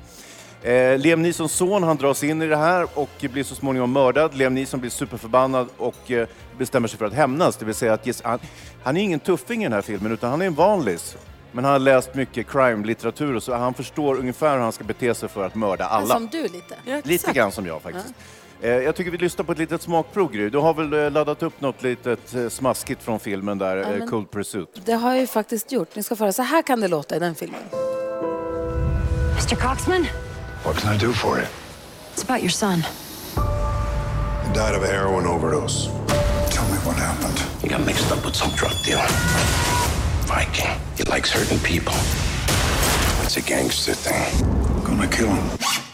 Eh, 0.62 0.98
Liam 0.98 1.22
Neesons 1.22 1.52
son 1.52 1.82
han 1.82 1.96
dras 1.96 2.24
in 2.24 2.42
i 2.42 2.46
det 2.46 2.56
här 2.56 2.86
och 2.94 3.10
blir 3.20 3.44
så 3.44 3.54
småningom 3.54 3.92
mördad. 3.92 4.34
Liam 4.34 4.54
Neeson 4.54 4.80
blir 4.80 4.90
superförbannad 4.90 5.66
och 5.76 6.10
eh, 6.10 6.28
bestämmer 6.58 6.88
sig 6.88 6.98
för 6.98 7.06
att 7.06 7.12
hämnas. 7.12 7.56
Det 7.56 7.64
vill 7.64 7.74
säga 7.74 7.92
att 7.92 8.06
ges, 8.06 8.22
han, 8.22 8.38
han 8.82 8.96
är 8.96 9.02
ingen 9.02 9.20
tuffing 9.20 9.60
i 9.60 9.64
den 9.64 9.72
här 9.72 9.82
filmen 9.82 10.12
utan 10.12 10.30
han 10.30 10.42
är 10.42 10.46
en 10.46 10.54
vanlis. 10.54 11.16
Men 11.52 11.64
han 11.64 11.72
har 11.72 11.78
läst 11.80 12.14
mycket 12.14 12.46
crime-litteratur 12.46 13.34
och 13.36 13.42
så 13.42 13.54
han 13.54 13.74
förstår 13.74 14.14
ungefär 14.18 14.52
hur 14.56 14.62
han 14.62 14.72
ska 14.72 14.84
bete 14.84 15.14
sig 15.14 15.28
för 15.28 15.44
att 15.46 15.54
mörda 15.54 15.84
alla. 15.84 16.14
Som 16.14 16.26
du 16.32 16.42
lite. 16.42 16.76
Lite 17.04 17.32
grann 17.32 17.52
som 17.52 17.66
jag 17.66 17.82
faktiskt. 17.82 18.14
Eh, 18.62 18.70
Jag 18.70 18.96
tycker 18.96 19.10
vi 19.10 19.18
lyssnar 19.18 19.44
på 19.44 19.52
ett 19.52 19.58
litet 19.58 19.82
smakprov 19.82 20.32
Gry. 20.32 20.50
Du 20.50 20.58
har 20.58 20.74
väl 20.74 20.92
eh, 20.92 21.10
laddat 21.10 21.42
upp 21.42 21.60
något 21.60 21.82
litet 21.82 22.34
eh, 22.34 22.48
smaskigt 22.48 23.02
från 23.02 23.20
filmen 23.20 23.58
där, 23.58 23.76
Ja, 23.76 23.82
eh, 23.82 23.98
men- 23.98 24.08
Cold 24.08 24.30
Pursuit. 24.30 24.80
Det 24.84 24.92
har 24.92 25.10
jag 25.12 25.20
ju 25.20 25.26
faktiskt 25.26 25.72
gjort. 25.72 25.96
Ni 25.96 26.02
ska 26.02 26.16
få 26.16 26.24
höra. 26.24 26.32
Så 26.32 26.42
här 26.42 26.62
kan 26.62 26.80
det 26.80 26.88
låta 26.88 27.16
i 27.16 27.18
den 27.18 27.34
filmen. 27.34 27.60
Mr. 29.32 29.56
Coxman, 29.68 30.06
What 30.66 30.78
can 30.78 30.88
I 30.88 30.96
do 30.96 31.12
for 31.12 31.38
you? 31.38 31.46
it's 32.12 32.24
about 32.24 32.40
your 32.42 32.50
son. 32.50 32.80
He 32.80 34.52
died 34.52 34.74
of 34.74 34.82
a 34.82 34.88
heroin 34.88 35.24
overdose. 35.24 35.86
Tell 36.50 36.66
me 36.68 36.78
what 36.78 36.96
happened. 36.96 37.38
He 37.62 37.68
got 37.68 37.86
mixed 37.86 38.10
up 38.10 38.24
with 38.24 38.34
some 38.34 38.50
drug 38.56 38.72
dealer. 38.82 39.06
Viking. 40.26 40.76
He 40.96 41.04
likes 41.04 41.30
hurting 41.30 41.60
people. 41.60 41.94
It's 43.22 43.36
a 43.36 43.42
gangster 43.42 43.94
thing. 43.94 44.82
Gonna 44.82 45.06
kill 45.06 45.32
him. 45.32 45.85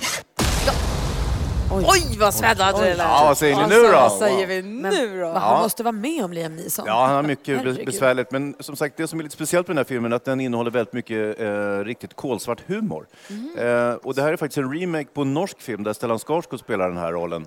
Oj, 1.75 2.17
vad 2.19 2.35
spännande 2.35 2.81
det 2.85 2.89
lät. 2.89 2.99
Ja, 2.99 3.25
vad 3.25 3.39
säger 3.39 3.57
ni 3.57 3.63
nu 3.69 3.83
då? 3.83 3.93
Vad 3.93 4.13
säger 4.13 4.47
vi 4.47 4.63
nu 4.63 5.21
då? 5.21 5.33
Han 5.33 5.63
måste 5.63 5.83
vara 5.83 5.93
med 5.93 6.25
om 6.25 6.33
Liam 6.33 6.57
Neeson. 6.57 6.85
Ja, 6.89 7.07
han 7.07 7.15
har 7.15 7.23
mycket 7.23 7.59
Herregud. 7.59 7.87
besvärligt. 7.87 8.31
Men 8.31 8.55
som 8.61 8.77
sagt, 8.77 8.97
det 8.97 9.09
som 9.09 9.19
är 9.19 9.23
lite 9.23 9.35
speciellt 9.35 9.69
med 9.69 9.77
den 9.77 9.79
här 9.79 9.85
filmen 9.89 10.13
är 10.13 10.17
att 10.17 10.25
den 10.25 10.41
innehåller 10.41 10.71
väldigt 10.71 10.93
mycket 10.95 11.41
eh, 11.41 11.79
riktigt 11.79 12.15
kolsvart 12.15 12.63
humor. 12.67 13.07
Eh, 13.59 13.93
och 13.95 14.15
det 14.15 14.23
här 14.23 14.33
är 14.33 14.37
faktiskt 14.37 14.59
en 14.59 14.73
remake 14.81 15.09
på 15.15 15.23
en 15.23 15.35
norsk 15.35 15.61
film 15.61 15.83
där 15.83 15.93
Stellan 15.93 16.19
Skarsgård 16.19 16.61
spelar 16.61 16.89
den 16.89 16.99
här 16.99 17.13
rollen. 17.13 17.47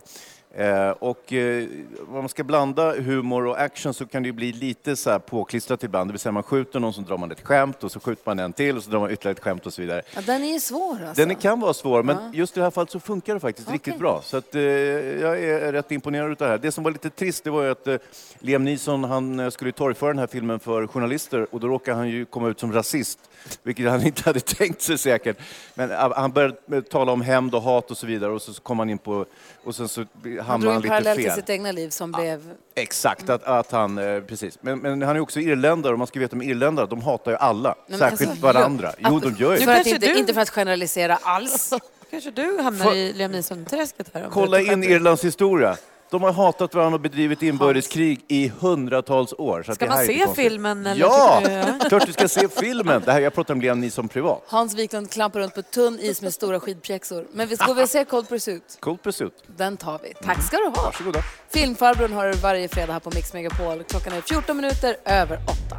Eh, 0.58 0.90
och 0.90 1.34
eh, 1.34 1.68
om 2.08 2.14
man 2.14 2.30
ska 2.30 2.44
blanda 2.44 2.92
humor 3.02 3.46
och 3.48 3.60
action 3.62 3.94
så 3.94 4.06
kan 4.06 4.24
det 4.24 4.32
bli 4.32 4.52
lite 4.52 4.96
så 4.96 5.10
här 5.10 5.20
påklistrat 5.20 5.84
ibland. 5.84 6.10
Det 6.10 6.12
vill 6.12 6.20
säga 6.20 6.32
man 6.32 6.44
skjuter 6.44 6.80
någon 6.80 6.94
så 6.94 7.02
drar 7.02 7.18
man 7.18 7.32
ett 7.32 7.42
skämt 7.42 7.84
och 7.84 7.92
så 7.92 8.00
skjuter 8.00 8.22
man 8.26 8.40
en 8.40 8.54
till 8.54 8.78
och 8.78 8.84
så 8.84 8.90
drar 8.92 9.00
man 9.00 9.12
ytterligare 9.12 9.36
ett 9.38 9.44
skämt 9.44 9.66
och 9.66 9.74
så 9.74 9.82
vidare. 9.82 10.02
Ja, 10.16 10.22
den 10.26 10.44
är 10.44 10.54
ju 10.54 10.60
svår 10.60 10.98
alltså. 11.08 11.26
Den 11.26 11.36
kan 11.36 11.60
vara 11.60 11.74
svår, 11.74 12.04
men 12.04 12.16
Ja. 12.16 12.30
just 12.34 12.58
i 12.58 12.60
det 12.60 12.64
här 12.64 12.72
fallet 12.72 12.92
så 12.92 13.00
funkar 13.00 13.34
det 13.34 13.40
faktiskt 13.40 13.72
riktigt 13.72 14.00
bra. 14.00 14.22
Så 14.24 14.38
att, 14.38 14.56
eh, 14.56 14.62
jag 14.62 15.44
är 15.44 15.72
rätt 15.74 15.92
imponerad 15.92 16.30
av 16.32 16.36
det 16.38 16.48
här. 16.48 16.58
Det 16.58 16.72
som 16.72 16.84
var 16.84 16.92
lite 16.92 17.10
trist 17.10 17.44
det 17.44 17.50
var 17.50 17.64
ju 17.64 17.70
att 17.72 17.88
eh, 17.88 17.96
Liam 18.40 18.64
Neeson 18.64 19.04
han 19.04 19.40
eh, 19.40 19.50
skulle 19.50 19.72
torgföra 19.72 20.10
den 20.10 20.20
här 20.20 20.28
filmen 20.28 20.60
för 20.60 20.88
journalister 20.88 21.48
och 21.52 21.60
då 21.60 21.68
råkade 21.68 21.98
han 21.98 22.10
ju 22.10 22.26
komma 22.26 22.48
ut 22.50 22.60
som 22.60 22.74
rasist, 22.74 23.20
vilket 23.64 23.90
han 23.90 24.06
inte 24.06 24.22
hade 24.26 24.40
tänkt 24.58 24.82
sig 24.82 24.98
säkert. 24.98 25.38
Men 25.74 25.92
eh, 25.92 26.12
han 26.16 26.32
började 26.32 26.82
tala 26.82 27.12
om 27.12 27.22
hämnd 27.22 27.56
och 27.56 27.62
hat 27.62 27.92
och 27.92 27.98
så 27.98 28.08
vidare 28.08 28.32
och 28.32 28.42
så 28.42 28.54
kom 28.54 28.80
han 28.80 28.90
in 28.90 28.98
på... 28.98 29.26
Och 29.64 29.76
sen 29.76 29.88
så 29.88 30.06
Han 30.24 30.40
hamnade 30.40 30.62
drog 30.62 30.72
han 30.74 30.82
lite 30.82 30.90
parallell 30.90 31.16
till 31.18 31.26
fel. 31.26 31.36
sitt 31.36 31.50
egna 31.50 31.72
liv 31.72 31.90
som 31.90 32.12
blev... 32.12 32.52
Exakt, 32.76 33.30
att, 33.30 33.44
att 33.44 33.72
han, 33.72 33.98
eh, 33.98 34.22
precis. 34.22 34.58
Men, 34.62 34.80
men 34.80 35.02
han 35.02 35.16
är 35.16 35.20
också 35.20 35.40
irländare 35.40 35.94
och 35.94 36.00
man 36.00 36.08
ska 36.08 36.20
veta 36.20 36.36
om 36.36 36.42
irländare, 36.42 36.88
de 36.88 37.02
hatar 37.02 37.32
ju 37.32 37.38
alla. 37.38 37.76
men 37.88 38.00
Särskilt 38.00 38.30
alltså, 38.30 38.46
varandra. 38.46 38.92
ja, 38.98 39.08
Jo, 39.12 39.18
att- 39.18 39.24
de 39.24 39.36
gör 39.44 39.52
ju 39.52 39.58
För 39.58 39.66
det. 39.66 39.80
att 39.80 39.88
inte, 39.88 40.06
inte 40.08 40.34
för 40.34 40.42
att 40.42 40.50
generalisera 40.50 41.16
alls. 41.24 41.74
Kanske 42.12 42.32
du 42.32 42.58
hamnar 42.62 42.86
För- 42.86 42.96
i 42.96 43.14
Liam 43.14 43.32
Neeson-träsket 43.32 44.08
här. 44.14 44.28
Kolla 44.32 44.60
in 44.62 44.84
Irlands 44.84 45.24
historia. 45.26 45.78
De 46.12 46.24
har 46.24 46.32
hatat 46.34 46.74
varandra 46.76 46.96
och 46.96 47.02
bedrivit 47.02 47.42
inbördeskrig 47.44 48.26
i 48.28 48.52
hundratals 48.60 49.34
år. 49.38 49.64
Så 49.64 49.76
Ska 49.76 49.86
det 49.86 49.92
här 49.92 49.98
man 49.98 50.06
se 50.36 50.42
filmen, 50.44 50.86
eller 50.86 51.02
Ja! 51.02 51.42
du- 51.80 51.90
Klart 51.90 52.06
du 52.06 52.14
ska 52.14 52.28
se 52.28 52.50
filmen. 52.50 53.02
Det 53.06 53.12
här, 53.12 53.20
jag 53.22 53.34
pratar 53.34 53.54
om 53.54 53.62
Liam 53.62 53.80
Neeson 53.80 54.08
privat. 54.08 54.44
Hans 54.48 54.76
Wiklund 54.76 55.12
klampar 55.12 55.40
runt 55.40 55.56
på 55.56 55.62
tunn 55.62 56.00
is 56.02 56.22
med 56.22 56.34
stora 56.34 56.60
skidpjäxor. 56.60 57.28
Men 57.34 57.48
vi 57.48 57.58
ska 57.58 57.74
väl 57.74 57.88
se 57.88 58.06
Cold 58.06 58.30
Pursuit? 58.30 58.78
Cold 58.80 59.04
Pursuit. 59.04 59.44
Den 59.58 59.78
tar 59.78 60.00
vi. 60.04 60.14
Tack 60.26 60.44
ska 60.48 60.58
du 60.58 60.64
ha. 60.66 60.84
Varsågoda. 60.86 61.20
Filmfarbrorn 61.54 62.14
har 62.14 62.26
du 62.28 62.34
varje 62.34 62.68
fredag 62.68 62.94
här 62.94 63.00
på 63.00 63.12
Mix 63.16 63.34
Megapol. 63.34 63.84
Klockan 63.84 64.14
är 64.14 64.22
14 64.22 64.58
minuter 64.58 64.98
över 65.06 65.36
8. 65.70 65.78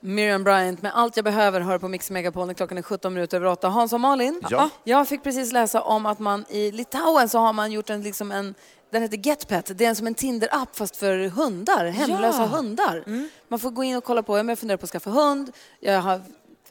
Miriam 0.00 0.44
Bryant 0.44 0.82
med 0.82 0.92
Allt 0.94 1.16
jag 1.16 1.24
behöver 1.24 1.60
hör 1.60 1.78
på 1.78 1.88
Mix 1.88 2.10
Megapol 2.10 2.46
när 2.46 2.54
klockan 2.54 2.78
är 2.78 2.82
17 2.82 3.14
minuter 3.14 3.36
över 3.36 3.46
8. 3.46 3.68
Hans 3.68 3.92
och 3.92 4.00
Malin, 4.00 4.40
Ja. 4.50 4.68
jag 4.84 5.08
fick 5.08 5.22
precis 5.22 5.52
läsa 5.52 5.80
om 5.82 6.06
att 6.06 6.18
man 6.18 6.44
i 6.48 6.70
Litauen 6.72 7.28
så 7.28 7.38
har 7.38 7.52
man 7.52 7.72
gjort 7.72 7.90
en, 7.90 8.02
liksom 8.02 8.32
en 8.32 8.54
den 8.90 9.02
heter 9.02 9.16
GetPet. 9.16 9.78
Det 9.78 9.84
är 9.84 9.94
som 9.94 10.06
en 10.06 10.14
Tinder-app 10.14 10.76
fast 10.76 10.96
för 10.96 11.28
hundar, 11.28 11.84
hemlösa 11.86 12.40
Ja. 12.40 12.46
hundar. 12.46 13.04
Man 13.48 13.58
får 13.58 13.70
gå 13.70 13.84
in 13.84 13.96
och 13.96 14.04
kolla 14.04 14.22
på, 14.22 14.38
jag 14.38 14.58
funderar 14.58 14.76
på 14.76 14.84
att 14.84 14.90
skaffa 14.90 15.10
hund. 15.10 15.52
Jag 15.80 16.00
har, 16.00 16.20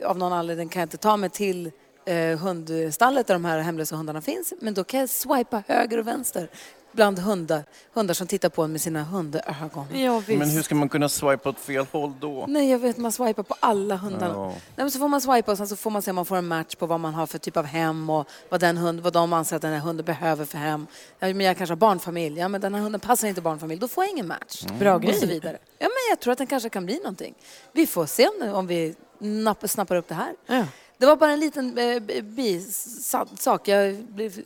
av 0.05 0.17
någon 0.17 0.33
anledning 0.33 0.69
kan 0.69 0.79
jag 0.79 0.85
inte 0.85 0.97
ta 0.97 1.17
mig 1.17 1.29
till 1.29 1.71
eh, 2.05 2.37
hundstallet 2.39 3.27
där 3.27 3.33
de 3.35 3.45
här 3.45 3.59
hemlösa 3.59 3.95
hundarna 3.95 4.21
finns. 4.21 4.53
Men 4.61 4.73
då 4.73 4.83
kan 4.83 4.99
jag 4.99 5.09
swipa 5.09 5.63
höger 5.67 5.97
och 5.97 6.07
vänster 6.07 6.49
bland 6.97 7.19
hundar, 7.19 7.63
hundar 7.93 8.13
som 8.13 8.27
tittar 8.27 8.49
på 8.49 8.63
en 8.63 8.71
med 8.71 8.81
sina 8.81 9.03
hundögon. 9.03 9.85
Ja, 9.93 10.19
visst. 10.19 10.39
Men 10.39 10.49
hur 10.49 10.61
ska 10.61 10.75
man 10.75 10.89
kunna 10.89 11.09
swipa 11.09 11.49
åt 11.49 11.59
fel 11.59 11.85
håll 11.91 12.13
då? 12.19 12.45
Nej, 12.47 12.71
jag 12.71 12.79
vet, 12.79 12.97
man 12.97 13.11
swipar 13.11 13.43
på 13.43 13.55
alla 13.59 13.95
hundarna. 13.95 14.33
Ja. 14.33 14.47
Nej, 14.49 14.59
men 14.75 14.91
så 14.91 14.99
får 14.99 15.07
man 15.07 15.21
swipa 15.21 15.51
och 15.51 15.57
sen 15.57 15.67
så 15.67 15.75
får 15.75 15.89
man 15.91 16.01
se 16.01 16.11
om 16.11 16.15
man 16.15 16.25
får 16.25 16.37
en 16.37 16.47
match 16.47 16.75
på 16.75 16.85
vad 16.85 16.99
man 16.99 17.13
har 17.13 17.27
för 17.27 17.37
typ 17.37 17.57
av 17.57 17.65
hem 17.65 18.09
och 18.09 18.27
vad, 18.49 18.59
den 18.59 18.77
hund, 18.77 18.99
vad 18.99 19.13
de 19.13 19.33
anser 19.33 19.55
att 19.55 19.61
den 19.61 19.73
här 19.73 19.79
hunden 19.79 20.05
behöver 20.05 20.45
för 20.45 20.57
hem. 20.57 20.87
Ja, 21.19 21.27
men 21.27 21.39
jag 21.41 21.57
kanske 21.57 21.71
har 21.71 21.77
barnfamilj. 21.77 22.39
Ja, 22.39 22.47
men 22.47 22.61
den 22.61 22.73
här 22.75 22.81
hunden 22.81 23.01
passar 23.01 23.27
inte 23.27 23.41
barnfamilj. 23.41 23.79
Då 23.81 23.87
får 23.87 24.03
jag 24.03 24.11
ingen 24.11 24.27
match. 24.27 24.63
Bra 24.79 24.95
Och 24.95 25.01
så 25.03 25.07
grej. 25.07 25.27
vidare. 25.27 25.57
Ja, 25.79 25.85
men 25.87 26.09
jag 26.09 26.19
tror 26.19 26.31
att 26.31 26.37
den 26.37 26.47
kanske 26.47 26.69
kan 26.69 26.85
bli 26.85 26.97
någonting. 26.97 27.33
Vi 27.71 27.87
får 27.87 28.05
se 28.05 28.27
om, 28.27 28.53
om 28.53 28.67
vi 28.67 28.95
napp, 29.19 29.69
snappar 29.69 29.95
upp 29.95 30.07
det 30.07 30.15
här. 30.15 30.33
Ja. 30.47 30.65
Det 30.97 31.05
var 31.05 31.15
bara 31.15 31.31
en 31.31 31.39
liten 31.39 31.77
eh, 31.77 32.23
bisak. 32.23 33.67
Jag 33.67 33.95
blev 33.95 34.41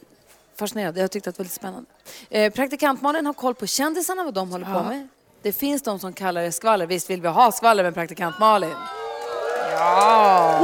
fascinerad. 0.62 0.98
Jag 0.98 1.12
tyckte 1.12 1.30
att 1.30 1.36
det 1.36 1.40
var 1.40 1.46
lite 1.46 1.56
spännande. 1.56 1.90
Eh, 2.30 2.54
Praktikant 2.54 3.02
Malin 3.02 3.26
har 3.26 3.34
koll 3.34 3.56
på 3.56 3.68
kändisarna, 3.68 4.24
vad 4.24 4.34
de 4.34 4.52
håller 4.52 4.66
på 4.66 4.84
med. 4.84 5.08
Det 5.44 5.52
finns 5.52 5.82
de 5.82 6.00
som 6.00 6.14
kallar 6.14 6.44
det 6.44 6.52
skvaller. 6.52 6.86
Visst 6.86 7.10
vill 7.10 7.22
vi 7.22 7.28
ha 7.28 7.52
skvaller 7.52 7.84
med 7.84 7.94
praktikant 7.94 8.40
Malin? 8.40 8.76
Ja! 9.72 10.62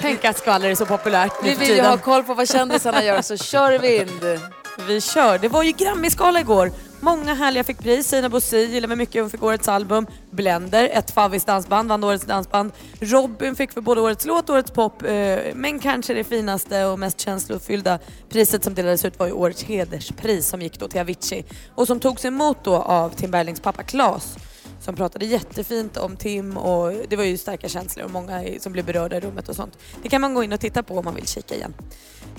Tänk 0.00 0.24
att 0.24 0.38
skvaller 0.38 0.70
är 0.70 0.74
så 0.74 0.86
populärt 0.86 1.32
nu 1.42 1.48
Vi 1.48 1.54
vill 1.54 1.76
ju 1.76 1.82
ha 1.82 1.98
koll 1.98 2.22
på 2.24 2.34
vad 2.34 2.48
kändisarna 2.48 3.04
gör, 3.04 3.22
så 3.22 3.36
kör 3.36 3.78
vind! 3.78 4.40
Vi 4.88 5.00
kör. 5.00 5.38
Det 5.38 5.48
var 5.48 5.62
ju 5.62 5.72
Grammisgala 5.72 6.40
igår. 6.40 6.72
Många 7.06 7.34
härliga 7.34 7.64
fick 7.64 7.78
pris. 7.78 8.08
Sina 8.08 8.28
Bosi 8.28 8.64
gillar 8.64 8.88
mig 8.88 8.96
mycket. 8.96 9.22
Hon 9.22 9.30
fick 9.30 9.42
årets 9.42 9.68
album. 9.68 10.06
Blender, 10.30 10.90
ett 10.92 11.10
favvis 11.10 11.44
dansband, 11.44 11.88
vann 11.88 12.04
årets 12.04 12.24
dansband. 12.24 12.72
Robin 13.00 13.56
fick 13.56 13.72
för 13.72 13.80
både 13.80 14.00
årets 14.00 14.26
låt 14.26 14.48
och 14.48 14.54
årets 14.54 14.70
pop. 14.70 15.02
Eh, 15.02 15.38
men 15.54 15.78
kanske 15.78 16.14
det 16.14 16.24
finaste 16.24 16.84
och 16.84 16.98
mest 16.98 17.20
känslofyllda 17.20 17.98
priset 18.28 18.64
som 18.64 18.74
delades 18.74 19.04
ut 19.04 19.18
var 19.18 19.26
ju 19.26 19.32
årets 19.32 19.62
hederspris 19.64 20.48
som 20.48 20.62
gick 20.62 20.80
då 20.80 20.88
till 20.88 21.00
Avicii. 21.00 21.44
Och 21.74 21.86
som 21.86 22.00
togs 22.00 22.24
emot 22.24 22.64
då 22.64 22.74
av 22.74 23.10
Tim 23.10 23.30
Berglings 23.30 23.60
pappa 23.60 23.82
Klas 23.82 24.36
som 24.80 24.94
pratade 24.94 25.26
jättefint 25.26 25.96
om 25.96 26.16
Tim 26.16 26.56
och 26.56 26.92
det 27.08 27.16
var 27.16 27.24
ju 27.24 27.38
starka 27.38 27.68
känslor 27.68 28.04
och 28.04 28.10
många 28.10 28.44
som 28.60 28.72
blev 28.72 28.84
berörda 28.84 29.16
i 29.16 29.20
rummet 29.20 29.48
och 29.48 29.56
sånt. 29.56 29.78
Det 30.02 30.08
kan 30.08 30.20
man 30.20 30.34
gå 30.34 30.44
in 30.44 30.52
och 30.52 30.60
titta 30.60 30.82
på 30.82 30.98
om 30.98 31.04
man 31.04 31.14
vill 31.14 31.26
kika 31.26 31.54
igen. 31.54 31.74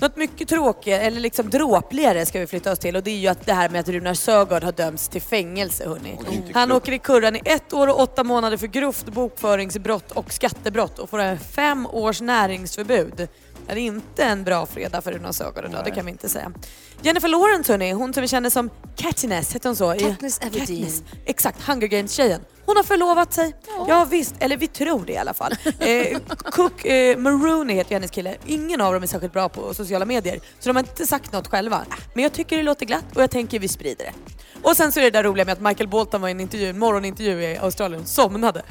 Något 0.00 0.16
mycket 0.16 0.48
tråkigt, 0.48 0.94
eller 0.94 1.20
liksom 1.20 1.50
dråpligare 1.50 2.26
ska 2.26 2.40
vi 2.40 2.46
flytta 2.46 2.72
oss 2.72 2.78
till 2.78 2.96
och 2.96 3.02
det 3.02 3.10
är 3.10 3.16
ju 3.16 3.28
att 3.28 3.46
det 3.46 3.52
här 3.52 3.68
med 3.68 3.80
att 3.80 3.88
Runar 3.88 4.14
Sögaard 4.14 4.64
har 4.64 4.72
dömts 4.72 5.08
till 5.08 5.22
fängelse 5.22 5.88
hörni. 5.88 6.18
Han 6.54 6.72
åker 6.72 6.92
i 6.92 6.98
kurran 6.98 7.36
i 7.36 7.42
ett 7.44 7.72
år 7.72 7.88
och 7.88 8.00
åtta 8.00 8.24
månader 8.24 8.56
för 8.56 8.66
grovt 8.66 9.06
bokföringsbrott 9.06 10.12
och 10.12 10.32
skattebrott 10.32 10.98
och 10.98 11.10
får 11.10 11.18
en 11.18 11.38
fem 11.38 11.86
års 11.86 12.20
näringsförbud. 12.20 13.28
Det 13.66 13.72
är 13.72 13.76
inte 13.76 14.24
en 14.24 14.44
bra 14.44 14.66
fredag 14.66 15.00
för 15.00 15.12
Runar 15.12 15.32
Sögaard 15.32 15.64
idag, 15.64 15.84
det 15.84 15.90
kan 15.90 16.04
vi 16.04 16.10
inte 16.10 16.28
säga. 16.28 16.52
Jennifer 17.02 17.28
Lawrence 17.28 17.72
hörni, 17.72 17.92
hon 17.92 18.14
som 18.14 18.20
vi 18.20 18.28
känner 18.28 18.50
som 18.50 18.70
Katniss, 18.96 19.52
hette 19.52 19.68
hon 19.68 19.76
så? 19.76 19.92
Katniss 19.92 20.38
Everdeen. 20.38 20.60
Katniss. 20.60 21.02
Exakt, 21.24 21.62
Hunger 21.62 21.86
Games-tjejen. 21.86 22.40
Hon 22.68 22.76
har 22.76 22.84
förlovat 22.84 23.32
sig. 23.32 23.54
Ja. 23.88 24.04
visst, 24.10 24.34
eller 24.38 24.56
vi 24.56 24.66
tror 24.66 25.04
det 25.06 25.12
i 25.12 25.16
alla 25.16 25.34
fall. 25.34 25.52
Eh, 25.78 26.18
Cook 26.28 26.84
eh, 26.84 27.18
Maroney 27.18 27.76
heter 27.76 27.90
ju 27.90 27.94
hennes 27.94 28.10
kille. 28.10 28.36
Ingen 28.46 28.80
av 28.80 28.92
dem 28.92 29.02
är 29.02 29.06
särskilt 29.06 29.32
bra 29.32 29.48
på 29.48 29.74
sociala 29.74 30.04
medier. 30.04 30.40
Så 30.58 30.68
de 30.68 30.76
har 30.76 30.82
inte 30.82 31.06
sagt 31.06 31.32
något 31.32 31.48
själva. 31.48 31.86
Men 32.14 32.22
jag 32.22 32.32
tycker 32.32 32.56
det 32.56 32.62
låter 32.62 32.86
glatt 32.86 33.04
och 33.16 33.22
jag 33.22 33.30
tänker 33.30 33.58
vi 33.58 33.68
sprider 33.68 34.04
det. 34.04 34.12
Och 34.62 34.76
sen 34.76 34.92
så 34.92 35.00
är 35.00 35.04
det 35.04 35.10
där 35.10 35.22
roliga 35.22 35.44
med 35.44 35.52
att 35.52 35.60
Michael 35.60 35.88
Bolton 35.88 36.20
var 36.20 36.28
i 36.28 36.30
en 36.30 36.40
intervju, 36.40 36.66
en 36.66 36.78
morgonintervju 36.78 37.42
i 37.42 37.56
Australien 37.56 38.02
och 38.02 38.08
somnade. 38.08 38.62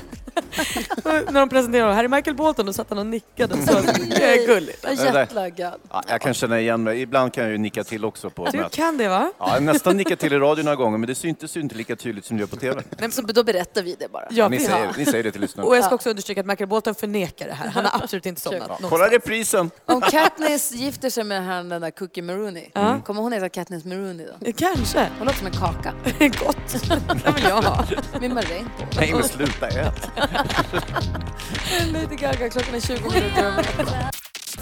När 1.32 1.40
de 1.40 1.50
presenterade 1.50 1.84
honom, 1.84 1.96
här 1.98 2.04
är 2.04 2.08
Michael 2.08 2.36
Bolton, 2.36 2.66
då 2.66 2.74
satt 2.74 2.90
han 2.90 2.98
och 2.98 3.06
nickade. 3.06 3.58
Så, 3.66 3.74
det 4.10 4.24
är 4.24 4.48
gulligt. 4.48 4.84
Jag 4.84 4.94
är 4.94 5.20
jetlaggad. 5.20 5.74
Ja, 5.92 6.04
jag 6.08 6.22
kan 6.22 6.34
känna 6.34 6.60
igen 6.60 6.84
mig. 6.84 7.02
Ibland 7.02 7.34
kan 7.34 7.44
jag 7.44 7.52
ju 7.52 7.58
nicka 7.58 7.84
till 7.84 8.06
också 8.06 8.30
på 8.30 8.46
Du 8.52 8.66
kan 8.72 8.98
det 8.98 9.08
va? 9.08 9.32
Ja, 9.40 9.46
jag 9.48 9.54
har 9.54 9.60
nästan 9.60 9.98
nickat 9.98 10.20
till 10.20 10.34
i 10.34 10.38
radio 10.40 10.64
några 10.64 10.76
gånger, 10.76 10.98
men 10.98 11.08
det 11.08 11.16
syntes 11.16 11.58
ju 11.58 11.62
inte 11.62 11.76
lika 11.76 11.96
tydligt 11.96 12.26
som 12.26 12.38
det 12.38 12.42
gör 12.42 12.48
på 12.48 12.56
TV. 12.56 12.82
Nej, 13.00 13.12
så 13.12 13.22
då 13.22 13.44
berättar 13.44 13.84
vi 13.84 13.96
det 14.00 14.12
bara. 14.12 14.28
Ja, 14.30 14.50
ni, 14.50 14.58
vi 14.58 14.64
säger, 14.64 14.86
har. 14.86 14.94
ni 14.98 15.06
säger 15.06 15.24
det 15.24 15.32
till 15.32 15.42
lyssnarna. 15.42 15.68
Och 15.70 15.78
jag 15.78 15.84
ska 15.86 15.96
också 15.96 16.10
understryka 16.10 16.42
att 16.42 16.48
Michael 16.48 16.68
Bolton 16.70 16.96
förnekar 16.96 17.48
det 17.48 17.54
här. 17.54 17.68
Han 17.70 17.86
har 17.86 18.02
absolut 18.04 18.26
inte 18.26 18.42
somnat. 18.42 18.60
Ja, 18.62 18.66
någonstans. 18.68 18.90
kolla 18.92 19.08
reprisen! 19.08 19.72
Om 19.86 20.02
Katniss 20.02 20.72
gifter 20.72 21.10
sig 21.10 21.24
med 21.24 21.46
han, 21.46 21.70
den 21.70 21.82
där 21.82 21.92
Cookie 21.92 22.24
Maroney, 22.24 22.66
Ja. 22.74 23.00
kommer 23.06 23.22
hon 23.22 23.34
heta 23.34 23.50
Katniss 23.50 23.86
Maroney 23.86 24.26
då? 24.42 24.52
Kanske. 24.58 25.08
Hon 25.18 25.28
låter 25.28 25.38
som 25.40 25.48
en 25.48 25.54
kaka. 25.54 25.94
Gott. 26.46 26.58
Det 27.26 27.32
vill 27.36 27.44
jag 27.44 27.62
ha. 27.62 27.86
Med 28.22 28.32
maräng. 28.32 28.66
Nej, 29.00 29.14
men 29.14 29.24
sluta 29.24 29.68
ät! 29.68 30.10
Lady 31.94 32.16
Gaga, 32.16 32.50
klockan 32.50 32.76
är 32.76 32.80
20 32.80 33.10
minuter 33.10 33.44
över 33.44 33.60
åtta. 33.60 33.94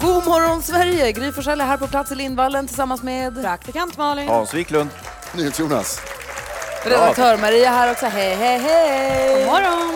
God 0.00 0.26
morgon 0.26 0.62
Sverige! 0.62 1.12
Gry 1.12 1.32
Forssell 1.32 1.60
är 1.60 1.64
här 1.64 1.76
på 1.76 1.86
plats 1.86 2.12
i 2.12 2.14
Lindvallen 2.14 2.66
tillsammans 2.66 3.02
med 3.02 3.42
praktikant 3.42 3.96
Malin. 3.96 4.28
Hans 4.28 4.54
Wiklund. 4.54 4.90
NyhetsJonas. 5.34 6.00
Redaktör 6.84 7.36
Maria 7.36 7.70
här 7.70 7.92
också. 7.92 8.06
Hej, 8.06 8.34
hej, 8.34 8.58
hej! 8.58 9.38
God 9.38 9.46
morgon! 9.46 9.94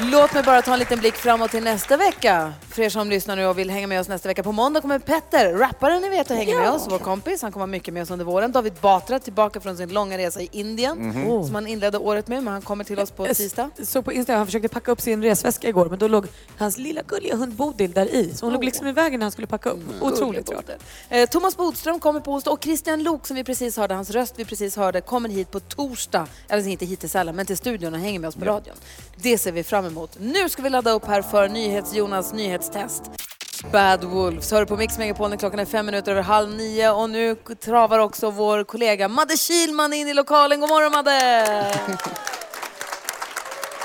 Låt 0.00 0.34
mig 0.34 0.42
bara 0.42 0.62
ta 0.62 0.72
en 0.72 0.78
liten 0.78 0.98
blick 0.98 1.14
framåt 1.14 1.50
till 1.50 1.62
nästa 1.62 1.96
vecka. 1.96 2.52
För 2.68 2.82
er 2.82 2.88
som 2.88 3.10
lyssnar 3.10 3.36
nu 3.36 3.46
och 3.46 3.58
vill 3.58 3.70
hänga 3.70 3.86
med 3.86 4.00
oss 4.00 4.08
nästa 4.08 4.28
vecka. 4.28 4.42
På 4.42 4.52
måndag 4.52 4.80
kommer 4.80 4.98
Petter, 4.98 5.52
rapparen 5.52 6.02
ni 6.02 6.08
vet, 6.08 6.30
att 6.30 6.36
hänga 6.36 6.58
med 6.58 6.70
oss. 6.70 6.86
Vår 6.90 6.98
kompis. 6.98 7.42
Han 7.42 7.52
kommer 7.52 7.66
mycket 7.66 7.94
med 7.94 8.02
oss 8.02 8.10
under 8.10 8.24
våren. 8.24 8.52
David 8.52 8.72
Batra 8.80 9.18
tillbaka 9.18 9.60
från 9.60 9.76
sin 9.76 9.88
långa 9.88 10.18
resa 10.18 10.40
i 10.40 10.48
Indien. 10.52 10.98
Mhm. 10.98 11.44
Som 11.44 11.54
han 11.54 11.66
inledde 11.66 11.98
året 11.98 12.28
med, 12.28 12.42
men 12.42 12.52
han 12.52 12.62
kommer 12.62 12.84
till 12.84 12.98
oss 12.98 13.10
på 13.10 13.26
tisdag. 13.26 13.70
Så 13.82 14.02
på 14.02 14.12
Instagram, 14.12 14.38
han 14.38 14.46
försökte 14.46 14.68
packa 14.68 14.92
upp 14.92 15.00
sin 15.00 15.22
resväska 15.22 15.68
igår 15.68 15.88
men 15.88 15.98
då 15.98 16.08
låg 16.08 16.26
hans 16.58 16.78
lilla 16.78 17.02
gulliga 17.02 17.36
hund 17.36 17.52
Bodil 17.54 17.92
där 17.92 18.14
i. 18.14 18.34
Så 18.34 18.46
hon 18.46 18.52
låg 18.52 18.64
liksom 18.64 18.86
i 18.86 18.92
vägen 18.92 19.20
när 19.20 19.24
han 19.24 19.32
skulle 19.32 19.46
packa 19.46 19.70
upp. 19.70 19.80
Otroligt 20.00 20.46
Gullig 20.46 20.58
rart. 20.58 20.70
Eh, 21.08 21.28
Thomas 21.28 21.56
Bodström 21.56 22.00
kommer 22.00 22.20
på 22.20 22.32
onsdag 22.32 22.50
och 22.50 22.64
Christian 22.64 23.02
Lok 23.02 23.26
som 23.26 23.36
vi 23.36 23.44
precis 23.44 23.76
hörde, 23.76 23.94
hans 23.94 24.10
röst 24.10 24.34
vi 24.36 24.44
precis 24.44 24.76
hörde, 24.76 25.00
kommer 25.00 25.28
hit 25.28 25.50
på 25.50 25.60
torsdag. 25.60 26.26
Eller 26.48 26.68
inte 26.68 26.86
hit 26.86 27.00
till 27.00 27.10
Sälen, 27.10 27.36
men 27.36 27.46
till 27.46 27.56
studion 27.56 27.94
och 27.94 28.00
hänger 28.00 28.18
med 28.18 28.28
oss 28.28 28.34
på 28.34 28.44
radion. 28.44 28.74
Det 29.24 29.38
ser 29.38 29.52
vi 29.52 29.64
fram 29.64 29.86
emot. 29.86 30.16
Nu 30.20 30.48
ska 30.48 30.62
vi 30.62 30.70
ladda 30.70 30.90
upp 30.90 31.06
här 31.06 31.22
för 31.22 31.48
NyhetsJonas 31.48 32.32
nyhetstest. 32.32 33.02
Bad 33.72 34.04
Wolves 34.04 34.50
hör 34.52 34.64
på 34.64 34.76
Mix 34.76 34.98
Megapol 34.98 35.36
klockan 35.36 35.60
är 35.60 35.64
fem 35.64 35.86
minuter 35.86 36.12
över 36.12 36.22
halv 36.22 36.56
nio 36.56 36.90
och 36.90 37.10
nu 37.10 37.34
travar 37.64 37.98
också 37.98 38.30
vår 38.30 38.64
kollega 38.64 39.08
Madde 39.08 39.36
Kilman 39.36 39.92
in 39.92 40.08
i 40.08 40.14
lokalen. 40.14 40.60
God 40.60 40.68
morgon 40.68 40.92
Madde! 40.92 41.74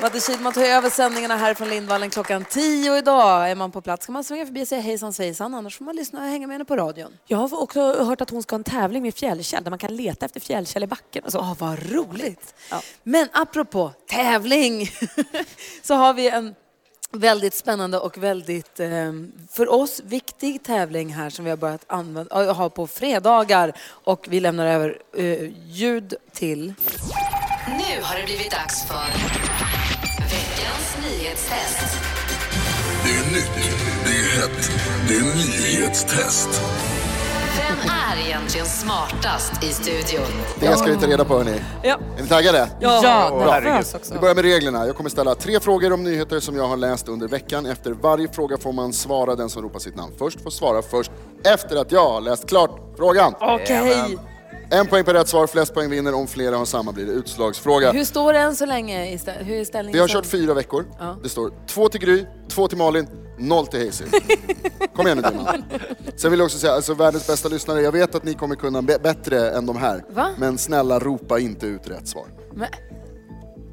Madde 0.02 0.20
Kilman 0.20 0.54
tar 0.54 0.62
över 0.62 0.90
sändningarna 0.90 1.38
här 1.38 1.54
från 1.54 1.70
Lindvallen 1.70 2.10
klockan 2.10 2.46
tio 2.46 2.98
idag. 2.98 3.52
Är 3.52 3.56
man 3.56 3.72
på 3.72 3.82
plats 3.82 4.06
kan 4.06 4.14
man 4.14 4.24
svänga 4.24 4.46
förbi 4.46 4.64
och 4.64 4.68
säga 4.68 4.82
hejsan 4.82 5.14
svejsan, 5.14 5.54
annars 5.54 5.78
får 5.78 5.86
man 5.86 5.96
lyssna 5.96 6.20
och 6.20 6.26
hänga 6.26 6.48
med 6.48 6.54
henne 6.54 6.66
på 6.66 6.76
radion. 6.76 7.18
Jag 7.26 7.38
har 7.38 7.62
också 7.62 8.04
hört 8.04 8.22
att 8.22 8.30
hon 8.30 8.44
ska 8.44 8.54
ha 8.54 8.58
en 8.58 8.64
tävling 8.64 9.02
med 9.02 9.16
fjällkäll 9.16 9.64
där 9.64 9.70
man 9.70 9.80
kan 9.80 9.96
leta 9.96 10.26
efter 10.26 10.40
fjällkäll 10.40 10.84
i 10.84 10.88
backen 10.88 11.24
och 11.24 11.32
så. 11.32 11.40
Åh, 11.40 11.54
vad 11.58 11.92
roligt! 11.92 12.56
Men 13.04 13.28
apropå 13.32 13.92
tävling 14.10 14.90
så 15.84 15.94
har 15.94 16.14
vi 16.14 16.30
en 16.30 16.56
väldigt 17.12 17.54
spännande 17.54 18.00
och 18.00 18.18
väldigt 18.18 18.80
eh, 18.80 19.14
för 19.52 19.72
oss 19.72 20.02
viktig 20.06 20.64
tävling 20.64 21.14
här 21.14 21.30
som 21.30 21.46
vi 21.46 21.52
har 21.52 21.58
börjat 21.58 21.86
använda, 21.88 22.54
ha 22.54 22.70
på 22.70 22.88
fredagar 22.88 23.74
och 23.90 24.26
vi 24.30 24.40
lämnar 24.40 24.66
över 24.66 24.98
eh, 25.18 25.52
ljud 25.66 26.14
till 26.34 26.74
Nu 27.68 28.02
har 28.02 28.18
det 28.18 28.24
blivit 28.26 28.52
dags 28.52 28.88
för 28.88 29.79
nyhetstest. 31.10 31.98
Det 33.04 33.10
är 33.10 33.34
nytt, 33.34 33.52
det 34.06 34.10
är 34.12 34.42
hett, 34.42 34.72
det 35.08 35.16
är 35.16 35.22
nyhetstest. 35.22 36.62
Vem 37.58 37.92
är 37.92 38.28
egentligen 38.28 38.66
smartast 38.66 39.64
i 39.64 39.68
studion? 39.74 40.26
Det 40.60 40.78
ska 40.78 40.92
vi 40.92 40.98
ta 40.98 41.08
reda 41.08 41.26
på 41.26 41.38
hörni. 41.38 41.62
Ja. 41.84 42.00
Är 42.18 42.22
ni 42.22 42.28
taggade? 42.28 42.70
Ja, 42.80 43.02
Bra. 43.32 43.60
nervös 43.60 43.94
också. 43.94 44.14
Vi 44.14 44.20
börjar 44.20 44.36
med 44.36 44.44
reglerna. 44.44 44.86
Jag 44.88 44.96
kommer 44.96 45.10
ställa 45.10 45.36
tre 45.36 45.60
frågor 45.60 45.94
om 45.94 46.04
nyheter 46.04 46.40
som 46.40 46.56
jag 46.58 46.68
har 46.68 46.78
läst 46.78 47.08
under 47.08 47.28
veckan. 47.28 47.66
Efter 47.66 47.92
varje 47.92 48.28
fråga 48.28 48.58
får 48.58 48.74
man 48.74 48.94
svara. 48.94 49.36
Den 49.36 49.50
som 49.50 49.62
ropar 49.62 49.80
sitt 49.80 49.96
namn 49.96 50.14
först 50.18 50.42
får 50.42 50.50
svara 50.52 50.82
först 50.82 51.12
efter 51.46 51.76
att 51.76 51.92
jag 51.92 52.10
har 52.10 52.22
läst 52.22 52.50
klart 52.50 52.72
frågan. 52.98 53.34
Okej. 53.40 54.18
En 54.72 54.88
poäng 54.88 55.04
per 55.04 55.14
rätt 55.14 55.28
svar, 55.28 55.48
flest 55.48 55.74
poäng 55.74 55.90
vinner. 55.90 56.14
Om 56.14 56.28
flera 56.28 56.58
har 56.58 56.66
samma 56.66 56.92
blir 56.92 57.06
det 57.06 57.12
utslagsfråga. 57.12 57.92
Hur 57.92 58.04
står 58.04 58.34
det 58.34 58.40
än 58.40 58.56
så 58.56 58.66
länge? 58.66 59.18
Hur 59.40 59.56
är 59.60 59.66
ställningen? 59.66 59.94
Vi 59.94 60.00
har 60.00 60.08
kört 60.08 60.26
fyra 60.26 60.54
veckor. 60.54 60.86
Ja. 61.00 61.18
Det 61.24 61.30
står 61.30 61.52
två 61.68 61.90
till 61.90 62.02
Gry, 62.02 62.26
två 62.50 62.68
till 62.68 62.78
Malin, 62.78 63.08
noll 63.38 63.68
till 63.68 63.86
Hazy. 63.86 64.06
Kom 64.96 65.08
igen 65.08 65.18
nu 65.24 65.30
Dina. 65.30 65.56
Sen 66.16 66.32
vill 66.32 66.40
jag 66.40 66.46
också 66.46 66.58
säga, 66.58 66.74
alltså 66.74 66.94
världens 66.94 67.28
bästa 67.28 67.50
lyssnare, 67.50 67.82
jag 67.82 67.92
vet 67.92 68.16
att 68.16 68.24
ni 68.24 68.34
kommer 68.34 68.56
kunna 68.56 68.82
bättre 68.82 69.50
än 69.52 69.66
de 69.66 69.78
här. 69.78 70.04
Va? 70.10 70.30
Men 70.38 70.58
snälla 70.58 71.00
ropa 71.00 71.40
inte 71.40 71.66
ut 71.66 71.90
rätt 71.90 72.08
svar. 72.08 72.26
Men, 72.54 72.68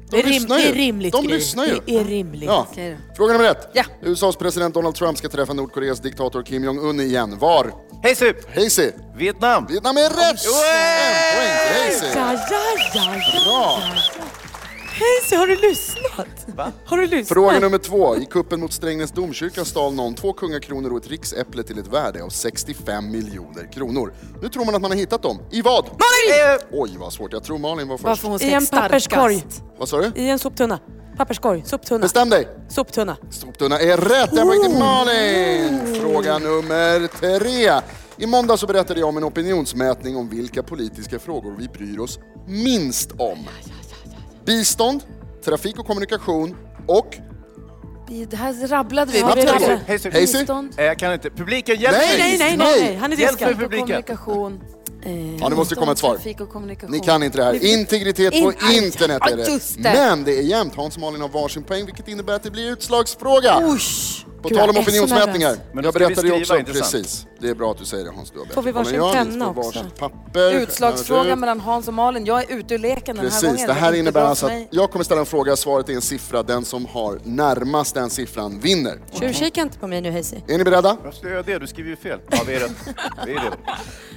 Det 0.09 0.17
är, 0.19 0.23
rim, 0.23 0.31
lyssnar 0.31 0.57
ju. 0.57 0.63
det 0.63 0.69
är 0.69 0.73
rimligt 0.73 1.13
De 1.13 1.27
lyssnar 1.27 1.65
ju. 1.65 1.79
Det 1.85 1.95
är 1.97 2.03
rimligt. 2.03 2.43
Ja. 2.49 2.67
okej 2.71 2.97
då. 3.09 3.15
Fråga 3.15 3.33
nummer 3.33 3.49
ett. 3.51 3.69
Ja. 3.73 3.83
USAs 4.01 4.35
president 4.35 4.73
Donald 4.73 4.95
Trump 4.95 5.17
ska 5.17 5.29
träffa 5.29 5.53
Nordkoreas 5.53 5.99
diktator 5.99 6.43
Kim 6.43 6.63
Jong-Un 6.63 6.99
igen. 6.99 7.39
Var? 7.39 7.73
Hej 8.03 8.15
Sup! 8.15 8.35
Vietnam! 9.15 9.65
Vietnam 9.69 9.97
är 9.97 10.01
rätt! 10.09 10.45
En 10.45 10.53
poäng 11.35 11.53
till 11.99 12.17
Ja, 12.17 12.23
Hazy. 12.23 12.39
ja, 12.51 12.59
ja, 12.93 13.15
ja. 13.33 13.45
Bra. 13.45 13.79
Hej, 14.99 15.29
så 15.29 15.35
har 15.35 15.47
du 15.47 15.55
lyssnat? 15.55 16.47
Va? 16.55 16.71
Har 16.85 16.97
du 16.97 17.07
lyssnat? 17.07 17.27
Fråga 17.35 17.59
nummer 17.59 17.77
två. 17.77 18.15
I 18.17 18.25
kuppen 18.25 18.59
mot 18.59 18.73
Strängnäs 18.73 19.11
domkyrka 19.11 19.65
stal 19.65 19.93
någon 19.93 20.15
två 20.15 20.33
kungakronor 20.33 20.91
och 20.91 20.97
ett 20.97 21.07
riksäpple 21.07 21.63
till 21.63 21.79
ett 21.79 21.87
värde 21.87 22.23
av 22.23 22.29
65 22.29 23.11
miljoner 23.11 23.71
kronor. 23.73 24.13
Nu 24.41 24.49
tror 24.49 24.65
man 24.65 24.75
att 24.75 24.81
man 24.81 24.91
har 24.91 24.97
hittat 24.97 25.21
dem. 25.21 25.39
I 25.51 25.61
vad? 25.61 25.85
Eh, 25.85 25.91
Oj, 26.71 26.95
vad 26.99 27.13
svårt. 27.13 27.33
Jag 27.33 27.43
tror 27.43 27.57
Malin 27.57 27.87
var 27.87 27.97
först. 27.97 28.05
Varför 28.05 28.27
hon 28.27 28.41
I 28.41 28.53
en 28.53 28.65
papperskorg. 28.65 29.43
Vad 29.79 29.89
sa 29.89 30.01
du? 30.01 30.11
I 30.21 30.29
en 30.29 30.39
soptunna. 30.39 30.79
Papperskorg. 31.17 31.63
Soptunna. 31.65 31.99
Bestäm 32.01 32.29
dig! 32.29 32.47
Soptunna. 32.69 33.17
Soptunna 33.29 33.79
är 33.79 33.97
rätt. 33.97 34.33
En 34.33 34.47
poäng 34.47 34.63
till 34.63 34.79
Malin! 34.79 35.95
Fråga 36.01 36.37
nummer 36.37 37.07
tre. 37.07 37.81
I 38.17 38.25
måndag 38.27 38.57
så 38.57 38.67
berättade 38.67 38.99
jag 38.99 39.09
om 39.09 39.17
en 39.17 39.23
opinionsmätning 39.23 40.15
om 40.17 40.29
vilka 40.29 40.63
politiska 40.63 41.19
frågor 41.19 41.55
vi 41.59 41.67
bryr 41.67 41.99
oss 41.99 42.19
minst 42.47 43.11
om. 43.11 43.47
Bistånd, 44.47 45.03
trafik 45.45 45.79
och 45.79 45.85
kommunikation 45.87 46.55
och... 46.87 47.15
Det 48.29 48.37
här 48.37 48.67
rabblade 48.67 49.11
vi. 49.11 49.19
Ja. 49.19 49.35
Hej 49.85 49.99
Eh, 50.77 50.83
Jag 50.85 50.99
kan 50.99 51.13
inte. 51.13 51.29
Publiken, 51.29 51.79
hjälp 51.79 51.97
Nej, 51.97 52.17
mig! 52.17 52.37
Nej, 52.37 52.37
nej, 52.37 52.57
nej, 52.57 52.81
nej. 52.81 52.95
Han 52.95 53.13
är 53.13 53.17
Hjälp 53.17 53.31
diskad. 53.31 53.47
mig 53.47 53.57
publiken! 53.57 53.87
kommunikation. 53.87 54.59
Ja, 55.41 55.49
det 55.49 55.55
måste 55.55 55.75
komma 55.75 55.91
ett 55.91 55.97
svar. 55.97 56.17
Ni 56.89 56.99
kan 56.99 57.23
inte 57.23 57.37
det 57.37 57.43
här. 57.43 57.65
Integritet 57.65 58.31
på 58.33 58.37
In- 58.37 58.83
internet 58.83 59.21
är 59.31 59.37
det. 59.37 59.83
Men 59.83 60.23
det 60.23 60.37
är 60.37 60.41
jämnt. 60.41 60.75
Hans 60.75 60.95
och 60.95 61.01
Malin 61.01 61.21
har 61.21 61.29
varsin 61.29 61.63
poäng, 61.63 61.85
vilket 61.85 62.07
innebär 62.07 62.33
att 62.33 62.43
det 62.43 62.51
blir 62.51 62.71
utslagsfråga. 62.71 63.77
På 64.41 64.49
Gud, 64.49 64.57
tal 64.57 64.69
om 64.69 64.77
opinionsmätningar. 64.77 65.55
Men 65.73 65.83
Jag 65.83 65.93
berättade 65.93 66.27
ju 66.27 66.33
också, 66.33 66.57
inte 66.57 66.73
sant? 66.73 66.91
precis. 66.91 67.25
Det 67.39 67.49
är 67.49 67.55
bra 67.55 67.71
att 67.71 67.77
du 67.77 67.85
säger 67.85 68.05
det 68.05 68.11
Hans. 68.11 68.31
Du 68.31 68.39
har 68.39 68.45
Får 68.45 68.61
vi 68.61 68.71
varsin 68.71 69.01
penna 69.13 69.49
också? 69.49 69.85
papper. 69.99 70.53
Utslagsfråga 70.53 71.35
mellan 71.35 71.59
Hans 71.59 71.87
och 71.87 71.93
Malin. 71.93 72.25
Jag 72.25 72.51
är 72.51 72.57
ute 72.57 72.73
ur 72.73 72.77
leken 72.79 73.15
den 73.15 73.25
här 73.25 73.31
Precis, 73.31 73.49
gången. 73.49 73.67
det 73.67 73.73
här 73.73 73.93
innebär 73.93 74.21
alltså 74.25 74.45
att 74.45 74.53
jag 74.71 74.91
kommer 74.91 75.05
ställa 75.05 75.19
en 75.19 75.25
fråga, 75.25 75.55
svaret 75.55 75.89
är 75.89 75.93
en 75.93 76.01
siffra. 76.01 76.43
Den 76.43 76.65
som 76.65 76.85
har 76.85 77.19
närmast 77.23 77.95
den 77.95 78.09
siffran 78.09 78.59
vinner. 78.59 78.99
Tjuvkika 79.19 79.61
inte 79.61 79.79
på 79.79 79.87
mig 79.87 80.01
nu 80.01 80.11
Hayes. 80.11 80.33
Är 80.47 80.57
ni 80.57 80.63
beredda? 80.63 80.97
Varför 81.03 81.17
ska 81.17 81.27
jag 81.27 81.33
göra 81.33 81.43
det? 81.43 81.59
Du 81.59 81.67
skriver 81.67 81.89
ju 81.89 81.95
fel. 81.95 82.19
Ja, 82.29 82.37
vi 82.47 82.53
är 82.55 82.59
rätt. 82.59 82.71
Vi 83.25 83.31
är 83.31 83.39
redo. 83.43 83.55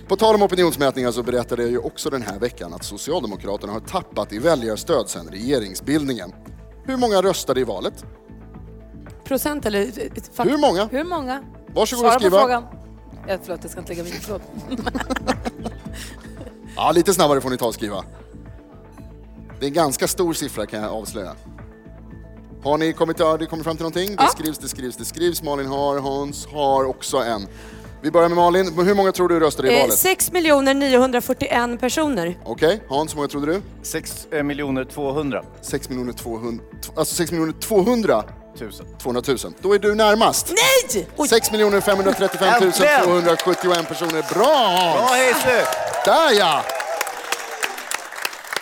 På 0.09 0.16
tal 0.16 0.35
om 0.35 0.43
opinionsmätningar 0.43 1.12
så 1.12 1.23
berättade 1.23 1.62
jag 1.62 1.71
ju 1.71 1.79
också 1.79 2.11
den 2.11 2.23
här 2.23 2.39
veckan 2.39 2.75
att 2.75 2.85
Socialdemokraterna 2.85 3.73
har 3.73 3.81
tappat 3.81 4.33
i 4.33 4.39
väljarstöd 4.39 5.09
sedan 5.09 5.29
regeringsbildningen. 5.33 6.33
Hur 6.87 6.97
många 6.97 7.23
röstade 7.23 7.61
i 7.61 7.64
valet? 7.64 8.05
Procent 9.31 9.66
eller... 9.66 9.81
eh, 9.81 10.45
Hur 10.45 10.57
många? 10.59 10.87
Hur 10.87 11.05
många? 11.05 11.43
Varsågod 11.74 12.01
Svara 12.01 12.14
och 12.14 12.20
skriva. 12.20 12.37
på 12.37 12.43
frågan. 12.43 12.64
Ja, 13.28 13.37
förlåt, 13.43 13.59
jag 13.62 13.70
ska 13.70 13.81
inte 13.81 13.93
lägga 13.93 14.03
mig 14.03 14.12
i. 14.12 14.14
Förlåt. 14.14 14.43
Ja, 16.76 16.93
lite 16.93 17.14
snabbare 17.14 17.41
får 17.41 17.51
ni 17.51 17.57
ta 17.57 17.66
och 17.66 17.74
skriva. 17.74 18.05
Det 19.61 19.64
är 19.66 19.68
en 19.68 19.74
ganska 19.74 20.09
stor 20.09 20.33
siffra 20.33 20.66
kan 20.66 20.83
jag 20.83 20.93
avslöja. 20.93 21.33
Har 22.62 22.78
ni 22.78 22.93
kommit, 22.93 23.18
har 23.20 23.39
ni 23.39 23.47
kommit 23.47 23.64
fram 23.64 23.76
till 23.76 23.83
någonting? 23.83 24.16
Det 24.16 24.26
skrivs, 24.28 24.59
det 24.59 24.68
skrivs, 24.68 24.97
det 24.97 25.05
skrivs. 25.05 25.43
Malin 25.43 25.66
har, 25.66 25.99
Hans 25.99 26.47
har 26.47 26.85
också 26.85 27.16
en. 27.16 27.47
Vi 28.03 28.11
börjar 28.11 28.28
med 28.28 28.37
Malin. 28.37 28.78
Hur 28.87 28.95
många 28.95 29.12
tror 29.12 29.28
du 29.28 29.41
röstade 29.41 29.68
i 29.72 29.74
Eh, 29.76 29.81
valet? 29.81 29.99
6 29.99 30.33
941 30.33 31.81
personer. 31.81 32.39
Okej, 32.45 32.83
Hans, 32.89 33.12
hur 33.12 33.16
många 33.16 33.28
trodde 33.28 33.47
du? 33.47 33.62
6 33.83 34.26
miljoner 34.45 34.85
200 34.85 35.43
6 35.62 35.89
miljoner 35.89 36.12
200, 36.12 36.64
alltså 36.97 37.14
6 37.14 37.31
miljoner 37.33 37.53
200 37.53 38.24
000. 38.61 38.72
200 38.98 39.22
000. 39.28 39.38
Då 39.61 39.74
är 39.74 39.78
du 39.78 39.94
närmast. 39.94 40.53
Nej! 40.88 41.28
6 41.28 41.53
miljoner 41.53 41.80
535 41.80 42.72
271 43.05 43.88
personer. 43.88 44.34
Bra 44.34 44.46
Hans! 44.46 44.96
Bra 44.96 45.09
Hayes! 45.09 45.66
Där 46.05 46.38
ja! 46.38 46.64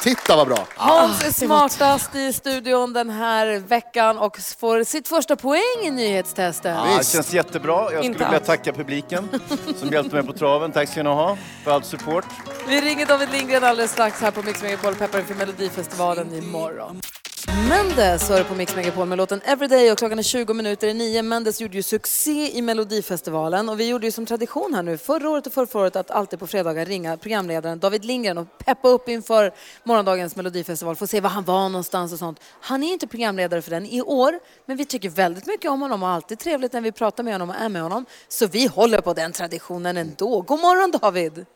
Titta 0.01 0.37
vad 0.37 0.47
bra. 0.47 0.67
Hans 0.77 1.25
är 1.25 1.33
smartast 1.33 2.15
i 2.15 2.33
studion 2.33 2.93
den 2.93 3.11
här 3.11 3.59
veckan 3.59 4.19
och 4.19 4.39
får 4.59 4.85
sitt 4.85 5.09
första 5.09 5.37
poäng 5.37 5.85
i 5.85 5.91
nyhetstestet. 5.91 6.77
Ja, 6.77 6.97
det 6.99 7.07
känns 7.07 7.33
jättebra. 7.33 7.93
Jag 7.93 8.05
skulle 8.05 8.13
vilja 8.13 8.27
alls. 8.29 8.47
tacka 8.47 8.73
publiken 8.73 9.29
som 9.77 9.89
hjälpte 9.89 10.15
mig 10.15 10.25
på 10.27 10.33
traven. 10.33 10.73
Tack 10.73 10.89
ska 10.89 11.03
ni 11.03 11.09
ha 11.09 11.39
för 11.65 11.71
all 11.71 11.83
support. 11.83 12.25
Vi 12.69 12.81
ringer 12.81 13.07
David 13.07 13.29
Lindgren 13.33 13.65
alldeles 13.65 13.93
strax 13.93 14.21
här 14.21 14.31
på 14.31 14.43
Mix 14.43 14.63
Megapol 14.63 14.95
peppar 14.95 15.19
inför 15.19 15.35
Melodifestivalen 15.35 16.35
imorgon. 16.35 17.01
Mendes 17.49 18.29
hör 18.29 18.45
på 18.45 18.55
Mix 18.55 18.77
Megapol 18.77 19.09
med 19.09 19.19
låten 19.19 19.41
Everyday 19.45 19.93
och 19.93 19.99
klockan 19.99 20.19
är 20.19 20.23
20 20.23 20.55
minuter 20.55 20.89
i 20.89 20.95
nio. 20.95 21.23
Mendes 21.23 21.61
gjorde 21.61 21.77
ju 21.77 21.83
succé 21.83 22.59
i 22.59 22.63
Melodifestivalen 22.63 23.69
och 23.69 23.81
vi 23.81 23.89
gjorde 23.89 24.07
ju 24.07 24.11
som 24.11 24.27
tradition 24.27 24.75
här 24.75 24.83
nu 24.83 24.99
förra 24.99 25.31
året 25.31 25.47
och 25.47 25.53
förra 25.53 25.81
året 25.81 25.97
att 25.97 26.11
alltid 26.11 26.39
på 26.39 26.47
fredagar 26.47 26.87
ringa 26.87 27.17
programledaren 27.17 27.79
David 27.79 28.05
Lindgren 28.05 28.39
och 28.39 28.59
peppa 28.59 28.89
upp 28.89 29.09
inför 29.09 29.53
morgondagens 29.85 30.37
Melodifestival, 30.37 30.97
få 30.97 31.07
se 31.07 31.21
var 31.21 31.31
han 31.31 31.45
var 31.45 31.69
någonstans 31.69 32.13
och 32.13 32.19
sånt. 32.19 32.41
Han 32.61 32.83
är 32.83 32.93
inte 32.93 33.07
programledare 33.07 33.63
för 33.63 33.71
den 33.71 33.87
i 33.87 34.03
år, 34.03 34.39
men 34.67 34.77
vi 34.77 34.85
tycker 34.85 35.09
väldigt 35.09 35.47
mycket 35.47 35.71
om 35.71 35.81
honom 35.81 36.03
och 36.03 36.09
alltid 36.09 36.39
trevligt 36.39 36.73
när 36.73 36.81
vi 36.81 36.93
pratar 36.93 37.23
med 37.23 37.35
honom 37.35 37.51
och 37.51 37.57
är 37.57 37.69
med 37.69 37.83
honom. 37.83 38.07
Så 38.29 38.47
vi 38.47 38.67
håller 38.67 39.01
på 39.01 39.15
den 39.15 39.33
traditionen 39.33 39.97
ändå. 39.97 40.41
God 40.41 40.61
morgon 40.61 40.91
David! 40.91 41.47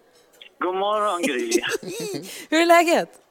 God 0.59 0.75
morgon 0.75 1.23
Gry. 1.23 1.51
Hur 2.51 2.61
är 2.61 2.67
läget? 2.67 3.22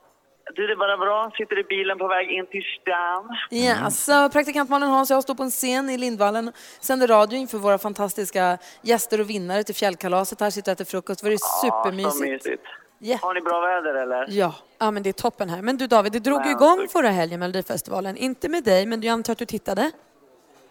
Du, 0.55 0.67
det 0.67 0.73
är 0.73 0.77
bara 0.77 0.97
bra. 0.97 1.31
Sitter 1.37 1.59
i 1.59 1.63
bilen 1.63 1.97
på 1.97 2.07
väg 2.07 2.31
in 2.31 2.45
till 2.45 2.63
stan. 2.81 3.37
Ja, 3.49 3.75
alltså, 3.85 4.29
praktikantmannen 4.33 4.89
Hans 4.89 5.11
och 5.11 5.15
jag 5.15 5.23
står 5.23 5.35
på 5.35 5.43
en 5.43 5.49
scen 5.51 5.89
i 5.89 5.97
Lindvallen, 5.97 6.51
sänder 6.79 7.07
radio 7.07 7.37
inför 7.37 7.57
våra 7.57 7.77
fantastiska 7.77 8.57
gäster 8.81 9.19
och 9.21 9.29
vinnare 9.29 9.63
till 9.63 9.75
fjällkalaset. 9.75 10.39
Här 10.41 10.49
sitter 10.49 10.71
och 10.71 10.73
äter 10.73 10.85
frukost. 10.85 11.19
Det 11.21 11.25
var 11.27 11.31
Ja, 11.31 11.37
så 11.37 11.67
supermysigt. 11.67 12.45
mysigt. 12.45 12.63
Ja. 12.99 13.17
Har 13.21 13.33
ni 13.33 13.41
bra 13.41 13.61
väder 13.61 13.93
eller? 13.93 14.25
Ja. 14.29 14.53
Ja 14.79 14.91
men 14.91 15.03
det 15.03 15.09
är 15.09 15.13
toppen 15.13 15.49
här. 15.49 15.61
Men 15.61 15.77
du 15.77 15.87
David, 15.87 16.11
det 16.11 16.19
drog 16.19 16.45
ju 16.45 16.51
igång 16.51 16.87
förra 16.91 17.09
helgen 17.09 17.39
Melodifestivalen. 17.39 18.17
Inte 18.17 18.49
med 18.49 18.63
dig, 18.63 18.85
men 18.85 19.01
jag 19.01 19.13
antar 19.13 19.31
att 19.33 19.39
du 19.39 19.45
tittade? 19.45 19.91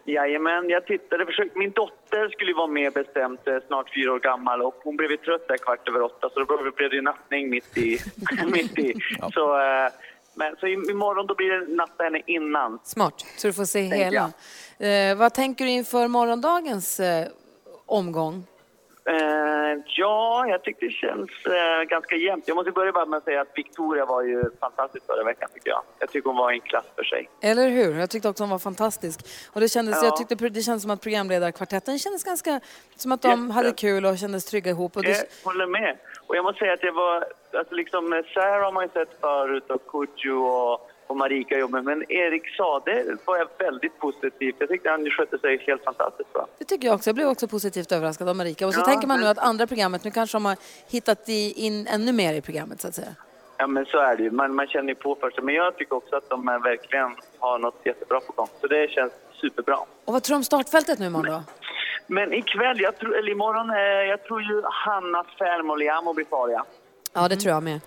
Jajamän, 0.05 0.69
jag 0.69 0.87
tittade. 0.87 1.27
Försökte. 1.27 1.59
Min 1.59 1.71
dotter 1.71 2.29
skulle 2.29 2.55
vara 2.55 2.67
med 2.67 2.93
bestämt, 2.93 3.49
eh, 3.49 3.57
snart 3.67 3.95
fyra 3.95 4.13
år 4.13 4.19
gammal 4.19 4.63
och 4.63 4.75
hon 4.85 4.97
blev 4.97 5.17
trött 5.17 5.49
där 5.49 5.57
kvart 5.57 5.89
över 5.89 6.03
åtta 6.03 6.31
så 6.35 6.41
då 6.45 6.73
blev 6.77 6.91
det 6.91 7.03
nattning 7.03 7.51
mitt 7.51 7.79
i. 7.79 7.99
mitt 8.53 8.79
i. 8.79 8.95
Så, 9.35 9.61
eh, 9.61 9.91
men, 10.35 10.57
så 10.61 10.67
i- 10.67 10.73
imorgon 10.91 11.27
då 11.27 11.35
blir 11.35 11.51
det 11.51 11.75
natta 11.77 12.05
henne 12.05 12.21
innan. 12.27 12.79
Smart, 12.85 13.25
så 13.37 13.47
du 13.47 13.53
får 13.53 13.65
se 13.65 13.81
hela. 13.81 14.31
Eh, 14.79 15.17
vad 15.17 15.35
tänker 15.35 15.65
du 15.65 15.71
inför 15.71 16.09
morgondagens 16.09 17.01
eh, 17.01 17.27
omgång? 17.87 18.45
Eh, 19.11 19.79
ja, 19.87 20.47
jag 20.49 20.63
tycker 20.63 20.87
det 20.87 20.93
känns 20.93 21.31
eh, 21.47 21.83
ganska 21.89 22.17
jämnt. 22.17 22.49
Jag 22.49 22.55
måste 22.55 22.71
börja 22.73 23.05
med 23.07 23.17
att 23.17 23.25
säga 23.25 23.41
att 23.41 23.49
Victoria 23.55 24.07
var 24.07 24.23
ju 24.23 24.45
fantastisk 24.61 25.07
förra 25.07 25.25
veckan 25.25 25.49
tycker 25.55 25.71
jag. 25.71 25.83
Jag 25.99 26.11
tycker 26.11 26.29
hon 26.29 26.37
var 26.37 26.53
en 26.53 26.61
klass 26.61 26.85
för 26.97 27.05
sig. 27.05 27.29
Eller 27.43 27.69
hur? 27.69 27.99
Jag 27.99 28.11
tyckte 28.11 28.29
också 28.29 28.43
hon 28.43 28.51
var 28.51 28.59
fantastisk. 28.59 29.21
Och 29.53 29.61
det 29.61 29.69
kändes, 29.69 29.97
Ja. 30.03 30.05
jag 30.05 30.17
tyckte 30.17 30.49
det 30.49 30.63
kändes 30.63 30.83
som 30.83 30.91
att 30.91 31.01
programledarkvartetten 31.01 31.99
kändes 31.99 32.25
ganska 32.25 32.61
som 32.97 33.13
att 33.13 33.23
de 33.23 33.29
Jätte. 33.43 33.53
hade 33.53 33.73
kul 33.73 34.07
och 34.07 34.19
kändes 34.19 34.45
trygga 34.45 34.71
ihop. 34.71 34.97
Och 34.97 35.05
Jag 35.05 35.13
det, 35.15 35.45
håller 35.45 35.67
med. 35.67 35.97
Och 36.27 36.37
jag 36.37 36.45
måste 36.45 36.59
säga 36.59 36.73
att 36.73 36.83
jag 36.83 36.93
var, 36.93 37.25
alltså 37.59 37.75
liksom 37.75 38.13
eh, 38.13 38.19
Sarah 38.35 38.65
har 38.65 38.73
man 38.73 38.83
ju 38.85 38.89
sett 38.89 39.21
förut 39.21 39.71
och 39.71 39.87
Kodjo 39.87 40.39
och, 40.43 40.90
och 41.11 41.17
Marika 41.17 41.59
jobbar 41.59 41.81
men 41.83 42.13
Erik 42.13 42.57
Sade 42.57 43.17
var 43.25 43.39
jag 43.39 43.49
väldigt 43.59 43.99
positiv. 43.99 44.55
Jag 44.59 44.69
tyckte 44.69 44.91
han 44.91 45.11
skötte 45.11 45.39
sig 45.39 45.65
helt 45.67 45.85
fantastiskt 45.85 46.33
bra. 46.33 46.47
det 46.59 46.65
tycker 46.65 46.87
jag 46.87 46.95
också. 46.95 47.09
Jag 47.11 47.15
blev 47.15 47.29
också 47.29 47.49
positivt 47.49 47.93
överraskad 47.93 48.29
av 48.29 48.37
Marika. 48.37 48.67
Och 48.67 48.75
så 48.75 48.81
Ja, 48.81 48.85
tänker 48.85 49.07
man 49.09 49.21
nu 49.21 49.27
att 49.27 49.39
andra 49.39 49.67
programmet, 49.67 50.05
nu 50.05 50.11
kanske 50.11 50.37
de 50.37 50.45
har 50.45 50.57
hittat 50.91 51.29
in 51.29 51.87
ännu 51.87 52.13
mer 52.13 52.35
i 52.35 52.41
programmet 52.41 52.81
så 52.81 52.89
att 52.89 52.95
säga. 52.95 53.15
Ja 53.57 53.67
men 53.67 53.87
så 53.87 53.99
är 53.99 54.17
det 54.17 54.23
ju. 54.23 54.31
Man, 54.31 54.55
man 54.55 54.67
känner 54.67 54.89
ju 54.89 54.95
på 54.95 55.17
först. 55.21 55.39
Men 55.43 55.55
jag 55.55 55.77
tycker 55.77 55.97
också 55.97 56.17
att 56.17 56.29
de 56.31 56.47
verkligen 56.47 57.17
har 57.39 57.59
något 57.59 57.81
jättebra 57.85 58.21
på 58.21 58.33
gång. 58.33 58.49
Så 58.61 58.67
det 58.67 58.91
känns 58.91 59.13
superbra. 59.41 59.77
Och 60.05 60.13
vad 60.13 60.23
tror 60.23 60.35
du 60.35 60.37
om 60.37 60.45
startfältet 60.45 60.99
nu 60.99 61.07
imorgon 61.07 61.27
då? 61.35 61.43
Men 62.07 62.33
ikväll, 62.35 62.81
jag 62.81 62.99
tror, 62.99 63.19
eller 63.19 63.33
imorgon, 63.33 63.71
eh, 63.71 63.77
jag 63.81 64.25
tror 64.25 64.43
ju 64.43 64.63
Hanna 64.65 65.25
Fermoliamo 65.39 66.13
blir 66.15 66.25
kvar 66.25 66.49
ja. 66.49 66.65
Ja, 67.13 67.29
det 67.29 67.37
tror 67.37 67.55
jag 67.55 67.63
med. 67.63 67.81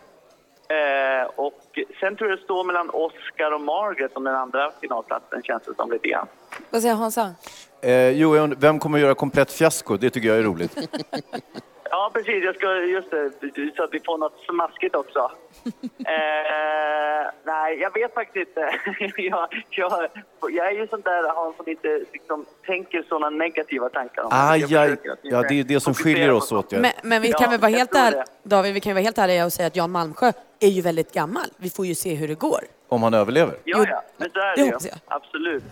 Eh, 0.74 1.26
och 1.36 1.80
sen 2.00 2.16
tror 2.16 2.30
jag 2.30 2.40
det 2.40 2.44
står 2.44 2.64
mellan 2.64 2.90
Oscar 2.90 3.52
och 3.52 3.62
Margaret 3.62 4.12
om 4.18 4.24
den 4.24 4.36
andra 4.36 4.72
finalplatsen 4.82 5.44
känns 5.44 5.64
det 5.64 5.76
som 5.76 5.92
lite 5.92 6.08
grann. 6.08 6.28
Vad 6.70 6.82
säger 6.82 6.96
Hansa? 6.96 7.36
Eh, 7.82 8.10
jo, 8.10 8.54
vem 8.58 8.80
kommer 8.80 8.98
att 8.98 9.02
göra 9.02 9.16
komplett 9.16 9.52
fiasko? 9.52 9.98
Det 9.98 10.10
tycker 10.10 10.28
jag 10.28 10.38
är 10.38 10.44
roligt. 10.44 10.78
Ja, 11.94 12.12
precis. 12.14 12.44
Jag 12.44 12.56
ska, 12.56 12.68
just 12.76 13.12
det, 13.12 13.32
så 13.76 13.84
att 13.84 13.94
vi 13.94 14.00
får 14.00 14.18
något 14.18 14.40
smaskigt 14.50 14.96
också. 14.96 15.32
Eh, 16.06 17.30
nej, 17.44 17.80
jag 17.80 17.94
vet 17.94 18.14
faktiskt 18.14 18.48
inte. 18.48 18.70
jag, 19.22 19.48
jag, 19.70 20.08
jag 20.52 20.68
är 20.68 20.72
ju 20.72 20.88
sån 20.88 21.02
där 21.02 21.36
Hans 21.36 21.58
som 21.58 21.70
inte 21.70 22.02
liksom, 22.14 22.46
tänker 22.66 23.04
såna 23.10 23.30
negativa 23.30 23.90
tankar. 23.90 24.24
om 24.24 24.62
försöker 24.62 25.12
att 25.12 25.20
Ja, 25.22 25.42
det 25.50 25.60
är 25.60 25.64
det 25.64 25.80
som 25.80 25.94
skiljer 25.94 26.32
oss 26.32 26.52
åt. 26.52 26.72
Ja. 26.72 26.80
Men, 26.80 26.92
men 27.04 27.22
vi 27.22 27.32
kan 27.32 27.42
Ja, 27.44 27.50
väl 27.50 27.60
vara 27.60 27.72
helt 27.72 27.96
ärliga. 27.96 28.26
David, 28.44 28.74
vi 28.74 28.80
kan 28.80 28.94
vara 28.94 29.04
helt 29.04 29.18
ärliga 29.18 29.46
och 29.46 29.54
säga 29.54 29.68
att 29.68 29.76
Jan 29.76 29.92
Malmsjö 29.92 30.32
är 30.60 30.68
ju 30.68 30.82
väldigt 30.82 31.14
gammal. 31.14 31.46
Vi 31.58 31.70
får 31.70 31.86
ju 31.86 31.96
se 31.96 32.14
hur 32.16 32.28
det 32.28 32.36
går. 32.40 32.62
Om 32.88 33.04
han 33.04 33.14
överlever. 33.14 33.56
Ja, 33.64 33.86
ja, 33.90 34.04
men 34.18 34.30
så 34.30 34.40
är 34.40 34.46
det 34.46 34.54
det 34.56 34.62
ju. 34.62 34.66
hoppas 34.66 34.86
jag. 34.88 34.96
Absolut. 35.08 35.64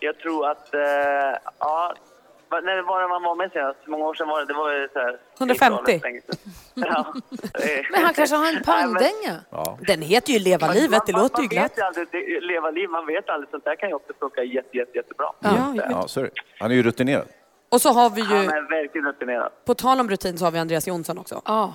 Jag 0.00 0.18
tror 0.18 0.48
att, 0.50 0.74
eh, 0.74 0.80
ja, 1.58 1.94
när 2.60 2.82
var 2.82 3.02
det 3.02 3.08
man 3.08 3.22
var 3.22 3.34
med 3.34 3.52
senast? 3.52 3.78
Hur 3.84 3.90
många 3.90 4.04
år 4.04 4.14
sedan 4.14 4.28
var 4.28 4.40
det? 4.40 4.46
Det 4.46 4.52
var 4.54 4.72
ju 4.72 4.88
så 4.92 4.98
här... 4.98 5.18
150. 5.38 6.00
länge 6.02 6.20
sedan. 6.20 6.36
Ja. 6.90 7.14
Men 7.92 8.04
han 8.04 8.14
kanske 8.14 8.36
har 8.36 8.52
en 8.52 8.62
pangdänga? 8.62 9.34
Ja. 9.50 9.78
Den 9.86 10.02
heter 10.02 10.32
ju 10.32 10.38
Leva 10.38 10.66
Man- 10.66 10.76
livet, 10.76 11.02
det 11.06 11.12
man- 11.12 11.22
låter 11.22 11.36
ju 11.38 11.42
man 11.42 11.48
glatt. 11.48 11.70
vet 11.72 11.78
ju 11.78 11.82
aldrig, 11.82 12.08
det, 12.12 12.40
leva 12.40 12.70
liv, 12.70 12.88
man 12.90 13.06
vet 13.06 13.28
aldrig. 13.28 13.50
Sånt 13.50 13.64
där 13.64 13.76
kan 13.76 13.88
ju 13.88 13.94
också 13.94 14.12
funka 14.20 14.42
jätte, 14.42 14.76
jätte, 14.76 14.96
jättebra. 14.98 15.26
Ja, 15.40 15.50
Ja, 15.76 16.06
det. 16.22 16.30
Han 16.58 16.70
är 16.70 16.74
ju 16.74 16.82
rutinerad. 16.82 17.26
Och 17.68 17.80
så 17.80 17.88
har 17.92 18.10
vi 18.10 18.22
Han 18.22 18.42
ju, 18.42 18.48
är 18.48 18.68
verkligen 18.70 19.06
rutinerad. 19.06 19.52
på 19.64 19.74
tal 19.74 20.00
om 20.00 20.08
rutin 20.10 20.38
så 20.38 20.44
har 20.44 20.52
vi 20.52 20.58
Andreas 20.58 20.86
Jonsson 20.88 21.18
också. 21.18 21.42
Ja. 21.44 21.74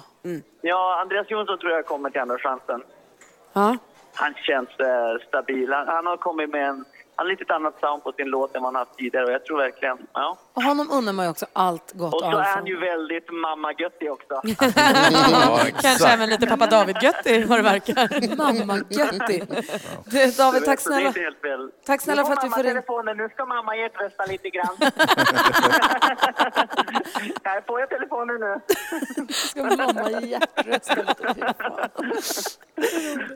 Ja, 0.61 0.99
Andreas 1.01 1.32
Jonsson 1.32 1.57
tror 1.59 1.71
jag 1.71 1.86
kommer 1.86 2.09
till 2.09 2.21
Andra 2.21 2.38
chansen. 2.38 2.84
Ja. 3.53 3.78
Han 4.13 4.34
känns 4.34 4.69
eh, 4.69 5.28
stabil. 5.28 5.73
Han, 5.73 5.88
han 5.88 6.05
har 6.05 6.17
kommit 6.17 6.49
med 6.49 6.69
en 6.69 6.86
han 7.18 7.26
har 7.26 7.32
lite 7.32 7.53
annat 7.53 7.80
sound 7.80 8.03
på 8.03 8.11
sin 8.11 8.28
låt 8.28 8.55
än 8.55 8.63
vad 8.63 8.74
han 8.74 8.80
haft 8.80 8.97
tidigare 8.97 9.26
och 9.26 9.32
jag 9.32 9.45
tror 9.45 9.57
verkligen, 9.57 9.97
ja. 10.13 10.38
Och 10.53 10.63
honom 10.63 10.91
unnar 10.91 11.13
man 11.13 11.26
ju 11.26 11.30
också 11.32 11.45
allt 11.53 11.93
gott 11.93 12.13
Och 12.13 12.20
så 12.20 12.38
är 12.38 12.55
han 12.55 12.65
ju 12.65 12.80
väldigt 12.80 13.32
mamma-göttig 13.32 14.11
också. 14.11 14.41
Kanske 15.82 16.07
även 16.07 16.30
lite 16.30 16.47
pappa 16.47 16.68
David-göttig 16.68 17.47
vad 17.47 17.59
det 17.59 17.63
verkar. 17.63 18.36
Mamma-göttig. 18.38 19.43
Du, 20.05 20.32
David, 20.32 20.65
tack 20.65 20.80
snälla. 20.80 21.13
Tack 21.86 22.01
snälla 22.01 22.26
för 22.26 22.34
att 22.34 22.43
vi 22.43 22.49
får 22.49 22.63
ringa. 22.63 22.74
telefonen, 22.74 23.18
nu 23.18 23.30
ska 23.30 23.45
mamma 23.45 23.76
ge 23.76 23.89
trösta 23.89 24.26
lite 24.26 24.49
grann. 24.49 24.78
Här 27.43 27.61
får 27.68 27.80
jag 27.80 27.89
telefonen 27.89 28.39
nu. 28.39 28.61
Ska 29.34 29.63
mamma 29.63 30.11
hjärtrösta 30.11 30.95
lite? 30.95 31.53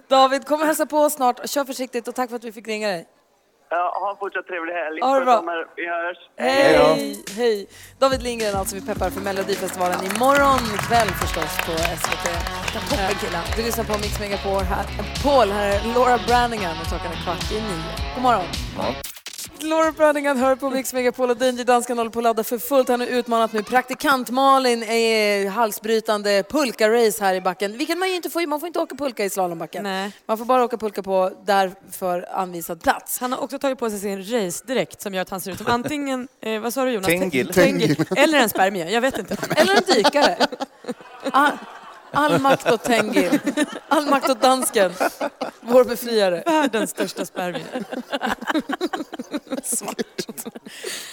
David, 0.08 0.46
kom 0.46 0.60
och 0.62 0.66
hälsa 0.66 0.86
på 0.86 0.98
oss 0.98 1.14
snart. 1.14 1.50
Kör 1.50 1.66
försiktigt 1.66 2.08
och 2.08 2.16
tack 2.16 2.30
för 2.30 2.36
att 2.36 2.44
vi 2.44 2.52
fick 2.52 2.68
ringa 2.68 2.88
dig. 2.88 3.08
Ja, 3.74 3.98
ha 4.02 4.12
en 4.12 4.18
fortsatt 4.18 4.48
trevlig 4.48 4.74
helg. 4.74 5.02
Ha 5.02 5.20
det 5.20 5.26
bra. 5.26 5.38
Sommar. 5.38 5.68
Vi 5.76 5.86
hörs. 5.96 6.18
Hej! 6.38 7.24
Hej! 7.38 7.68
David 8.00 8.24
Lindgren 8.24 8.56
alltså, 8.56 8.76
vi 8.76 8.82
peppar 8.82 9.10
för 9.10 9.22
Melodifestivalen 9.22 10.00
imorgon 10.12 10.60
kväll 10.88 11.08
förstås 11.22 11.54
på 11.66 11.74
SVT. 12.02 12.26
Du 13.56 13.64
lyssnar 13.64 13.84
på 13.84 13.94
Mix 13.98 14.20
Megapol 14.20 14.64
här. 14.64 14.86
Paul, 15.24 15.52
här 15.52 15.70
är 15.70 15.94
Laura 15.96 16.20
Branningham 16.28 16.78
och 16.82 16.88
klockan 16.88 17.12
är 17.12 17.24
kvart 17.24 17.52
i 17.52 17.56
nio. 17.56 18.14
God 18.16 18.24
morgon! 18.24 18.46
Laura 19.64 19.92
Branningham 19.92 20.38
hör 20.38 20.56
på 20.56 20.70
Mix 20.70 20.94
Megapol 20.94 21.30
och 21.30 21.38
Danger 21.38 21.64
Dansken 21.64 21.98
håller 21.98 22.12
på 22.12 22.20
att 22.20 22.24
ladda 22.24 22.44
för 22.44 22.58
fullt. 22.58 22.90
Han 22.90 23.00
har 23.00 23.08
utmanat 23.08 23.54
nu 23.54 23.64
praktikant 23.64 24.30
Malin 24.30 24.84
är 24.84 25.50
halsbrytande 25.50 26.44
pulka-race 26.44 27.24
här 27.24 27.34
i 27.34 27.42
backen. 27.42 27.78
Vilket 27.78 27.98
man 27.98 28.10
ju 28.10 28.16
inte 28.16 28.30
får, 28.30 28.48
man 28.48 28.60
får 28.60 28.68
inte 28.68 28.80
åka 28.80 28.96
pulka 28.96 29.26
i 29.26 29.30
slalombacken. 29.30 29.84
Nej. 29.84 30.12
Man 30.26 30.38
får 30.38 30.46
bara 30.46 30.64
åka 30.64 30.78
pulka 30.78 31.04
på 31.04 31.32
därför 31.46 32.28
anvisad 32.34 32.82
plats. 32.82 33.20
Han 33.20 33.32
har 33.32 33.40
också 33.44 33.60
tagit 33.60 33.80
på 33.80 33.90
sig 33.90 34.00
sin 34.00 34.24
race-dräkt 34.24 35.02
som 35.02 35.14
gör 35.14 35.22
att 35.22 35.30
han 35.30 35.42
ser 35.42 35.52
ut 35.52 35.58
som 35.58 35.68
antingen, 35.68 36.28
eh, 36.42 36.60
vad 36.60 36.74
sa 36.74 36.86
du 36.86 36.92
Jonas? 36.92 37.08
Tengil. 37.08 37.54
Tengil. 37.54 38.06
Eller 38.16 38.40
en 38.40 38.50
spermie, 38.50 38.90
jag 38.90 39.02
vet 39.02 39.18
inte. 39.20 39.38
Eller 39.56 39.76
en 39.76 39.84
dykare. 39.96 40.38
All, 42.12 42.40
makt 42.42 42.72
åt 42.72 42.84
Tengil. 42.84 43.40
All 43.88 44.06
makt 44.10 44.30
åt 44.30 44.42
dansken. 44.42 44.92
Vår 45.62 45.84
befriare. 45.84 46.44
Världens 46.46 46.90
största 46.90 47.26
spermie. 47.26 47.64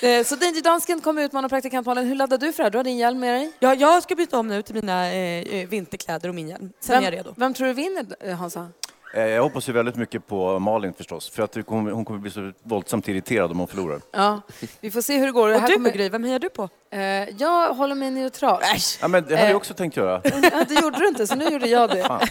Eh, 0.03 0.24
Så 0.24 0.36
Danger 0.36 0.62
Dansken 0.62 1.01
kommer 1.01 1.22
utmana 1.22 1.49
praktikant 1.49 1.86
Malin. 1.86 2.07
Hur 2.07 2.14
laddar 2.14 2.38
du 2.38 2.53
för 2.53 2.57
det 2.59 2.64
här? 2.64 2.70
Du 2.70 2.78
har 2.78 2.84
din 2.84 2.96
hjälm 2.96 3.20
med 3.20 3.34
dig. 3.34 3.53
Ja, 3.59 3.74
jag 3.74 4.03
ska 4.03 4.14
byta 4.14 4.38
om 4.38 4.49
nu 4.49 4.62
till 4.62 4.74
mina 4.74 5.07
eh, 5.12 5.42
eh, 5.55 5.68
vinterkläder 5.68 6.28
och 6.28 6.34
min 6.34 6.49
hjälm. 6.49 6.72
Sen 6.80 6.94
vem, 6.94 7.03
är 7.03 7.12
jag 7.12 7.18
redo. 7.18 7.34
Vem 7.36 7.55
tror 7.55 7.66
du 7.66 7.72
vinner, 7.72 8.07
eh, 8.20 8.36
Hansa? 8.36 8.68
Eh, 9.15 9.23
Jag 9.27 9.43
hoppas 9.43 9.69
ju 9.69 9.73
väldigt 9.73 9.97
mycket 9.97 10.27
på 10.27 10.59
Malin 10.59 10.93
förstås, 10.95 11.31
för 11.31 11.43
att 11.43 11.55
hon 11.67 12.05
kommer 12.05 12.19
bli 12.21 12.31
så 12.31 12.53
våldsamt 12.63 13.09
irriterad 13.09 13.51
om 13.51 13.59
hon 13.59 13.69
förlorar. 13.69 14.01
Ja, 14.13 14.41
vi 14.81 14.91
får 14.91 15.01
se 15.01 15.19
hur 15.19 15.27
det 15.27 15.33
går. 15.33 15.49
Och 15.55 15.61
här 15.61 15.69
du 15.69 15.75
kommer... 15.75 15.91
Gry, 15.91 16.09
vem 16.09 16.25
hejar 16.25 16.39
du 16.39 16.49
på? 16.49 16.69
Eh, 16.91 17.01
jag 17.41 17.75
håller 17.75 17.95
mig 17.95 18.11
neutral. 18.11 18.63
Äsch! 18.63 18.99
Ja, 19.01 19.09
men 19.09 19.25
det 19.25 19.31
hade 19.31 19.43
jag 19.43 19.51
Eh, 19.51 19.57
också 19.57 19.75
tänkt 19.75 19.97
göra. 19.97 20.21
Ja, 20.53 20.65
det 20.69 20.75
gjorde 20.75 20.99
du 20.99 21.09
inte, 21.09 21.27
så 21.27 21.35
nu 21.35 21.45
gjorde 21.49 21.67
jag 21.69 21.91
det. 21.91 22.21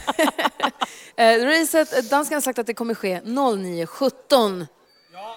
Eh, 1.19 1.45
racet, 1.45 2.09
dansken 2.09 2.35
har 2.35 2.41
sagt 2.41 2.59
att 2.59 2.67
det 2.67 2.73
kommer 2.73 2.93
ske 2.93 3.19
09.17. 3.23 4.65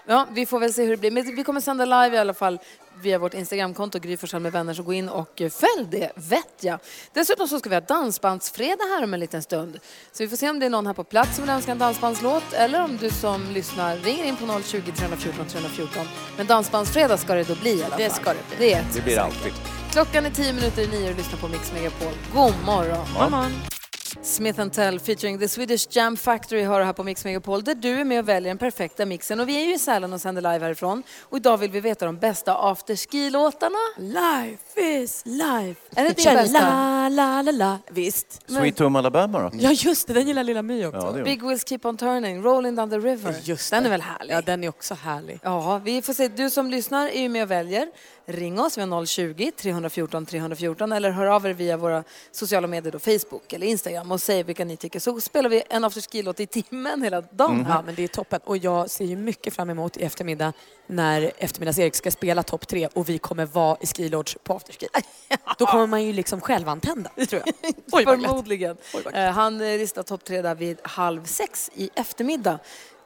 Ja, 0.06 0.26
vi 0.32 0.46
får 0.46 0.60
väl 0.60 0.72
se 0.72 0.82
hur 0.82 0.90
det 0.90 0.96
blir. 0.96 1.10
Men 1.10 1.36
vi 1.36 1.44
kommer 1.44 1.60
sända 1.60 1.84
live 1.84 2.16
i 2.16 2.18
alla 2.18 2.34
fall 2.34 2.58
via 3.02 3.18
vårt 3.18 3.34
Instagramkonto, 3.34 3.98
Gry 3.98 4.16
Forssell 4.16 4.40
med 4.40 4.52
vänner, 4.52 4.74
så 4.74 4.82
gå 4.82 4.92
in 4.92 5.08
och 5.08 5.40
eh, 5.40 5.50
följ 5.50 5.86
det, 5.90 6.12
vet 6.14 6.54
jag. 6.60 6.78
Dessutom 7.12 7.48
så 7.48 7.58
ska 7.58 7.68
vi 7.68 7.76
ha 7.76 7.80
dansbandsfredag 7.80 8.84
här 8.84 9.04
om 9.04 9.14
en 9.14 9.20
liten 9.20 9.42
stund. 9.42 9.80
Så 10.12 10.22
vi 10.22 10.28
får 10.28 10.36
se 10.36 10.50
om 10.50 10.58
det 10.58 10.66
är 10.66 10.70
någon 10.70 10.86
här 10.86 10.94
på 10.94 11.04
plats 11.04 11.36
som 11.36 11.44
vill 11.44 11.50
önska 11.50 11.72
en 11.72 11.78
dansbandslåt 11.78 12.52
eller 12.52 12.84
om 12.84 12.96
du 12.96 13.10
som 13.10 13.50
lyssnar 13.50 13.96
ringer 13.96 14.24
in 14.24 14.36
på 14.36 14.60
020 14.62 14.92
314 14.92 15.46
314. 15.46 16.06
Men 16.36 16.46
dansbandsfredag 16.46 17.18
ska 17.18 17.34
det 17.34 17.44
då 17.44 17.54
bli 17.54 17.70
i 17.70 17.82
alla 17.82 17.90
fall. 17.90 17.98
Det 17.98 18.10
ska 18.10 18.30
det 18.30 18.56
bli. 18.56 18.68
Det 18.68 18.84
Det 18.94 19.02
blir 19.02 19.14
det 19.16 19.22
alltid. 19.22 19.52
Klockan 19.92 20.26
är 20.26 20.30
tio 20.30 20.52
minuter 20.52 20.82
i 20.82 20.86
nio 20.86 21.10
och 21.10 21.16
lyssnar 21.16 21.38
på 21.38 21.48
Mix 21.48 21.72
Megapol. 21.72 22.12
God 22.34 22.54
morgon! 22.64 23.06
Ja. 23.14 23.79
Smith 24.22 24.68
Tell 24.70 25.00
featuring 25.00 25.38
The 25.38 25.48
Swedish 25.48 25.96
Jam 25.96 26.16
Factory 26.16 26.62
har 26.62 26.78
du 26.78 26.84
här 26.84 26.92
på 26.92 27.04
Mix 27.04 27.24
Megapol 27.24 27.64
där 27.64 27.74
du 27.74 28.00
är 28.00 28.04
med 28.04 28.18
och 28.18 28.28
väljer 28.28 28.50
den 28.50 28.58
perfekta 28.58 29.06
mixen. 29.06 29.40
Och 29.40 29.48
vi 29.48 29.62
är 29.62 29.66
ju 29.66 29.74
i 29.74 29.78
Sälen 29.78 30.12
och 30.12 30.20
sänder 30.20 30.42
live 30.42 30.64
härifrån. 30.64 31.02
Och 31.20 31.36
idag 31.36 31.56
vill 31.56 31.70
vi 31.70 31.80
veta 31.80 32.06
de 32.06 32.18
bästa 32.18 32.54
afterski-låtarna. 32.54 33.78
live 33.98 34.58
is 34.80 35.22
life. 35.26 35.80
Är 35.96 36.04
det 36.04 36.16
din 36.16 36.34
bästa? 36.34 36.60
La, 36.60 37.08
la, 37.08 37.42
la, 37.42 37.52
la. 37.52 37.78
Visst. 37.90 38.40
Sweet 38.46 38.78
Home 38.78 38.98
Alabama 38.98 39.40
då? 39.40 39.50
Ja, 39.52 39.70
just 39.72 40.06
det. 40.06 40.14
Den 40.14 40.26
gillar 40.26 40.44
lilla 40.44 40.62
My 40.62 40.86
också. 40.86 41.14
Ja, 41.16 41.24
Big 41.24 41.42
Wheels 41.42 41.64
Keep 41.68 41.80
On 41.82 41.96
Turning, 41.96 42.42
Rolling 42.42 42.74
Down 42.74 42.90
the 42.90 42.98
River. 42.98 43.34
Just 43.42 43.70
den 43.70 43.82
det. 43.82 43.88
är 43.88 43.90
väl 43.90 44.02
härlig? 44.02 44.34
Ja, 44.34 44.42
den 44.42 44.64
är 44.64 44.68
också 44.68 44.94
härlig. 44.94 45.40
Ja, 45.42 45.80
vi 45.84 46.02
får 46.02 46.12
se. 46.12 46.28
Du 46.28 46.50
som 46.50 46.70
lyssnar 46.70 47.08
är 47.08 47.20
ju 47.20 47.28
med 47.28 47.42
och 47.42 47.50
väljer. 47.50 47.88
Ring 48.26 48.60
oss, 48.60 48.78
vi 48.78 48.82
har 48.82 48.88
020-314 48.88 50.26
314 50.26 50.92
eller 50.92 51.10
hör 51.10 51.26
av 51.26 51.46
er 51.46 51.52
via 51.52 51.76
våra 51.76 52.04
sociala 52.32 52.66
medier, 52.66 52.92
då, 52.92 52.98
Facebook 52.98 53.52
eller 53.52 53.66
Instagram 53.66 54.12
och 54.12 54.20
säg 54.20 54.42
vilka 54.42 54.64
ni 54.64 54.76
tycker. 54.76 55.00
Så 55.00 55.20
spelar 55.20 55.50
vi 55.50 55.62
en 55.68 55.84
afterski-låt 55.84 56.40
i 56.40 56.46
timmen 56.46 57.02
hela 57.02 57.20
dagen. 57.20 57.66
Ja, 57.68 57.82
men 57.86 57.94
det 57.94 58.04
är 58.04 58.08
toppen. 58.08 58.40
Och 58.44 58.56
jag 58.56 58.90
ser 58.90 59.04
ju 59.04 59.16
mycket 59.16 59.54
fram 59.54 59.70
emot 59.70 59.96
i 59.96 60.02
eftermiddag 60.02 60.52
när 60.86 61.32
eftermiddags-Erik 61.38 61.94
ska 61.94 62.10
spela 62.10 62.42
topp 62.42 62.68
tre 62.68 62.88
och 62.92 63.08
vi 63.08 63.18
kommer 63.18 63.46
vara 63.46 63.76
i 63.80 63.86
Ski 63.86 64.08
Lodge 64.08 64.36
på 64.44 64.54
afterski. 64.54 64.69
Då 65.58 65.66
kommer 65.66 65.86
man 65.86 66.02
ju 66.04 66.12
liksom 66.12 66.40
självantända, 66.40 67.10
tror 67.28 67.42
jag. 67.46 67.54
Oj. 67.92 68.04
Förmodligen. 68.04 68.76
Eh, 69.12 69.24
Han 69.30 69.58
listar 69.58 70.02
topp 70.02 70.24
tre 70.24 70.42
där 70.42 70.54
vid 70.54 70.78
halv 70.82 71.24
sex 71.24 71.70
i 71.74 71.90
eftermiddag. 71.94 72.58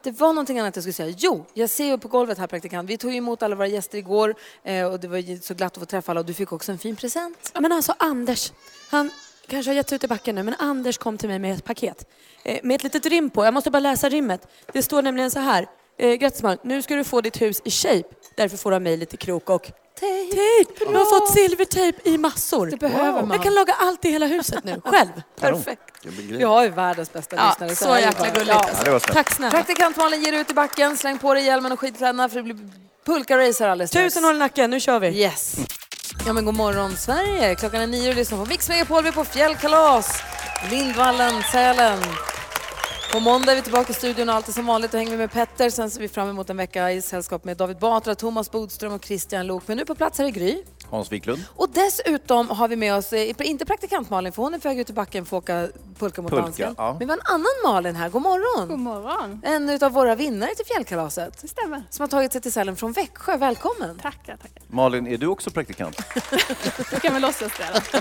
Det 0.02 0.10
var 0.10 0.28
någonting 0.28 0.58
annat 0.58 0.76
jag 0.76 0.82
skulle 0.82 0.92
säga. 0.92 1.14
Jo, 1.18 1.46
jag 1.54 1.70
ser 1.70 1.84
ju 1.84 1.98
på 1.98 2.08
golvet 2.08 2.38
här 2.38 2.46
praktikant. 2.46 2.90
Vi 2.90 2.98
tog 2.98 3.14
emot 3.14 3.42
alla 3.42 3.56
våra 3.56 3.66
gäster 3.66 3.98
igår 3.98 4.34
eh, 4.62 4.84
och 4.86 5.00
det 5.00 5.08
var 5.08 5.18
ju 5.18 5.38
så 5.38 5.54
glatt 5.54 5.72
att 5.72 5.78
få 5.78 5.86
träffa 5.86 6.12
alla 6.12 6.20
och 6.20 6.26
du 6.26 6.34
fick 6.34 6.52
också 6.52 6.72
en 6.72 6.78
fin 6.78 6.96
present. 6.96 7.50
Ja, 7.54 7.60
men 7.60 7.72
alltså 7.72 7.94
Anders, 7.98 8.52
han 8.90 9.10
kanske 9.46 9.70
har 9.70 9.74
gett 9.76 9.92
ut 9.92 10.04
i 10.04 10.08
backen 10.08 10.34
nu, 10.34 10.42
men 10.42 10.54
Anders 10.58 10.98
kom 10.98 11.18
till 11.18 11.28
mig 11.28 11.38
med 11.38 11.54
ett 11.54 11.64
paket. 11.64 12.08
Eh, 12.42 12.60
med 12.62 12.74
ett 12.74 12.82
litet 12.82 13.06
rim 13.06 13.30
på. 13.30 13.44
Jag 13.44 13.54
måste 13.54 13.70
bara 13.70 13.80
läsa 13.80 14.08
rimmet. 14.08 14.48
Det 14.72 14.82
står 14.82 15.02
nämligen 15.02 15.30
så 15.30 15.40
här. 15.40 15.66
Eh, 15.98 16.12
Grattis 16.14 16.42
Malin, 16.42 16.58
nu 16.62 16.82
ska 16.82 16.94
du 16.96 17.04
få 17.04 17.20
ditt 17.20 17.40
hus 17.42 17.60
i 17.64 17.70
shape. 17.70 18.04
Därför 18.36 18.56
får 18.56 18.70
du 18.70 18.76
av 18.76 18.82
mig 18.82 18.96
lite 18.96 19.16
krok 19.16 19.50
och 19.50 19.70
Tejp. 20.00 20.84
Jag 20.92 20.98
har 20.98 21.20
fått 21.20 21.30
silvertejp 21.34 21.98
i 22.10 22.18
massor. 22.18 22.66
Det 22.66 22.76
behöver 22.76 23.20
man. 23.22 23.30
Jag 23.30 23.42
kan 23.42 23.54
laga 23.54 23.74
allt 23.78 24.04
i 24.04 24.10
hela 24.10 24.26
huset 24.26 24.64
nu, 24.64 24.80
själv. 24.84 25.08
Perfekt. 25.40 25.80
Vi 26.30 26.42
har 26.44 26.62
ju 26.64 26.68
världens 26.70 27.12
bästa 27.12 27.36
Ja, 27.36 27.66
lyssnare. 27.68 27.74
så 28.00 28.06
jäkla 28.06 28.28
gulligt. 28.28 28.58
Ja. 28.86 28.98
Tack 29.00 29.30
snälla. 29.34 29.50
Praktikant 29.50 29.96
Malin 29.96 30.22
ger 30.22 30.32
ut 30.32 30.50
i 30.50 30.54
backen, 30.54 30.96
släng 30.96 31.18
på 31.18 31.34
dig 31.34 31.44
hjälmen 31.44 31.72
och 31.72 31.80
skidkläderna 31.80 32.28
för 32.28 32.36
det 32.36 32.42
blir 32.42 32.56
pulka-race 33.06 33.64
här 33.64 33.70
alldeles 33.70 33.90
strax. 33.90 34.14
Tusen 34.14 34.24
håll 34.24 34.36
i 34.36 34.38
nacken, 34.38 34.70
nu 34.70 34.80
kör 34.80 35.00
vi. 35.00 35.08
Yes. 35.08 35.56
Ja 36.26 36.32
men 36.32 36.44
god 36.44 36.54
morgon 36.56 36.96
Sverige. 36.96 37.54
Klockan 37.54 37.80
är 37.80 37.86
nio 37.86 38.08
och 38.10 38.16
lyssnar 38.16 38.38
på 38.38 38.44
Mix 38.46 38.68
Megapol. 38.68 39.02
Vi 39.02 39.08
är 39.08 39.12
på 39.12 39.24
fjällkalas. 39.24 40.22
Lindvallen, 40.70 41.42
Sälen. 41.52 41.98
På 43.14 43.20
måndag 43.20 43.52
är 43.52 43.56
vi 43.56 43.62
tillbaka 43.62 43.90
i 43.90 43.94
studion 43.94 44.28
och 44.28 44.34
allt 44.34 44.48
är 44.48 44.52
som 44.52 44.66
vanligt. 44.66 44.92
Då 44.92 44.98
hänger 44.98 45.10
vi 45.10 45.16
med 45.16 45.32
Petter. 45.32 45.70
Sen 45.70 45.90
ser 45.90 46.00
vi 46.00 46.08
fram 46.08 46.28
emot 46.28 46.50
en 46.50 46.56
vecka 46.56 46.92
i 46.92 47.02
sällskap 47.02 47.44
med 47.44 47.56
David 47.56 47.78
Batra, 47.78 48.14
Thomas 48.14 48.50
Bodström 48.50 48.92
och 48.92 49.04
Christian 49.04 49.46
Lok. 49.46 49.62
Men 49.66 49.76
nu 49.76 49.84
på 49.84 49.94
plats 49.94 50.18
här 50.18 50.26
i 50.26 50.30
Gry. 50.30 50.62
Hans 50.90 51.12
Wiklund. 51.12 51.44
Och 51.56 51.68
dessutom 51.70 52.50
har 52.50 52.68
vi 52.68 52.76
med 52.76 52.94
oss, 52.94 53.12
eh, 53.12 53.34
inte 53.38 53.64
praktikant 53.66 54.10
Malin 54.10 54.32
för 54.32 54.42
hon 54.42 54.54
är 54.54 54.58
på 54.58 54.68
väg 54.68 54.78
ut 54.78 54.90
i 54.90 54.92
backen 54.92 55.26
för 55.26 55.36
att 55.36 55.42
åka 55.42 55.68
pulka 55.98 56.22
mot 56.22 56.30
Pulka, 56.30 56.42
dansken. 56.44 56.74
ja. 56.78 56.96
Men 56.98 56.98
vi 56.98 57.04
har 57.12 57.12
en 57.18 57.24
annan 57.24 57.74
Malin 57.74 57.96
här. 57.96 58.08
God 58.08 58.22
morgon! 58.22 58.68
God 58.68 58.78
morgon. 58.78 59.40
En 59.44 59.78
av 59.82 59.92
våra 59.92 60.14
vinnare 60.14 60.54
till 60.54 60.66
fjällkalaset. 60.66 61.38
Det 61.42 61.48
stämmer. 61.48 61.82
Som 61.90 62.02
har 62.02 62.08
tagit 62.08 62.32
sig 62.32 62.40
till 62.40 62.52
Sälen 62.52 62.76
från 62.76 62.92
Växjö. 62.92 63.36
Välkommen! 63.36 63.98
Tackar, 63.98 64.36
tackar. 64.36 64.62
Malin, 64.68 65.06
är 65.06 65.18
du 65.18 65.26
också 65.26 65.50
praktikant? 65.50 66.00
Du 66.90 67.00
kan 67.00 67.12
väl 67.12 67.22
låtsas 67.22 67.52
det. 67.58 68.00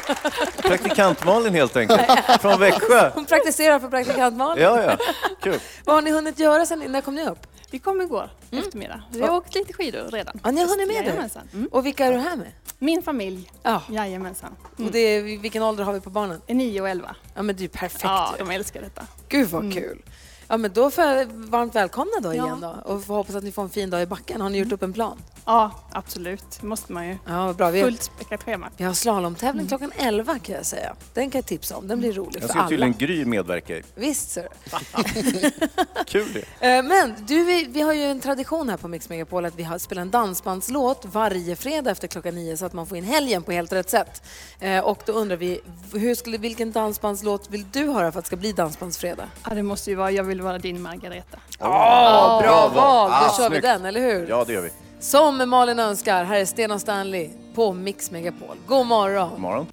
Praktikant-Malin 0.62 1.54
helt 1.54 1.76
enkelt, 1.76 2.02
från 2.42 2.60
Växjö. 2.60 3.12
Hon 3.16 3.26
praktiserar 3.26 3.80
för 3.80 3.88
praktikant 3.88 4.36
Malin. 4.38 4.64
Ja, 4.64 4.84
ja. 4.84 4.98
Kul. 5.42 5.60
Vad 5.86 5.96
har 5.96 6.02
ni 6.02 6.12
hunnit 6.12 6.40
göra 6.40 6.66
sen? 6.66 6.80
När 6.88 7.02
kom 7.02 7.16
ni 7.16 7.28
upp? 7.28 7.48
Vi 7.74 7.80
kom 7.80 8.02
igår 8.02 8.30
eftermiddag. 8.52 9.04
Vi 9.12 9.22
har 9.22 9.36
åkt 9.38 9.56
lite 9.56 9.74
skidor 9.74 10.08
redan. 10.12 10.40
Ja, 10.44 10.52
ni 10.52 10.62
har 10.62 10.68
hunnit 10.68 10.88
med 10.88 11.06
det? 11.06 11.58
Mm. 11.58 11.70
Och 11.72 11.86
vilka 11.86 12.06
är 12.06 12.12
du 12.12 12.18
här 12.18 12.36
med? 12.38 12.52
Min 12.80 13.04
familj. 13.04 13.52
Ja. 13.64 13.82
Jajamensan. 13.90 14.56
Mm. 14.78 14.88
Och 14.88 14.94
det 14.94 15.00
är, 15.00 15.22
vilken 15.38 15.64
ålder 15.64 15.84
har 15.84 15.94
vi 15.94 16.00
på 16.00 16.10
barnen? 16.10 16.42
9 16.48 16.82
och 16.82 16.90
11. 16.90 17.16
Ja 17.36 17.42
men 17.42 17.56
det 17.56 17.60
är 17.60 17.64
ju 17.64 17.70
perfekt 17.70 18.04
Ja, 18.04 18.36
de 18.40 18.52
älskar 18.52 18.82
detta. 18.82 19.08
Gud 19.30 19.48
vad 19.50 19.62
Mm. 19.62 19.74
kul. 19.74 20.02
Ja 20.48 20.58
men 20.58 20.74
då 20.74 20.92
får 20.92 21.04
jag 21.04 21.26
varmt 21.34 21.76
välkomna 21.76 22.12
då 22.22 22.30
Ja. 22.30 22.34
igen 22.46 22.62
då. 22.62 22.76
Och 22.94 23.04
får 23.04 23.14
hoppas 23.16 23.36
att 23.36 23.44
ni 23.44 23.52
får 23.52 23.64
en 23.64 23.70
fin 23.70 23.90
dag 23.90 24.02
i 24.02 24.06
backen. 24.06 24.42
Har 24.42 24.50
ni 24.50 24.58
gjort 24.58 24.72
upp 24.72 24.84
en 24.84 24.94
plan? 24.94 25.18
Ja, 25.46 25.72
absolut. 25.92 26.44
Det 26.62 26.68
måste 26.68 26.94
man 26.94 27.08
ju. 27.08 27.18
Ja 27.28 27.54
bra. 27.58 27.70
Vi 27.70 27.80
har, 27.82 27.88
Fullt 27.88 28.04
späckat 28.04 28.44
schema. 28.44 28.70
vi 28.78 28.84
har 28.84 28.94
slalomtävling 28.94 29.68
klockan 29.68 29.92
11 29.98 30.40
kan 30.40 30.56
jag 30.56 30.66
säga. 30.66 30.96
Den 31.14 31.30
kan 31.30 31.40
jag 31.40 31.46
tipsa 31.46 31.78
om. 31.78 31.88
Den 31.88 32.00
blir 32.00 32.14
rolig 32.14 32.36
Jag 32.36 32.42
för 32.42 32.50
ska 32.50 32.60
alla. 32.60 32.70
tydligen 32.70 32.94
Gry 32.98 33.26
medverka 33.26 33.78
i. 33.78 33.84
Visst 33.96 34.30
ser 34.32 34.48
Kul 36.08 36.34
det. 36.34 36.44
Eh, 36.68 36.84
Men 36.84 37.14
du, 37.28 37.44
vi, 37.44 37.64
vi 37.70 37.82
har 37.82 37.94
ju 37.94 38.04
en 38.04 38.20
tradition 38.20 38.70
här 38.70 38.78
på 38.78 38.88
Mix 38.88 39.10
Megapol 39.10 39.46
att 39.46 39.56
vi 39.56 39.64
har, 39.64 39.78
spelar 39.78 40.02
en 40.02 40.10
dansbandslåt 40.10 41.06
varje 41.06 41.56
fredag 41.56 41.92
efter 41.92 42.08
klockan 42.08 42.36
nio 42.36 42.58
så 42.58 42.66
att 42.66 42.74
man 42.74 42.88
får 42.88 42.98
in 42.98 43.04
helgen 43.04 43.44
på 43.44 43.52
helt 43.52 43.74
rätt 43.74 43.90
sätt. 43.90 44.24
Eh, 44.60 44.80
Och 44.80 45.04
då 45.06 45.14
undrar 45.14 45.38
vi, 45.38 45.62
hur 45.94 46.16
skulle, 46.16 46.38
vilken 46.38 46.72
dansbandslåt 46.72 47.50
vill 47.50 47.66
du 47.72 47.88
höra 47.88 48.12
för 48.12 48.20
att 48.20 48.26
det 48.26 48.28
ska 48.28 48.36
bli 48.36 48.52
dansbandsfredag? 48.52 49.26
Ja, 49.50 49.56
det 49.56 49.64
måste 49.64 49.90
ju 49.90 49.96
vara 49.96 50.12
Jag 50.12 50.24
vill 50.24 50.33
vill 50.34 50.42
vara 50.42 50.58
din 50.58 50.82
Margareta. 50.82 51.38
Åh, 51.60 52.42
bra 52.42 52.68
val! 52.68 53.10
Då 53.10 53.16
Ah, 53.16 53.38
kör 53.38 53.44
vi 53.44 53.50
snyggt. 53.50 53.64
den, 53.64 53.86
eller 53.86 54.00
hur? 54.00 54.28
Ja, 54.30 54.44
det 54.48 54.54
gör 54.54 54.62
vi. 54.62 54.70
Som 55.00 55.50
Malin 55.50 55.80
önskar, 55.80 56.24
här 56.24 56.40
är 56.40 56.46
Sten 56.46 56.72
och 56.72 56.82
Stanley 56.82 57.30
på 57.56 57.74
Mix 57.74 58.12
Megapol. 58.12 58.58
God 58.68 58.86
morgon! 58.86 59.30
God 59.30 59.40
morgon. 59.40 59.66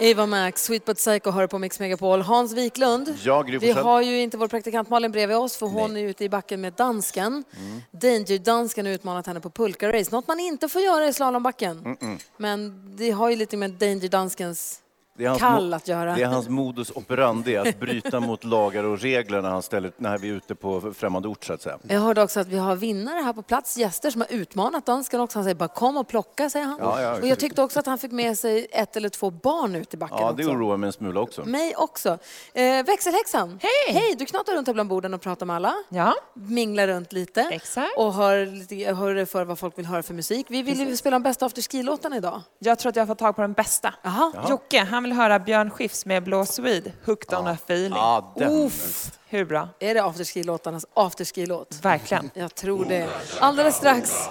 Ava 0.00 0.26
Max, 0.26 0.64
Sweet 0.64 0.84
But 0.84 0.96
Psycho 0.96 1.30
hör 1.30 1.46
på 1.46 1.58
Mix 1.58 1.80
Megapol. 1.80 2.20
Hans 2.22 2.52
Wiklund, 2.52 3.14
Ja, 3.24 3.42
vi 3.60 3.70
har 3.70 4.00
ju 4.02 4.20
inte 4.22 4.36
vår 4.36 4.48
praktikant 4.48 4.88
Malin 4.90 5.12
bredvid 5.12 5.36
oss 5.36 5.56
för 5.56 5.66
hon 5.66 5.96
är 5.96 6.00
ute 6.04 6.24
i 6.24 6.28
backen 6.28 6.60
med 6.60 6.72
dansken. 6.72 7.44
Mm. 7.56 7.82
Danger-dansken 7.90 8.86
har 8.86 8.92
utmanat 8.92 9.26
henne 9.26 9.40
på 9.40 9.50
pulka-race, 9.50 10.12
något 10.12 10.28
man 10.28 10.40
inte 10.40 10.68
får 10.68 10.80
göra 10.82 11.06
i 11.06 11.12
slalombacken. 11.12 11.84
Mm-mm. 11.84 12.18
Men 12.36 12.82
det 12.96 13.10
har 13.10 13.30
ju 13.30 13.36
lite 13.36 13.56
med 13.56 13.70
Danger-danskens 13.70 14.78
Det 15.18 15.24
är 15.24 15.28
hans 15.28 15.40
kall 15.40 15.74
att 15.74 15.88
göra. 15.88 16.14
Det 16.14 16.22
är 16.22 16.26
hans 16.26 16.48
modus 16.48 16.90
operandi, 16.94 17.56
att 17.56 17.80
bryta 17.80 18.20
mot 18.20 18.44
lagar 18.44 18.84
och 18.84 19.00
regler 19.00 19.42
när, 19.42 19.50
han 19.50 19.62
ställer, 19.62 19.92
när 19.96 20.18
vi 20.18 20.28
är 20.28 20.32
ute 20.32 20.54
på 20.54 20.92
främmande 20.96 21.28
ort, 21.28 21.44
så 21.44 21.52
att 21.52 21.62
säga. 21.62 21.78
Jag 21.88 22.00
hörde 22.00 22.22
också 22.22 22.40
att 22.40 22.46
vi 22.46 22.58
har 22.58 22.76
vinnare 22.76 23.20
här 23.22 23.32
på 23.32 23.42
plats, 23.42 23.76
gäster 23.76 24.10
som 24.10 24.20
har 24.20 24.28
utmanat 24.32 24.86
dansken 24.86 25.20
också. 25.20 25.38
Han 25.38 25.44
säger 25.44 25.54
bara 25.54 25.68
kom 25.68 25.96
och 25.96 26.08
plocka, 26.08 26.50
säger 26.50 26.66
han. 26.66 26.78
Ja, 26.80 27.02
ja. 27.02 27.14
Och 27.20 27.26
jag 27.26 27.38
tyckte 27.38 27.62
också 27.62 27.78
att 27.78 27.86
han 27.86 27.98
fick 27.98 28.12
med 28.12 28.38
sig 28.38 28.66
ett 28.72 28.96
eller 28.96 29.08
två 29.08 29.30
barn 29.30 29.74
ut 29.74 29.94
i 29.94 29.96
backen 29.96 30.16
Ja, 30.20 30.32
det 30.32 30.44
också. 30.44 30.56
oroar 30.56 30.76
mig 30.76 30.86
en 30.86 30.92
smula 30.92 31.20
också. 31.20 31.44
Mig 31.44 31.74
också. 31.76 32.18
Eh, 32.54 32.84
växelhäxan, 32.86 33.58
hej! 33.62 34.00
Hej! 34.00 34.14
Du 34.18 34.26
knatar 34.26 34.54
runt 34.54 34.66
här 34.66 34.74
bland 34.74 34.88
borden 34.88 35.14
och 35.14 35.20
pratar 35.20 35.46
med 35.46 35.56
alla. 35.56 35.74
Ja. 35.88 36.14
Minglar 36.34 36.86
runt 36.86 37.12
lite. 37.12 37.40
Exakt. 37.40 37.96
Och 37.96 38.14
hör, 38.14 38.46
lite, 38.46 38.94
hör 38.94 39.24
för 39.24 39.44
vad 39.44 39.58
folk 39.58 39.78
vill 39.78 39.86
höra 39.86 40.02
för 40.02 40.14
musik. 40.14 40.46
Vi 40.48 40.62
vill 40.62 40.88
ju 40.88 40.96
spela 40.96 41.14
de 41.14 41.22
bästa 41.22 41.46
afterski-låtarna 41.46 42.16
idag. 42.16 42.42
Jag 42.58 42.78
tror 42.78 42.90
att 42.90 42.96
jag 42.96 43.02
har 43.02 43.06
fått 43.06 43.18
tag 43.18 43.36
på 43.36 43.42
den 43.42 43.52
bästa. 43.52 43.94
Jaha. 44.02 44.32
Jocke, 44.48 44.80
han 44.90 45.02
vill 45.02 45.07
höra 45.12 45.38
Björn 45.38 45.70
Skifs 45.70 46.06
med 46.06 46.24
Blå 46.24 46.46
Swede, 46.46 46.92
Hooked 47.04 47.38
on 47.38 47.46
a 47.46 47.56
feeling. 47.64 47.92
Ja. 47.92 48.34
Uff. 48.36 49.10
Hur 49.30 49.44
bra? 49.44 49.68
Är 49.80 49.94
det 49.94 50.02
afterski-låtarnas 50.02 50.84
afterski-låt? 50.94 51.78
Verkligen. 51.82 52.30
Jag 52.34 52.54
tror 52.54 52.84
det. 52.84 53.08
Alldeles 53.40 53.76
strax 53.76 54.28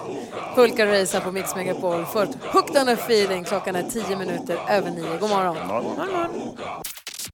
Pulka 0.54 0.86
Race 0.86 1.18
här 1.18 1.24
på 1.24 1.32
Mix 1.32 1.56
Megapol. 1.56 2.04
Först 2.04 2.34
Hooked 2.52 2.82
on 2.82 2.88
a 2.88 2.92
feeling. 2.92 3.44
Klockan 3.44 3.76
är 3.76 3.82
tio 3.82 4.16
minuter 4.16 4.58
över 4.68 4.90
nio. 4.90 5.18
God 5.20 5.30
morgon. 5.30 5.56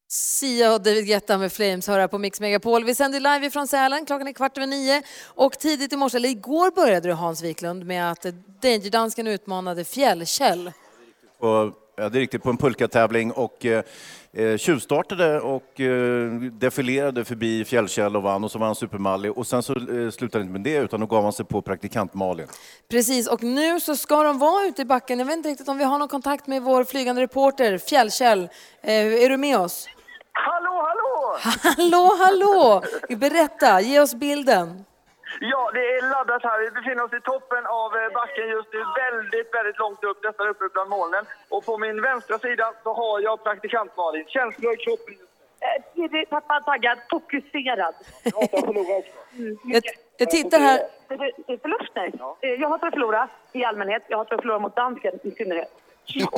Sia 0.08 0.72
och 0.74 0.80
David 0.80 1.06
Guetta 1.06 1.38
med 1.38 1.52
Flames 1.52 1.88
hör 1.88 1.98
här 1.98 2.08
på 2.08 2.18
Mix 2.18 2.40
Megapol. 2.40 2.84
Vi 2.84 2.94
sänder 2.94 3.20
live 3.20 3.50
från 3.50 3.68
Sälen, 3.68 4.06
klockan 4.06 4.28
är 4.28 4.32
kvart 4.32 4.56
över 4.56 4.66
nio. 4.66 5.02
Och 5.24 5.58
tidigt 5.58 5.92
i 5.92 5.96
morse, 5.96 6.16
eller 6.16 6.28
igår 6.28 6.70
började 6.70 7.08
du 7.08 7.14
Hans 7.14 7.42
Wiklund 7.42 7.86
med 7.86 8.10
att 8.10 8.26
Danger-dansken 8.60 9.26
utmanade 9.26 9.84
Fjällkäll. 9.84 10.72
Och, 11.38 11.72
ja, 11.96 12.08
det 12.08 12.18
är 12.18 12.20
riktigt, 12.20 12.42
på 12.42 12.50
en 12.50 12.56
pulkatävling 12.56 13.32
och 13.32 13.66
eh, 13.66 13.84
eh, 14.32 14.56
tjuvstartade 14.56 15.40
och 15.40 15.80
eh, 15.80 16.30
defilerade 16.40 17.24
förbi 17.24 17.64
Fjällkäll 17.64 18.16
och 18.16 18.22
vann 18.22 18.44
och 18.44 18.50
så 18.50 18.58
var 18.58 18.66
han 18.66 18.74
supermallig 18.74 19.38
och 19.38 19.46
sen 19.46 19.62
så 19.62 19.72
eh, 19.72 20.10
slutade 20.10 20.44
han 20.44 20.48
inte 20.48 20.52
med 20.52 20.60
det 20.60 20.84
utan 20.84 21.00
då 21.00 21.06
gav 21.06 21.22
han 21.22 21.32
sig 21.32 21.46
på 21.46 21.62
praktikant 21.62 22.14
Malin. 22.14 22.46
Precis, 22.90 23.28
och 23.28 23.42
nu 23.42 23.80
så 23.80 23.96
ska 23.96 24.22
de 24.22 24.38
vara 24.38 24.66
ute 24.66 24.82
i 24.82 24.84
backen. 24.84 25.18
Jag 25.18 25.26
vet 25.26 25.36
inte 25.36 25.48
riktigt 25.48 25.68
om 25.68 25.78
vi 25.78 25.84
har 25.84 25.98
någon 25.98 26.08
kontakt 26.08 26.46
med 26.46 26.62
vår 26.62 26.84
flygande 26.84 27.22
reporter 27.22 27.78
Fjällkäll. 27.78 28.48
Eh, 28.82 29.24
är 29.24 29.28
du 29.28 29.36
med 29.36 29.58
oss? 29.58 29.88
Hallå, 30.32 30.86
hallå! 30.86 31.38
Hallå, 31.76 32.10
hallå! 32.18 32.82
Berätta, 33.18 33.80
ge 33.80 34.00
oss 34.00 34.14
bilden. 34.14 34.84
Ja, 35.40 35.70
det 35.74 35.80
är 35.96 36.10
laddat 36.10 36.42
här. 36.42 36.60
Vi 36.60 36.70
befinner 36.70 37.04
oss 37.04 37.12
i 37.12 37.20
toppen 37.20 37.66
av 37.66 37.96
eh, 37.96 38.12
backen 38.12 38.48
just 38.48 38.72
nu, 38.72 38.80
väldigt, 39.02 39.54
väldigt 39.54 39.78
långt 39.78 40.04
upp, 40.04 40.24
nästan 40.24 40.48
uppe 40.48 40.64
bland 40.72 40.90
molnen. 40.90 41.24
Och 41.48 41.64
på 41.66 41.78
min 41.78 42.02
vänstra 42.02 42.38
sida 42.38 42.72
så 42.82 42.94
har 42.94 43.20
jag 43.20 43.44
praktikant 43.44 43.96
Malin. 43.96 44.24
Känslor 44.28 44.72
i 44.74 44.76
kroppen? 44.76 45.14
Eh, 45.60 46.28
Tappad, 46.30 46.64
taggad, 46.64 46.98
fokuserad. 47.10 47.94
Mm, 49.38 49.56
Jag, 49.64 49.82
jag 50.16 50.30
tittar 50.30 50.58
här. 50.58 50.80
Det 51.08 51.14
är- 51.14 51.32
det 51.46 51.52
är 51.52 51.56
förluster. 51.58 52.12
Eh, 52.40 52.50
Jag 52.50 52.68
hatar 52.68 52.86
att 52.86 52.94
förlora 52.94 53.28
i 53.52 53.64
allmänhet. 53.64 54.02
Jag 54.08 54.18
hatar 54.18 54.34
att 54.36 54.40
förlora 54.42 54.58
mot 54.58 54.76
dansken 54.76 55.18
i 55.22 55.30
synnerhet. 55.30 55.70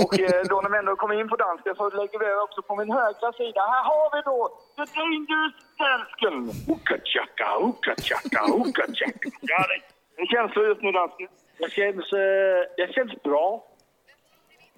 Och 0.02 0.20
eh, 0.20 0.42
då 0.50 0.60
när 0.60 0.70
vi 0.70 0.78
ändå 0.78 0.96
kommer 0.96 1.20
in 1.20 1.28
på 1.28 1.36
dansken 1.36 1.74
så 1.76 1.90
lägger 1.90 2.18
vi 2.18 2.28
också 2.46 2.62
på 2.62 2.76
min 2.76 2.92
högra 2.92 3.32
sida. 3.40 3.60
Här 3.74 3.84
har 3.90 4.06
vi 4.14 4.20
då 4.30 4.38
The 4.76 4.84
Dangerous 4.98 5.54
Dansken! 5.82 6.36
Ooka-chaka, 6.72 7.48
ooka-chaka, 7.66 8.40
ooka-chaka. 8.58 9.28
Ja, 9.40 9.60
det, 10.16 10.26
känns 10.26 10.52
så 10.54 10.60
just 10.70 10.82
nu, 10.82 10.92
dansken. 10.92 11.28
Det 11.58 11.70
känns, 11.70 12.12
eh, 12.12 12.60
det 12.76 12.92
känns 12.94 13.22
bra. 13.22 13.64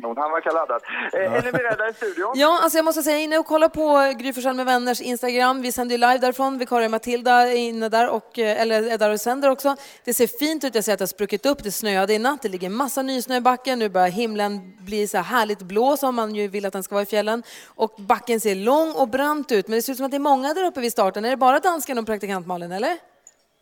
Jo, 0.02 0.14
Han 0.16 0.30
verkar 0.30 0.52
laddad. 0.52 0.82
Eh, 1.12 1.32
är 1.32 1.42
ni 1.42 1.52
beredda 1.52 1.88
i 1.88 1.94
studion? 1.94 2.32
Ja, 2.34 2.60
alltså 2.62 2.78
jag 2.78 2.84
måste 2.84 3.02
säga, 3.02 3.18
inne 3.18 3.38
och 3.38 3.46
kolla 3.46 3.68
på 3.68 4.14
Gry 4.18 4.52
med 4.54 4.66
vänners 4.66 5.00
Instagram. 5.00 5.62
Vi 5.62 5.72
sänder 5.72 5.94
ju 5.94 5.98
live 5.98 6.18
därifrån. 6.18 6.58
Vikarie 6.58 6.88
Matilda 6.88 7.32
är 7.32 7.54
inne 7.56 7.88
där, 7.88 8.08
och, 8.08 8.38
eh, 8.38 8.62
eller 8.62 8.90
är 8.92 8.98
där 8.98 9.10
och 9.10 9.20
sänder 9.20 9.50
också. 9.50 9.76
Det 10.04 10.14
ser 10.14 10.26
fint 10.26 10.64
ut. 10.64 10.74
Jag 10.74 10.84
ser 10.84 10.92
att 10.92 10.98
det 10.98 11.02
har 11.02 11.06
spruckit 11.06 11.46
upp. 11.46 11.62
Det 11.62 11.72
snöade 11.72 12.14
i 12.14 12.18
natt. 12.18 12.42
Det 12.42 12.48
ligger 12.48 12.68
massa 12.68 13.02
nysnö 13.02 13.36
i 13.36 13.40
backen. 13.40 13.78
Nu 13.78 13.88
börjar 13.88 14.08
himlen 14.08 14.76
bli 14.80 15.08
så 15.08 15.16
här 15.16 15.24
härligt 15.24 15.62
blå 15.62 15.96
som 15.96 16.14
man 16.14 16.34
ju 16.34 16.48
vill 16.48 16.66
att 16.66 16.72
den 16.72 16.82
ska 16.82 16.94
vara 16.94 17.02
i 17.02 17.06
fjällen. 17.06 17.42
Och 17.66 17.94
backen 17.98 18.40
ser 18.40 18.54
lång 18.54 18.92
och 18.92 19.08
brant 19.08 19.52
ut. 19.52 19.68
Men 19.68 19.76
det 19.76 19.82
ser 19.82 19.92
ut 19.92 19.96
som 19.96 20.04
att 20.06 20.10
det 20.10 20.16
är 20.16 20.18
många 20.18 20.54
där 20.54 20.64
uppe 20.64 20.80
vid 20.80 20.92
starten. 20.92 21.24
Är 21.24 21.30
det 21.30 21.36
bara 21.36 21.60
dansken 21.60 21.98
och 21.98 22.06
praktikant 22.06 22.46
Malin, 22.46 22.72
eller? 22.72 23.07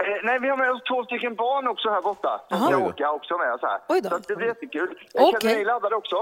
Eh, 0.05 0.17
nej, 0.23 0.39
vi 0.41 0.49
har 0.49 0.57
med 0.57 0.71
oss 0.71 0.83
två 0.91 1.05
stycken 1.05 1.35
barn 1.35 1.69
också 1.69 1.91
här 1.91 2.03
borta. 2.03 2.41
Jaha. 2.49 2.67
ska 2.67 2.77
åka 2.79 3.11
också 3.13 3.39
med 3.39 3.53
oss 3.55 3.63
här. 3.63 3.79
Oj 3.89 4.01
då. 4.01 4.09
Så 4.11 4.19
det 4.29 4.37
blir 4.37 4.47
jättekul. 4.47 4.89
Eh, 5.15 5.23
Okej. 5.23 5.41
Känner 5.41 5.57
ni 5.57 5.65
laddade 5.65 5.97
också? 5.97 6.17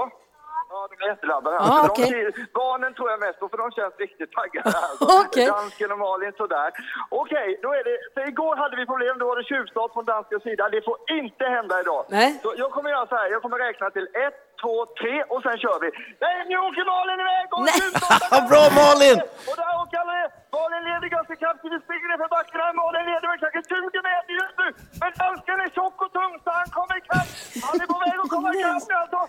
Ja, 0.69 0.87
de 0.91 1.05
är 1.05 1.09
jätteladdade. 1.09 1.57
Här. 1.59 1.83
De 1.83 1.89
okej. 1.89 2.05
ser- 2.05 2.53
barnen 2.53 2.93
tror 2.93 3.09
jag 3.11 3.19
mest 3.19 3.39
på, 3.39 3.49
för 3.49 3.57
de 3.57 3.71
känns 3.71 3.95
riktigt 3.97 4.31
taggade. 4.31 4.69
Här. 4.77 4.89
Okej. 5.25 5.45
Dansken 5.47 5.91
och 5.91 5.99
Malin 5.99 6.33
sådär. 6.37 6.69
Okej, 7.09 7.59
då 7.63 7.69
är 7.73 7.83
det... 7.83 7.97
För 8.13 8.27
igår 8.27 8.55
hade 8.55 8.75
vi 8.75 8.85
problem, 8.85 9.17
då 9.19 9.25
var 9.27 9.35
det 9.37 9.43
tjuvstart 9.43 9.93
från 9.93 10.05
danskens 10.05 10.43
sida. 10.43 10.69
Det 10.69 10.81
får 10.81 10.97
inte 11.19 11.45
hända 11.45 11.79
idag. 11.79 12.05
Nej. 12.09 12.39
Så 12.43 12.53
jag 12.57 12.71
kommer 12.71 12.89
göra 12.89 13.07
så 13.07 13.15
här, 13.15 13.27
jag 13.31 13.41
kommer 13.41 13.57
räkna 13.67 13.89
till 13.89 14.07
ett, 14.27 14.37
två, 14.65 14.75
tre 15.01 15.15
och 15.33 15.41
sen 15.45 15.57
kör 15.63 15.77
vi. 15.83 15.89
Nej, 16.23 16.35
nu 16.49 16.55
åker 16.67 16.83
Malin 16.93 17.19
iväg! 17.25 17.47
Och 17.57 17.65
tjuvstartar! 17.77 18.41
Bra 18.51 18.63
Malin! 18.79 19.17
Och 19.49 19.55
där 19.61 19.73
åker 19.81 19.97
alla. 20.03 20.15
Malin 20.55 20.83
leder 20.89 21.07
ganska 21.17 21.35
kraftigt. 21.41 21.71
Vi 21.75 21.79
springer 21.85 22.07
ner 22.09 22.19
för 22.23 22.29
backen 22.35 22.59
här. 22.63 22.73
Malin 22.81 23.05
leder 23.11 23.27
med 23.31 23.37
kanske 23.43 23.61
20 23.71 23.99
meter 24.09 24.33
just 24.41 24.55
nu. 24.61 24.67
Men 25.01 25.11
dansken 25.21 25.57
är 25.65 25.69
tjock 25.77 25.97
och 26.05 26.11
tung 26.17 26.33
så 26.43 26.49
han 26.59 26.69
kommer 26.77 26.95
ikapp. 27.01 27.29
Han 27.65 27.75
är 27.83 27.87
på 27.93 27.97
väg 28.05 28.17
att 28.23 28.31
komma 28.35 28.49
ikapp 28.55 28.83
nu 28.89 28.95
alltså. 29.03 29.21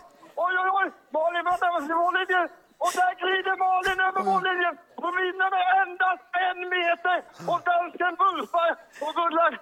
Oj, 0.45 0.55
oj, 0.63 0.71
oj. 0.81 0.87
Malin 1.17 1.45
var 1.49 1.57
närmast 1.65 1.89
mållinjen. 2.03 2.47
Och 2.85 2.93
där 2.99 3.13
glider 3.23 3.55
Malin 3.65 3.99
över 4.09 4.23
mållinjen. 4.31 4.75
Hon 5.03 5.13
vinner 5.21 5.49
med 5.55 5.65
endast 5.83 6.25
en 6.47 6.59
meter. 6.77 7.19
Och 7.51 7.61
dansken 7.71 8.13
bulfar 8.23 8.71
och 9.05 9.13
rullar 9.21 9.53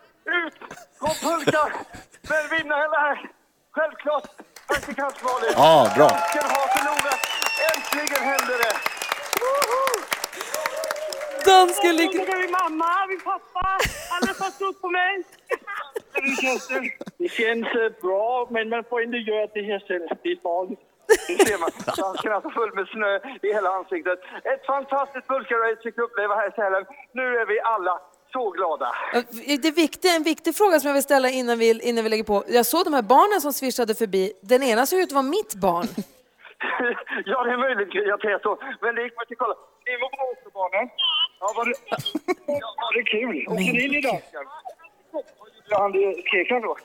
ut 0.41 0.57
från 0.99 1.15
pulka. 1.25 1.65
Men 2.31 2.43
vinnaren 2.55 2.93
är 3.09 3.17
självklart 3.77 4.27
praktikant 4.69 5.23
Malin. 5.23 5.53
Ja, 5.57 5.93
bra. 5.97 6.09
Dansken 6.09 6.47
har 6.57 6.67
förlorat. 6.77 7.21
Äntligen 7.71 8.23
händer 8.31 8.57
det. 8.65 8.75
Dansken 11.51 11.97
ligger... 11.97 12.39
Min 12.43 12.51
mamma, 12.51 13.07
min 13.09 13.21
pappa, 13.21 13.79
alla 14.15 14.33
har 14.39 14.51
stått 14.51 14.81
på 14.81 14.89
mig. 14.89 15.25
Hur 16.13 16.37
känns 16.43 16.69
det? 16.69 16.81
Det 17.19 17.29
känns 17.29 17.67
eh, 17.67 17.91
bra, 18.03 18.49
men 18.51 18.69
man 18.69 18.85
får 18.85 19.03
inte 19.03 19.17
göra 19.17 19.47
det 19.55 19.63
här 19.63 19.81
själv. 19.89 20.09
Det 20.23 20.31
är 20.37 20.41
farligt. 20.43 20.81
Det 21.29 21.47
ser 21.47 21.59
man. 21.59 21.71
Dansken 21.97 22.31
är 22.31 22.35
alltså 22.35 22.51
full 22.51 22.73
med 22.75 22.87
snö 22.89 23.13
i 23.43 23.53
hela 23.53 23.71
ansiktet. 23.79 24.19
Ett 24.53 24.67
fantastiskt 24.67 25.27
pulkarace 25.29 25.83
fick 25.83 25.99
uppleva 25.99 26.35
här 26.35 26.49
i 26.49 26.53
Sälen. 26.53 26.85
Nu 27.13 27.25
är 27.41 27.47
vi 27.47 27.61
alla 27.61 27.95
så 28.37 28.51
glada. 28.51 28.89
Det 29.63 29.69
är 29.71 29.75
viktigt, 29.85 30.13
en 30.17 30.23
viktig 30.23 30.53
fråga 30.61 30.81
som 30.81 30.87
jag 30.89 30.95
vill 30.95 31.03
ställa 31.11 31.29
innan 31.41 31.57
vi, 31.59 31.67
innan 31.89 32.05
vi 32.05 32.11
lägger 32.11 32.25
på. 32.33 32.37
Jag 32.59 32.67
såg 32.67 32.85
de 32.85 32.95
här 32.95 33.03
barnen 33.17 33.41
som 33.41 33.53
svischade 33.53 33.95
förbi. 34.03 34.25
Den 34.53 34.63
ena 34.63 34.87
såg 34.87 34.99
ut 35.01 35.09
att 35.09 35.13
vara 35.21 35.23
mitt 35.39 35.55
barn. 35.55 35.87
ja, 37.31 37.39
det 37.45 37.51
är 37.53 37.57
möjligt 37.67 37.91
det 37.93 38.29
är 38.37 38.39
så. 38.43 38.53
Men 38.83 38.95
det 38.95 39.03
gick 39.03 39.17
man 39.17 39.27
till 39.27 39.37
kolla. 39.37 39.55
Ni 39.87 39.93
var 40.03 40.11
bra 40.17 40.25
också, 40.35 40.49
barnen. 40.61 40.87
Ja, 41.41 41.47
var 41.57 41.65
det, 41.69 41.75
ja, 42.47 42.69
var 42.83 42.93
det 42.97 43.03
kul? 43.15 43.37
Åkte 43.49 43.63
ni 43.73 43.85
in 43.85 43.95
i 43.95 44.01
dansken? 44.01 44.43
Vad 45.13 45.23
gjorde 45.57 45.77
han? 45.83 45.93
det- 45.93 46.23
Skrek 46.27 46.51
han 46.51 46.63
då? 46.63 46.77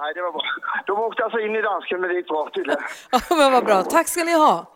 Nej, 0.00 0.14
det 0.14 0.22
var 0.22 0.32
bra. 0.32 0.42
De 0.86 0.92
åkte 0.98 1.24
alltså 1.24 1.38
in 1.40 1.56
i 1.56 1.62
dansken, 1.62 2.00
men 2.00 2.08
det 2.10 2.16
gick 2.16 2.28
bra 2.28 2.50
tydligen. 2.54 2.82
Ja, 3.12 3.20
men 3.36 3.52
vad 3.52 3.64
bra. 3.64 3.82
Tack 3.82 4.08
ska 4.08 4.24
ni 4.24 4.32
ha. 4.32 4.66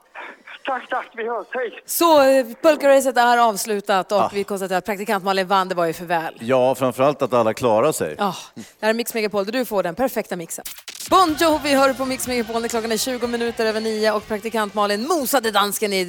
Tack, 0.67 0.89
tack. 0.89 1.11
Vi 1.17 1.29
hörs. 1.29 1.47
Hej! 1.51 1.83
Så 1.87 2.23
eh, 2.23 2.47
pulkaracet 2.63 3.17
är 3.17 3.39
avslutat 3.39 4.13
och 4.13 4.31
vi 4.33 4.45
konstaterar 4.45 4.79
att 4.79 4.85
praktikant 4.85 5.25
Malin 5.25 5.47
vann. 5.47 5.69
Det 5.69 5.75
var 5.75 5.87
ju 5.87 5.93
för 5.93 6.05
väl. 6.05 6.35
Ja, 6.41 6.75
framförallt 6.75 7.23
att 7.23 7.33
alla 7.33 7.55
klarar 7.55 7.93
sig. 7.93 8.15
Ja, 8.19 8.35
det 8.55 8.63
här 8.81 8.91
är 8.91 8.95
Mix 8.95 9.15
Megapol 9.15 9.45
där 9.45 9.53
du 9.53 9.65
får 9.65 9.83
den 9.83 9.95
perfekta 9.95 10.37
mixen. 10.37 10.65
Bon 11.11 11.37
Jovi 11.41 11.75
hör 11.75 11.93
på 11.93 12.05
Mix 12.05 12.29
Megapol 12.29 12.61
när 12.63 12.69
klockan 12.69 12.93
är 12.93 12.97
20 12.97 13.27
minuter 13.27 13.67
över 13.67 13.81
nio 13.81 14.13
och 14.13 14.27
praktikant 14.27 14.75
Malin 14.75 15.07
mosade 15.09 15.51
dansken 15.51 15.93
i 15.93 16.05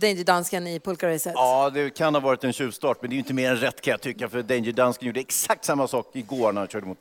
Danger 0.00 0.24
Dansken 0.24 0.66
i 0.66 0.80
pulkaracet. 0.80 1.32
Ja, 1.34 1.70
det 1.74 1.90
kan 1.90 2.14
ha 2.14 2.20
varit 2.20 2.44
en 2.44 2.52
tjuvstart, 2.52 2.98
men 3.00 3.10
det 3.10 3.14
är 3.14 3.16
ju 3.16 3.20
inte 3.20 3.34
mer 3.34 3.50
än 3.50 3.56
rätt 3.56 3.80
kan 3.80 3.90
jag 3.90 4.00
tycka, 4.00 4.28
för 4.28 4.42
Danger 4.42 4.72
Dansken 4.72 5.06
gjorde 5.06 5.20
exakt 5.20 5.64
samma 5.64 5.88
sak 5.88 6.10
igår 6.12 6.52
när 6.52 6.60
han 6.60 6.68
körde 6.68 6.86
mot 6.86 6.98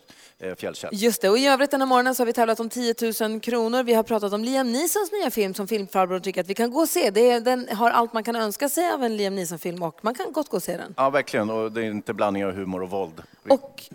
Fjällkäll. 0.58 0.90
Just 0.94 1.22
det, 1.22 1.30
och 1.30 1.38
i 1.38 1.48
övrigt 1.48 1.72
den 1.72 1.82
här 1.82 1.88
morgonen 1.88 2.16
så 2.16 2.22
har 2.22 2.26
vi 2.26 2.34
tävlat 2.34 2.60
om 2.60 2.70
10 2.70 2.96
000 3.22 3.40
kronor. 3.40 3.84
Vi 3.84 3.94
har 3.94 4.04
pratat 4.04 4.34
om 4.34 4.44
Liam 4.44 4.72
Neesons 4.72 5.12
nya 5.12 5.32
film 5.32 5.54
som 5.54 5.68
filmfarbrorn 5.68 6.22
tycker 6.22 6.42
att 6.42 6.48
vi 6.48 6.54
kan 6.54 6.72
gå 6.72 6.80
och 6.80 6.90
se. 6.90 7.10
Det 7.10 7.30
är, 7.32 7.40
den 7.40 7.68
har 7.72 7.92
allt 7.92 8.14
man 8.14 8.24
kan 8.24 8.36
önska 8.36 8.70
sig 8.70 8.92
av 8.92 9.04
en 9.04 9.18
Liam 9.18 9.36
Neeson-film 9.36 9.84
och 9.84 10.00
man 10.02 10.16
kan 10.16 10.32
gott 10.32 10.50
gå 10.50 10.58
och 10.58 10.64
se 10.64 10.78
den. 10.78 10.94
Ja, 10.98 11.10
verkligen. 11.10 11.50
Och 11.50 11.72
det 11.72 11.82
är 11.82 11.86
inte 11.86 12.14
blandning 12.14 12.46
av 12.46 12.52
humor 12.52 12.84
och 12.84 12.90
våld. 12.90 13.22
Och... 13.50 13.84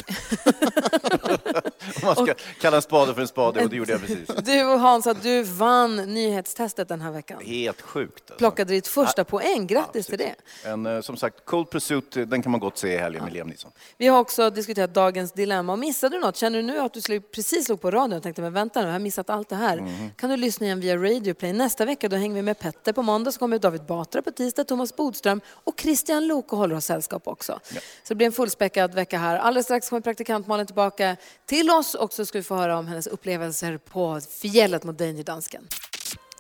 Om 2.03 2.07
man 2.17 2.27
ska 2.27 2.35
kalla 2.61 2.77
en 2.77 2.83
spade 2.83 3.15
för 3.15 3.21
en 3.21 3.29
spade, 3.29 3.65
och 3.65 3.71
det 3.71 3.77
gjorde 3.77 3.93
jag 3.93 4.01
precis. 4.01 4.29
Du 4.45 4.65
och 4.65 4.81
Hansa, 4.81 5.15
du 5.15 5.43
vann 5.43 5.97
nyhetstestet 5.97 6.89
den 6.89 7.01
här 7.01 7.11
veckan. 7.11 7.41
Helt 7.45 7.81
sjukt. 7.81 8.15
Alltså. 8.21 8.35
Plockade 8.35 8.73
ditt 8.73 8.89
första 8.89 9.25
poäng. 9.25 9.67
Grattis 9.67 10.07
till 10.07 10.19
det. 10.19 10.35
En, 10.65 10.87
eh, 10.87 11.01
som 11.01 11.17
sagt, 11.17 11.45
Cold 11.45 11.71
Pursuit, 11.71 12.17
eh, 12.17 12.23
den 12.23 12.43
kan 12.43 12.53
man 12.53 12.61
gott 12.61 12.79
se 12.79 12.95
i 12.95 12.97
helgen 12.97 13.25
med 13.25 13.33
Liam 13.33 13.49
Neeson. 13.49 13.71
Vi 13.99 14.07
har 14.07 14.19
också 14.19 14.51
diskuterat 14.51 14.95
dagens 14.95 15.33
dilemma. 15.33 15.73
Och 15.73 15.79
missade 15.79 16.17
du 16.17 16.21
något? 16.21 16.30
Känner 16.37 16.59
du 16.59 16.63
nu 16.63 16.79
att 16.79 16.95
du 16.95 17.21
precis 17.21 17.67
slog 17.67 17.81
på 17.81 17.91
radion 17.91 18.17
och 18.17 18.23
tänkte 18.23 18.43
men 18.43 18.53
vänta 18.53 18.81
nu, 18.81 18.87
jag 18.87 18.93
har 18.93 18.99
missat 18.99 19.31
allt 19.31 19.49
det 19.49 19.57
här. 19.57 19.77
Mhm. 19.77 20.11
Kan 20.17 20.31
du 20.31 20.37
lyssna 20.37 20.67
igen 20.67 20.81
via 20.81 20.97
Radio 20.97 21.35
Play. 21.35 21.53
Nästa 21.53 21.85
vecka 21.85 22.09
då 22.09 22.17
hänger 22.17 22.35
vi 22.35 22.43
med 22.43 22.59
Petter 22.59 22.93
på 22.93 23.03
måndag, 23.03 23.33
så 23.33 23.39
kommer 23.39 23.59
David 23.59 23.85
Batra 23.87 24.23
på 24.23 24.31
tisdag, 24.31 24.65
Thomas 24.65 24.97
Bodström 24.97 25.41
och 25.47 25.81
Christian 25.81 26.27
Lok 26.27 26.53
och 26.53 26.59
håller 26.59 26.77
oss 26.77 26.85
sällskap 26.85 27.29
också. 27.29 27.61
Så 28.03 28.09
det 28.09 28.15
blir 28.15 28.27
en 28.27 28.33
fullspäckad 28.33 28.95
vecka 28.95 29.19
här. 29.19 29.37
Alldeles 29.37 29.67
strax 29.67 29.89
kommer 29.89 30.01
praktikant 30.01 30.47
Malin 30.47 30.67
tillbaka 30.67 31.17
till 31.47 31.71
oss 31.71 31.95
och 31.95 32.13
så 32.13 32.27
ska 32.27 32.39
vi 32.39 32.43
få 32.43 32.55
höra 32.55 32.79
om 32.79 32.87
hennes 32.87 33.07
upplevelser 33.07 33.79
på 33.79 34.21
fjället 34.43 34.85
mot 34.85 34.99
Danger 34.99 35.23
Dansken. 35.23 35.69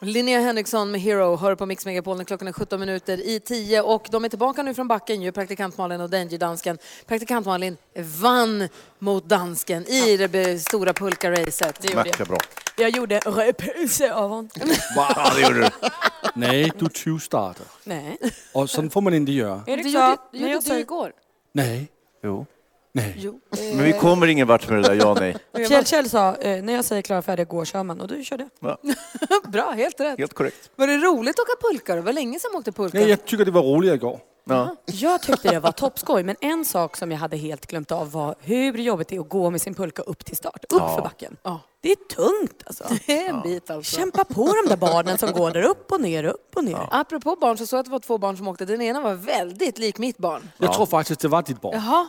Linnea 0.03 0.41
Henriksson 0.41 0.91
med 0.91 1.01
Hero 1.01 1.37
hör 1.37 1.55
på 1.55 1.67
Mix 1.67 1.87
Megapol 1.87 2.17
när 2.17 2.25
klockan 2.25 2.49
är 2.49 2.53
17 2.53 2.81
minuter 2.81 3.27
i 3.27 3.41
10 3.41 3.83
och 3.83 4.07
de 4.11 4.25
är 4.25 4.29
tillbaka 4.29 4.63
nu 4.63 4.75
från 4.75 4.89
backen 4.89 5.23
ju, 5.23 5.33
praktikant 5.33 5.79
Malin 5.79 6.01
och 6.01 6.11
Danger 6.11 6.39
Dansken. 6.39 6.79
Praktikant 7.07 7.47
Malin 7.47 7.77
vann 8.21 8.69
mot 8.99 9.25
dansken 9.25 9.87
i 9.87 10.17
det 10.17 10.59
stora 10.59 10.93
pulkaracet. 10.93 11.81
Det 11.83 11.93
gjorde 11.93 12.11
jag. 12.19 12.29
bra. 12.29 12.39
Jag 12.77 12.91
gjorde 12.91 13.19
reprise 13.19 14.15
av 14.15 14.31
honom. 14.31 14.49
Ja, 14.97 15.33
det 15.35 15.41
gjorde 15.41 15.61
du. 15.61 15.89
Nej, 16.35 16.73
du 16.79 16.87
tjuvstartar. 16.95 17.67
Nej. 17.85 18.19
Och 18.55 18.71
sånt 18.71 18.93
får 18.93 19.01
man 19.01 19.15
inte 19.15 19.33
göra. 19.33 19.63
Erik 19.67 19.85
Det 19.85 19.91
sa, 19.91 20.11
gjorde, 20.11 20.23
när 20.33 20.41
gjorde 20.41 20.53
jag 20.53 20.63
du 20.63 20.69
sa 20.69 20.79
igår. 20.79 21.13
Nej. 21.53 21.89
Jo. 22.25 22.47
Nej. 22.93 23.15
Jo. 23.19 23.41
Men 23.51 23.85
vi 23.85 23.93
kommer 23.93 24.27
ingen 24.27 24.47
vart 24.49 24.69
med 24.69 24.83
det 24.83 24.89
där 24.89 24.95
ja 24.95 25.15
nej. 25.15 25.37
Kjell, 25.69 25.85
Kjell 25.87 26.09
sa, 26.11 26.37
eh, 26.37 26.63
när 26.63 26.73
jag 26.73 26.85
säger 26.85 27.03
klara 27.03 27.23
färdiga 27.23 27.45
går 27.45 27.65
kör 27.65 27.83
man 27.83 28.01
och 28.01 28.09
du 28.09 28.25
körde. 28.25 28.49
Bra, 29.49 29.71
helt 29.71 30.01
rätt. 30.01 30.19
Helt 30.19 30.35
korrekt. 30.35 30.71
Var 30.77 30.87
det 30.87 30.97
roligt 30.97 31.35
att 31.39 31.41
åka 31.41 31.69
pulka? 31.71 31.95
Det 31.95 32.01
var 32.01 32.13
länge 32.13 32.39
sedan 32.39 32.51
man 32.53 32.59
åkte 32.59 32.73
pulka. 32.73 32.99
Nej, 32.99 33.09
jag 33.09 33.25
tycker 33.25 33.45
det 33.45 33.51
var 33.51 33.63
roligare 33.63 33.97
igår. 33.97 34.21
Ja. 34.45 34.77
Jag 34.87 35.23
tyckte 35.23 35.51
det 35.51 35.61
var 35.61 35.73
toppskoj, 35.73 36.23
men 36.23 36.37
en 36.41 36.65
sak 36.65 36.97
som 36.97 37.11
jag 37.13 37.19
hade 37.19 37.37
helt 37.37 37.67
glömt 37.67 37.93
av 37.93 38.11
var 38.13 38.35
hur 38.41 38.79
jobbigt 38.79 39.09
det 39.09 39.17
är 39.17 39.21
att 39.21 39.29
gå 39.29 39.51
med 39.51 39.61
sin 39.63 39.75
pulka 39.75 40.03
upp 40.03 40.25
till 40.25 40.37
start, 40.37 40.65
upp 40.65 40.81
Ja. 40.81 40.95
för 40.95 41.03
backen. 41.03 41.37
Ja. 41.43 41.61
Det 41.83 41.91
är 41.93 41.97
tungt 41.97 42.63
alltså. 42.67 42.85
Det 43.07 43.25
är 43.27 43.31
en 43.31 43.41
bit 43.43 43.71
alltså. 43.71 43.97
Kämpa 43.97 44.25
på 44.25 44.47
de 44.63 44.69
där 44.69 44.77
barnen 44.77 45.19
som 45.19 45.33
går 45.33 45.51
där 45.51 45.63
upp 45.63 45.93
och 45.93 46.01
ner, 46.01 46.25
upp 46.25 46.57
och 46.57 46.65
ner. 46.65 46.89
Apropå 46.91 47.37
barn 47.41 47.59
så 47.59 47.67
såg 47.67 47.77
jag 47.77 47.81
att 47.81 47.87
det 47.87 47.93
var 47.93 47.99
två 47.99 48.19
barn 48.19 48.37
som 48.37 48.49
åkte. 48.49 48.65
Den 48.65 48.83
ena 48.83 49.01
var 49.01 49.15
väldigt 49.15 49.79
lik 49.79 49.99
mitt 49.99 50.19
barn. 50.19 50.51
Jag 50.59 50.73
tror 50.73 50.87
faktiskt 50.87 51.21
det 51.21 51.29
var 51.29 51.43
ditt 51.43 51.61
barn. 51.61 51.75
Jaha. 51.75 52.09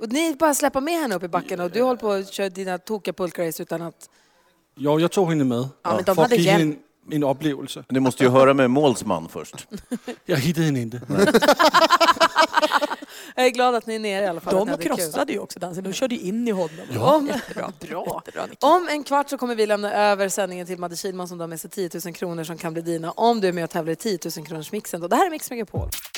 Och 0.00 0.08
ni 0.12 0.34
bara 0.34 0.54
släppa 0.54 0.80
med 0.80 0.94
henne 1.00 1.14
upp 1.14 1.22
i 1.22 1.28
backen 1.28 1.60
och 1.60 1.70
du 1.70 1.82
håller 1.82 2.00
på 2.00 2.10
att 2.12 2.32
köra 2.32 2.48
dina 2.48 2.78
tokiga 2.78 3.12
pulkrace 3.14 3.62
utan 3.62 3.82
att... 3.82 4.10
Jo, 4.76 5.00
jag 5.00 5.10
tog 5.12 5.28
henne 5.28 5.44
med. 5.44 5.58
Ja, 5.82 5.94
men 5.94 5.96
de 5.96 6.04
för 6.04 6.12
att 6.12 6.18
hade 6.18 6.36
hjälp. 6.36 6.78
En, 7.10 7.22
upplevelse. 7.22 7.84
Du 7.88 8.00
måste 8.00 8.24
ju 8.24 8.30
höra 8.30 8.54
med 8.54 8.70
målsman 8.70 9.28
först. 9.28 9.66
Jag 10.24 10.36
hittade 10.36 10.66
henne 10.66 10.80
inte. 10.80 11.00
Jag 13.34 13.46
är 13.46 13.50
glad 13.50 13.74
att 13.74 13.86
ni 13.86 13.94
är 13.94 13.98
nere 13.98 14.24
i 14.24 14.28
alla 14.28 14.40
fall. 14.40 14.54
De 14.54 14.68
ni 14.68 14.84
krossade 14.84 15.32
ju 15.32 15.38
också 15.38 15.58
dansen, 15.58 15.84
de 15.84 15.92
körde 15.92 16.14
in 16.14 16.48
i 16.48 16.50
honom. 16.50 16.86
Om, 16.98 17.26
Jättebra. 17.26 17.72
Bra. 17.80 18.22
Jättebra. 18.26 18.56
Om 18.60 18.88
en 18.88 19.04
kvart 19.04 19.30
så 19.30 19.38
kommer 19.38 19.54
vi 19.54 19.66
lämna 19.66 19.92
över 19.92 20.28
sändningen 20.28 20.66
till 20.66 20.78
Madde 20.78 20.96
Kihlman 20.96 21.28
som 21.28 21.40
har 21.40 21.46
med 21.46 21.60
sig 21.60 21.70
10 21.70 21.90
000 22.04 22.14
kronor 22.14 22.44
som 22.44 22.58
kan 22.58 22.72
bli 22.72 22.82
dina 22.82 23.10
om 23.10 23.40
du 23.40 23.48
är 23.48 23.52
med 23.52 23.64
och 23.64 23.70
tävlar 23.70 23.92
i 23.92 23.96
10 23.96 24.18
000 24.36 24.46
kronors 24.46 24.72
mixen. 24.72 25.00
Det 25.00 25.16
här 25.16 25.26
är 25.26 25.30
Mix 25.30 25.50
Megapol. 25.50 25.88